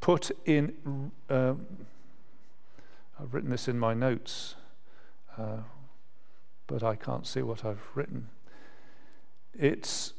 put 0.00 0.32
in. 0.44 1.12
Uh, 1.30 1.54
I've 3.20 3.32
written 3.32 3.50
this 3.50 3.68
in 3.68 3.78
my 3.78 3.94
notes, 3.94 4.56
uh, 5.38 5.58
but 6.66 6.82
I 6.82 6.96
can't 6.96 7.24
see 7.24 7.42
what 7.42 7.64
I've 7.64 7.86
written. 7.94 8.30
It's 9.54 10.14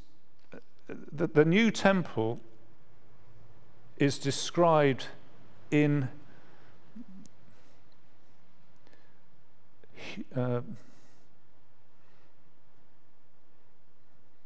the, 1.11 1.27
the 1.27 1.45
new 1.45 1.71
temple 1.71 2.39
is 3.97 4.17
described 4.17 5.07
in 5.71 6.09
uh, 10.35 10.61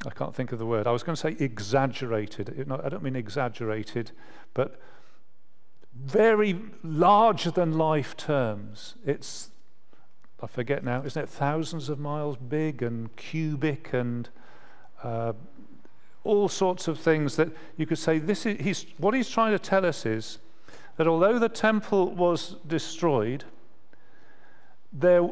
I 0.05 0.09
can't 0.11 0.33
think 0.33 0.51
of 0.51 0.59
the 0.59 0.65
word. 0.65 0.87
I 0.87 0.91
was 0.91 1.03
going 1.03 1.15
to 1.15 1.21
say 1.21 1.35
exaggerated. 1.43 2.65
I 2.71 2.89
don't 2.89 3.03
mean 3.03 3.15
exaggerated, 3.15 4.11
but 4.53 4.79
very 5.93 6.59
larger 6.83 7.51
than 7.51 7.77
life 7.77 8.15
terms. 8.15 8.95
It's, 9.05 9.49
I 10.41 10.47
forget 10.47 10.83
now, 10.83 11.01
isn't 11.03 11.21
it 11.21 11.29
thousands 11.29 11.89
of 11.89 11.99
miles 11.99 12.37
big 12.37 12.83
and 12.83 13.13
cubic 13.15 13.91
and 13.91 14.29
uh, 15.03 15.33
all 16.27 16.49
sorts 16.49 16.87
of 16.87 16.99
things 16.99 17.35
that 17.37 17.49
you 17.77 17.85
could 17.85 17.97
say 17.97 18.19
this 18.19 18.45
is 18.45 18.59
he's, 18.59 18.85
what 18.97 19.13
he's 19.13 19.29
trying 19.29 19.51
to 19.53 19.59
tell 19.59 19.85
us 19.85 20.05
is 20.05 20.39
that 20.97 21.07
although 21.07 21.39
the 21.39 21.49
temple 21.49 22.13
was 22.13 22.55
destroyed, 22.67 23.45
there, 24.91 25.29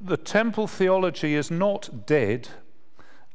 the 0.00 0.16
temple 0.16 0.66
theology 0.66 1.34
is 1.34 1.50
not 1.50 2.06
dead 2.06 2.48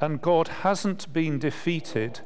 and 0.02 0.22
God 0.22 0.48
hasn't 0.48 1.12
been 1.14 1.40
defeated. 1.40 2.22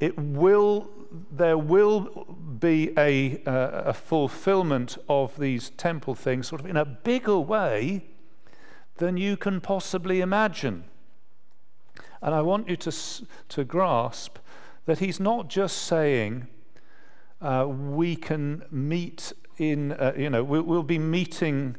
It 0.00 0.18
will, 0.18 0.90
there 1.30 1.58
will 1.58 2.26
be 2.58 2.92
a, 2.96 3.42
uh, 3.44 3.82
a 3.86 3.92
fulfillment 3.92 4.98
of 5.08 5.36
these 5.38 5.70
temple 5.70 6.14
things 6.14 6.48
sort 6.48 6.60
of 6.60 6.66
in 6.66 6.76
a 6.76 6.84
bigger 6.84 7.38
way 7.38 8.04
than 8.96 9.16
you 9.16 9.36
can 9.36 9.60
possibly 9.60 10.20
imagine. 10.20 10.84
And 12.22 12.34
I 12.34 12.40
want 12.40 12.68
you 12.68 12.76
to, 12.76 12.92
to 13.48 13.64
grasp 13.64 14.38
that 14.86 15.00
he's 15.00 15.18
not 15.18 15.48
just 15.48 15.78
saying 15.78 16.46
uh, 17.40 17.66
we 17.68 18.14
can 18.14 18.62
meet 18.70 19.32
in, 19.58 19.92
uh, 19.92 20.12
you 20.16 20.30
know, 20.30 20.44
we'll, 20.44 20.62
we'll 20.62 20.82
be 20.82 20.98
meeting 20.98 21.76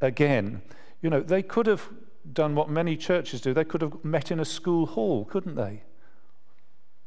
again. 0.00 0.62
You 1.00 1.10
know, 1.10 1.20
they 1.20 1.42
could 1.42 1.66
have 1.66 1.88
done 2.32 2.54
what 2.54 2.70
many 2.70 2.96
churches 2.96 3.40
do. 3.40 3.52
They 3.52 3.64
could 3.64 3.82
have 3.82 4.04
met 4.04 4.30
in 4.30 4.38
a 4.38 4.44
school 4.44 4.86
hall, 4.86 5.24
couldn't 5.24 5.56
they? 5.56 5.82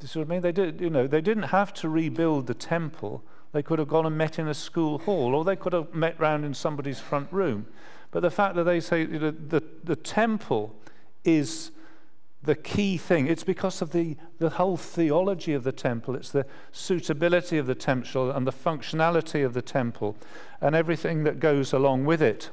You 0.01 0.07
see 0.07 0.19
what 0.19 0.27
I 0.27 0.29
mean? 0.29 0.41
They 0.41 0.51
did, 0.51 0.81
you 0.81 0.89
know, 0.89 1.07
they 1.07 1.21
didn't 1.21 1.43
have 1.43 1.73
to 1.75 1.89
rebuild 1.89 2.47
the 2.47 2.53
temple. 2.53 3.23
They 3.53 3.63
could 3.63 3.79
have 3.79 3.87
gone 3.87 4.05
and 4.05 4.17
met 4.17 4.37
in 4.37 4.49
a 4.49 4.53
school 4.53 4.99
hall, 4.99 5.33
or 5.33 5.45
they 5.45 5.55
could 5.55 5.71
have 5.71 5.93
met 5.93 6.19
round 6.19 6.43
in 6.43 6.53
somebody's 6.53 6.99
front 6.99 7.31
room. 7.31 7.65
But 8.11 8.19
the 8.19 8.29
fact 8.29 8.55
that 8.55 8.65
they 8.65 8.81
say 8.81 9.01
you 9.01 9.19
know, 9.19 9.31
the, 9.31 9.63
the 9.83 9.95
temple 9.95 10.75
is 11.23 11.71
the 12.45 12.55
key 12.55 12.97
thing. 12.97 13.27
It's 13.27 13.43
because 13.43 13.81
of 13.81 13.91
the, 13.91 14.17
the 14.39 14.51
whole 14.51 14.77
theology 14.77 15.53
of 15.53 15.63
the 15.63 15.71
temple. 15.71 16.15
It's 16.15 16.31
the 16.31 16.45
suitability 16.71 17.57
of 17.57 17.67
the 17.67 17.75
temple 17.75 18.31
and 18.31 18.45
the 18.47 18.51
functionality 18.51 19.45
of 19.45 19.53
the 19.53 19.61
temple 19.61 20.15
and 20.61 20.75
everything 20.75 21.23
that 21.23 21.39
goes 21.39 21.73
along 21.73 22.05
with 22.05 22.21
it. 22.21 22.49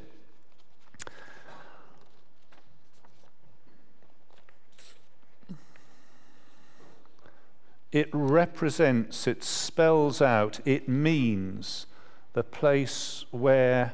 It 7.93 8.09
represents, 8.13 9.27
it 9.27 9.45
spells 9.45 10.23
out, 10.23 10.61
it 10.65 10.89
means 10.89 11.87
the 12.33 12.43
place 12.43 13.27
where 13.31 13.93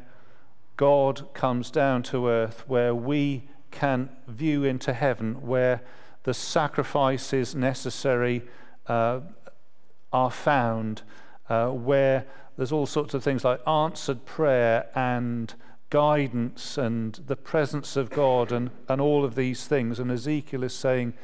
God 0.77 1.35
comes 1.35 1.73
down 1.73 2.05
to 2.05 2.29
earth, 2.29 2.63
where 2.69 2.95
we 2.95 3.49
can 3.71 4.09
view 4.27 4.65
into 4.65 4.93
heaven, 4.93 5.47
where 5.47 5.83
the 6.25 6.35
sacrifices 6.35 7.55
necessary 7.55 8.43
uh, 8.87 9.21
are 10.13 10.31
found, 10.31 11.03
uh, 11.49 11.69
where 11.69 12.27
there's 12.57 12.73
all 12.73 12.87
sorts 12.87 13.15
of 13.15 13.23
things 13.23 13.45
like 13.45 13.67
answered 13.67 14.25
prayer 14.27 14.89
and 14.95 15.55
guidance 15.91 16.77
and 16.77 17.21
the 17.27 17.37
presence 17.37 17.97
of 17.97 18.11
God 18.11 18.53
and, 18.53 18.71
and 18.89 19.01
all 19.01 19.25
of 19.25 19.35
these 19.35 19.67
things. 19.67 19.99
And 19.99 20.11
Ezekiel 20.11 20.65
is 20.65 20.75
saying, 20.75 21.15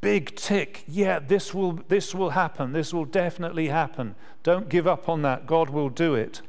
big 0.00 0.36
tick. 0.36 0.84
Yeah, 0.86 1.18
this 1.18 1.52
will, 1.52 1.80
this 1.88 2.14
will 2.14 2.30
happen. 2.30 2.72
This 2.72 2.94
will 2.94 3.04
definitely 3.04 3.68
happen. 3.68 4.14
Don't 4.42 4.68
give 4.68 4.86
up 4.86 5.08
on 5.08 5.22
that. 5.22 5.46
God 5.46 5.70
will 5.70 5.90
do 5.90 6.14
it. 6.14 6.40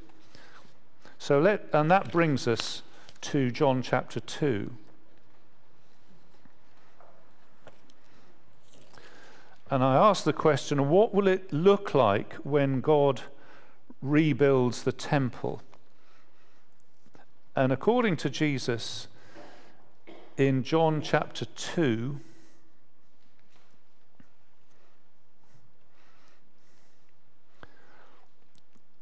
So 1.17 1.39
let, 1.39 1.67
and 1.73 1.91
that 1.91 2.11
brings 2.11 2.47
us 2.47 2.83
to 3.21 3.51
John 3.51 3.81
chapter 3.81 4.19
2. 4.19 4.71
And 9.71 9.83
I 9.83 9.95
asked 9.95 10.25
the 10.25 10.33
question 10.33 10.89
what 10.89 11.13
will 11.13 11.27
it 11.27 11.53
look 11.53 11.93
like 11.93 12.33
when 12.43 12.81
God 12.81 13.21
rebuilds 14.01 14.83
the 14.83 14.91
temple? 14.91 15.61
And 17.55 17.71
according 17.71 18.17
to 18.17 18.29
Jesus, 18.29 19.07
in 20.37 20.63
John 20.63 21.01
chapter 21.01 21.45
2, 21.45 22.19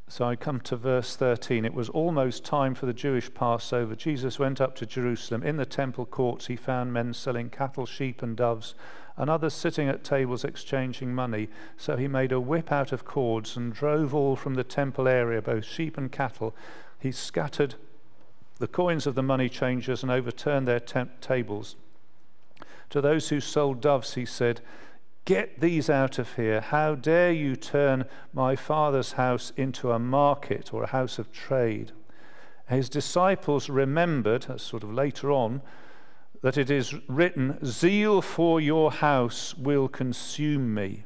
So 0.09 0.25
I 0.25 0.35
come 0.35 0.61
to 0.61 0.75
verse 0.75 1.15
13. 1.15 1.63
It 1.63 1.75
was 1.75 1.89
almost 1.89 2.43
time 2.43 2.73
for 2.73 2.87
the 2.87 2.93
Jewish 2.93 3.31
Passover. 3.31 3.93
Jesus 3.93 4.39
went 4.39 4.59
up 4.59 4.75
to 4.77 4.85
Jerusalem. 4.87 5.43
In 5.43 5.57
the 5.57 5.65
temple 5.65 6.07
courts, 6.07 6.47
he 6.47 6.55
found 6.55 6.91
men 6.91 7.13
selling 7.13 7.51
cattle, 7.51 7.85
sheep, 7.85 8.23
and 8.23 8.35
doves 8.35 8.73
and 9.17 9.29
others 9.29 9.53
sitting 9.53 9.89
at 9.89 10.03
tables 10.03 10.43
exchanging 10.43 11.13
money. 11.13 11.49
So 11.75 11.97
he 11.97 12.07
made 12.07 12.31
a 12.31 12.39
whip 12.39 12.71
out 12.71 12.91
of 12.91 13.03
cords 13.03 13.57
and 13.57 13.73
drove 13.73 14.13
all 14.13 14.35
from 14.35 14.53
the 14.53 14.63
temple 14.63 15.07
area, 15.07 15.41
both 15.41 15.65
sheep 15.65 15.97
and 15.97 16.11
cattle. 16.11 16.55
He 16.99 17.11
scattered 17.11 17.75
the 18.59 18.67
coins 18.67 19.07
of 19.07 19.15
the 19.15 19.23
money 19.23 19.49
changers 19.49 20.03
and 20.03 20.11
overturned 20.11 20.67
their 20.67 20.79
temp- 20.79 21.19
tables. 21.19 21.75
To 22.91 23.01
those 23.01 23.29
who 23.29 23.39
sold 23.39 23.81
doves, 23.81 24.13
he 24.13 24.25
said, 24.25 24.61
Get 25.25 25.59
these 25.59 25.89
out 25.89 26.19
of 26.19 26.35
here. 26.35 26.61
How 26.61 26.95
dare 26.95 27.33
you 27.33 27.57
turn 27.57 28.05
my 28.33 28.55
father's 28.55 29.13
house 29.13 29.51
into 29.57 29.91
a 29.91 29.99
market 29.99 30.73
or 30.73 30.83
a 30.83 30.87
house 30.87 31.19
of 31.19 31.33
trade? 31.33 31.91
His 32.69 32.87
disciples 32.87 33.69
remembered, 33.69 34.59
sort 34.59 34.83
of 34.83 34.93
later 34.93 35.31
on, 35.31 35.61
that 36.41 36.57
it 36.57 36.69
is 36.69 36.93
written, 37.07 37.57
Zeal 37.65 38.21
for 38.21 38.61
your 38.61 38.91
house 38.91 39.55
will 39.55 39.87
consume 39.87 40.73
me. 40.73 41.03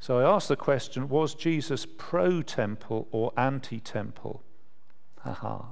So 0.00 0.18
I 0.18 0.34
ask 0.34 0.48
the 0.48 0.56
question 0.56 1.08
was 1.08 1.34
Jesus 1.34 1.86
pro 1.86 2.42
temple 2.42 3.08
or 3.10 3.32
anti 3.36 3.80
temple? 3.80 4.42
Haha. 5.20 5.62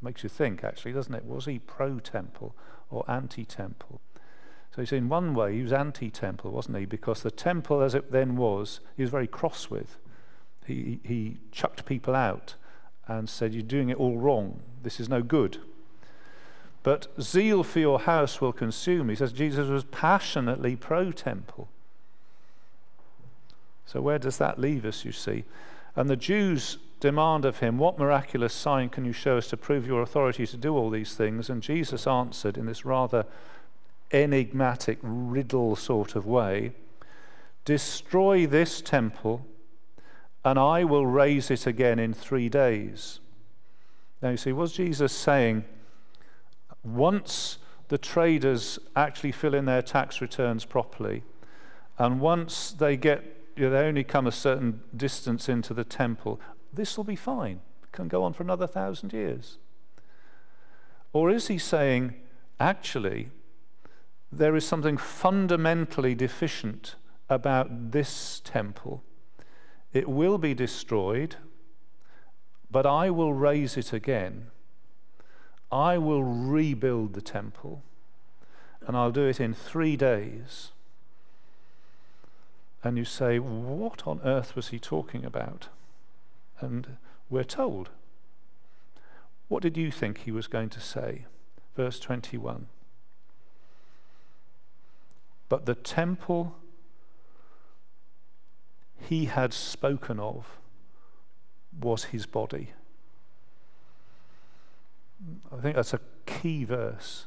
Makes 0.00 0.22
you 0.22 0.28
think, 0.28 0.62
actually, 0.62 0.92
doesn't 0.92 1.14
it? 1.14 1.24
Was 1.24 1.46
he 1.46 1.58
pro 1.58 1.98
temple 1.98 2.54
or 2.90 3.04
anti 3.10 3.44
temple? 3.44 4.00
So 4.70 4.82
he's 4.82 4.92
in 4.92 5.08
one 5.08 5.34
way, 5.34 5.56
he 5.56 5.62
was 5.62 5.72
anti 5.72 6.10
temple, 6.10 6.50
wasn't 6.50 6.78
he? 6.78 6.84
Because 6.84 7.22
the 7.22 7.30
temple 7.30 7.80
as 7.80 7.94
it 7.94 8.12
then 8.12 8.36
was, 8.36 8.80
he 8.96 9.02
was 9.02 9.10
very 9.10 9.26
cross 9.26 9.70
with. 9.70 9.96
He, 10.66 11.00
he 11.02 11.38
chucked 11.50 11.86
people 11.86 12.14
out 12.14 12.54
and 13.06 13.28
said, 13.28 13.54
You're 13.54 13.62
doing 13.62 13.88
it 13.88 13.96
all 13.96 14.18
wrong. 14.18 14.60
This 14.82 15.00
is 15.00 15.08
no 15.08 15.22
good. 15.22 15.58
But 16.88 17.08
zeal 17.20 17.64
for 17.64 17.80
your 17.80 18.00
house 18.00 18.40
will 18.40 18.54
consume. 18.54 19.10
He 19.10 19.14
says 19.14 19.30
Jesus 19.30 19.68
was 19.68 19.84
passionately 19.84 20.74
pro 20.74 21.12
temple. 21.12 21.68
So, 23.84 24.00
where 24.00 24.18
does 24.18 24.38
that 24.38 24.58
leave 24.58 24.86
us, 24.86 25.04
you 25.04 25.12
see? 25.12 25.44
And 25.96 26.08
the 26.08 26.16
Jews 26.16 26.78
demand 26.98 27.44
of 27.44 27.58
him, 27.58 27.76
What 27.76 27.98
miraculous 27.98 28.54
sign 28.54 28.88
can 28.88 29.04
you 29.04 29.12
show 29.12 29.36
us 29.36 29.48
to 29.48 29.56
prove 29.58 29.86
your 29.86 30.00
authority 30.00 30.46
to 30.46 30.56
do 30.56 30.74
all 30.74 30.88
these 30.88 31.14
things? 31.14 31.50
And 31.50 31.62
Jesus 31.62 32.06
answered 32.06 32.56
in 32.56 32.64
this 32.64 32.86
rather 32.86 33.26
enigmatic 34.10 34.98
riddle 35.02 35.76
sort 35.76 36.16
of 36.16 36.24
way 36.24 36.72
destroy 37.66 38.46
this 38.46 38.80
temple 38.80 39.44
and 40.42 40.58
I 40.58 40.84
will 40.84 41.06
raise 41.06 41.50
it 41.50 41.66
again 41.66 41.98
in 41.98 42.14
three 42.14 42.48
days. 42.48 43.20
Now, 44.22 44.30
you 44.30 44.38
see, 44.38 44.52
was 44.52 44.72
Jesus 44.72 45.12
saying, 45.12 45.66
once 46.82 47.58
the 47.88 47.98
traders 47.98 48.78
actually 48.94 49.32
fill 49.32 49.54
in 49.54 49.64
their 49.64 49.82
tax 49.82 50.20
returns 50.20 50.64
properly, 50.64 51.24
and 51.98 52.20
once 52.20 52.70
they 52.70 52.96
get, 52.96 53.24
you 53.56 53.64
know, 53.64 53.70
they 53.70 53.86
only 53.86 54.04
come 54.04 54.26
a 54.26 54.32
certain 54.32 54.80
distance 54.96 55.48
into 55.48 55.74
the 55.74 55.84
temple, 55.84 56.40
this 56.72 56.96
will 56.96 57.04
be 57.04 57.16
fine. 57.16 57.60
It 57.82 57.92
can 57.92 58.08
go 58.08 58.22
on 58.22 58.32
for 58.32 58.42
another 58.42 58.66
thousand 58.66 59.12
years. 59.12 59.58
Or 61.12 61.30
is 61.30 61.48
he 61.48 61.58
saying, 61.58 62.14
actually, 62.60 63.30
there 64.30 64.54
is 64.54 64.66
something 64.66 64.96
fundamentally 64.96 66.14
deficient 66.14 66.96
about 67.28 67.92
this 67.92 68.40
temple. 68.44 69.02
It 69.92 70.08
will 70.08 70.38
be 70.38 70.54
destroyed, 70.54 71.36
but 72.70 72.86
I 72.86 73.10
will 73.10 73.32
raise 73.32 73.76
it 73.76 73.92
again. 73.92 74.48
I 75.70 75.98
will 75.98 76.22
rebuild 76.22 77.12
the 77.12 77.20
temple, 77.20 77.82
and 78.86 78.96
I'll 78.96 79.12
do 79.12 79.26
it 79.26 79.40
in 79.40 79.52
three 79.52 79.96
days. 79.96 80.70
And 82.82 82.96
you 82.96 83.04
say, 83.04 83.38
What 83.38 84.06
on 84.06 84.20
earth 84.24 84.56
was 84.56 84.68
he 84.68 84.78
talking 84.78 85.24
about? 85.24 85.68
And 86.60 86.96
we're 87.28 87.44
told. 87.44 87.90
What 89.48 89.62
did 89.62 89.76
you 89.76 89.90
think 89.90 90.18
he 90.18 90.30
was 90.30 90.46
going 90.46 90.68
to 90.70 90.80
say? 90.80 91.24
Verse 91.76 91.98
21. 91.98 92.66
But 95.48 95.64
the 95.64 95.74
temple 95.74 96.56
he 99.00 99.26
had 99.26 99.54
spoken 99.54 100.20
of 100.20 100.58
was 101.80 102.04
his 102.04 102.26
body. 102.26 102.72
I 105.52 105.60
think 105.60 105.76
that's 105.76 105.94
a 105.94 106.00
key 106.26 106.64
verse. 106.64 107.26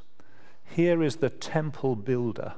Here 0.63 1.03
is 1.03 1.17
the 1.17 1.29
temple 1.29 1.95
builder. 1.95 2.53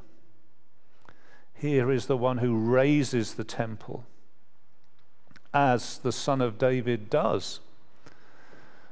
Here 1.53 1.91
is 1.91 2.05
the 2.07 2.17
one 2.17 2.39
who 2.39 2.55
raises 2.55 3.34
the 3.34 3.43
temple, 3.43 4.05
as 5.53 5.97
the 5.99 6.11
son 6.11 6.41
of 6.41 6.57
David 6.57 7.09
does. 7.09 7.61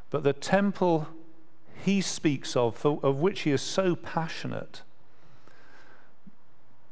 But 0.10 0.24
the 0.24 0.34
temple 0.34 1.08
he 1.84 2.02
speaks 2.02 2.56
of, 2.56 2.86
of 2.86 3.18
which 3.18 3.42
he 3.42 3.52
is 3.52 3.62
so 3.62 3.96
passionate, 3.96 4.84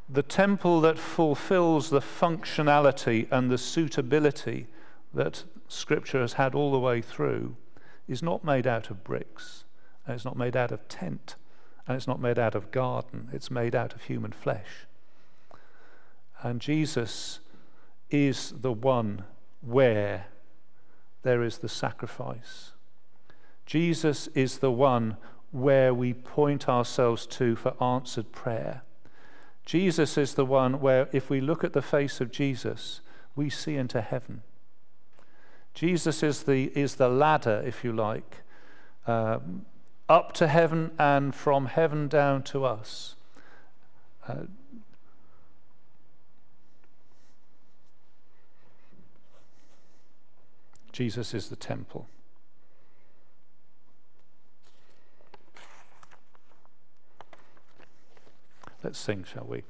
the 0.10 0.24
temple 0.24 0.82
that 0.82 0.98
fulfills 0.98 1.90
the 1.90 2.02
functionality 2.02 3.28
and 3.32 3.52
the 3.52 3.58
suitability 3.58 4.68
that 5.14 5.44
Scripture 5.68 6.22
has 6.22 6.34
had 6.34 6.56
all 6.56 6.72
the 6.72 6.80
way 6.80 7.02
through 7.02 7.56
is 8.10 8.24
not 8.24 8.44
made 8.44 8.66
out 8.66 8.90
of 8.90 9.04
bricks, 9.04 9.64
and 10.06 10.16
it's 10.16 10.26
not 10.26 10.36
made 10.36 10.58
out 10.58 10.72
of 10.72 10.88
tent, 10.88 11.36
and 11.88 11.96
it's 11.96 12.08
not 12.08 12.20
made 12.20 12.40
out 12.40 12.56
of 12.56 12.72
garden, 12.72 13.30
it's 13.32 13.52
made 13.52 13.76
out 13.76 13.94
of 13.94 14.04
human 14.04 14.32
flesh. 14.32 14.88
And 16.42 16.60
Jesus 16.60 17.40
is 18.10 18.54
the 18.60 18.74
one 18.74 19.24
where 19.62 20.26
there 21.22 21.44
is 21.44 21.60
the 21.60 21.70
sacrifice. 21.70 22.72
Jesus 23.66 24.28
is 24.34 24.58
the 24.58 24.72
one 24.72 25.18
where 25.52 25.94
we 25.94 26.14
point 26.14 26.68
ourselves 26.68 27.28
to 27.28 27.56
for 27.56 27.82
answered 27.84 28.32
prayer. 28.32 28.82
Jesus 29.66 30.18
is 30.18 30.34
the 30.34 30.46
one 30.46 30.80
where, 30.80 31.10
if 31.12 31.30
we 31.30 31.42
look 31.42 31.64
at 31.64 31.74
the 31.74 31.82
face 31.82 32.22
of 32.22 32.32
Jesus, 32.32 33.02
we 33.36 33.50
see 33.50 33.76
into 33.76 34.02
heaven. 34.02 34.42
Jesus 35.80 36.24
is 36.24 36.44
the, 36.44 36.78
is 36.78 36.96
the 36.96 37.08
ladder, 37.08 37.64
if 37.66 37.86
you 37.86 37.94
like, 37.94 38.44
um, 39.08 39.66
up 40.10 40.34
to 40.34 40.50
heaven 40.50 40.92
and 41.00 41.34
from 41.34 41.68
heaven 41.68 42.10
down 42.10 42.44
to 42.44 42.66
us. 42.66 43.16
Uh, 44.28 44.42
Jesus 50.92 51.34
is 51.34 51.48
the 51.48 51.56
temple. 51.56 52.10
Let's 58.84 59.00
sing, 59.00 59.24
shall 59.24 59.46
we? 59.46 59.64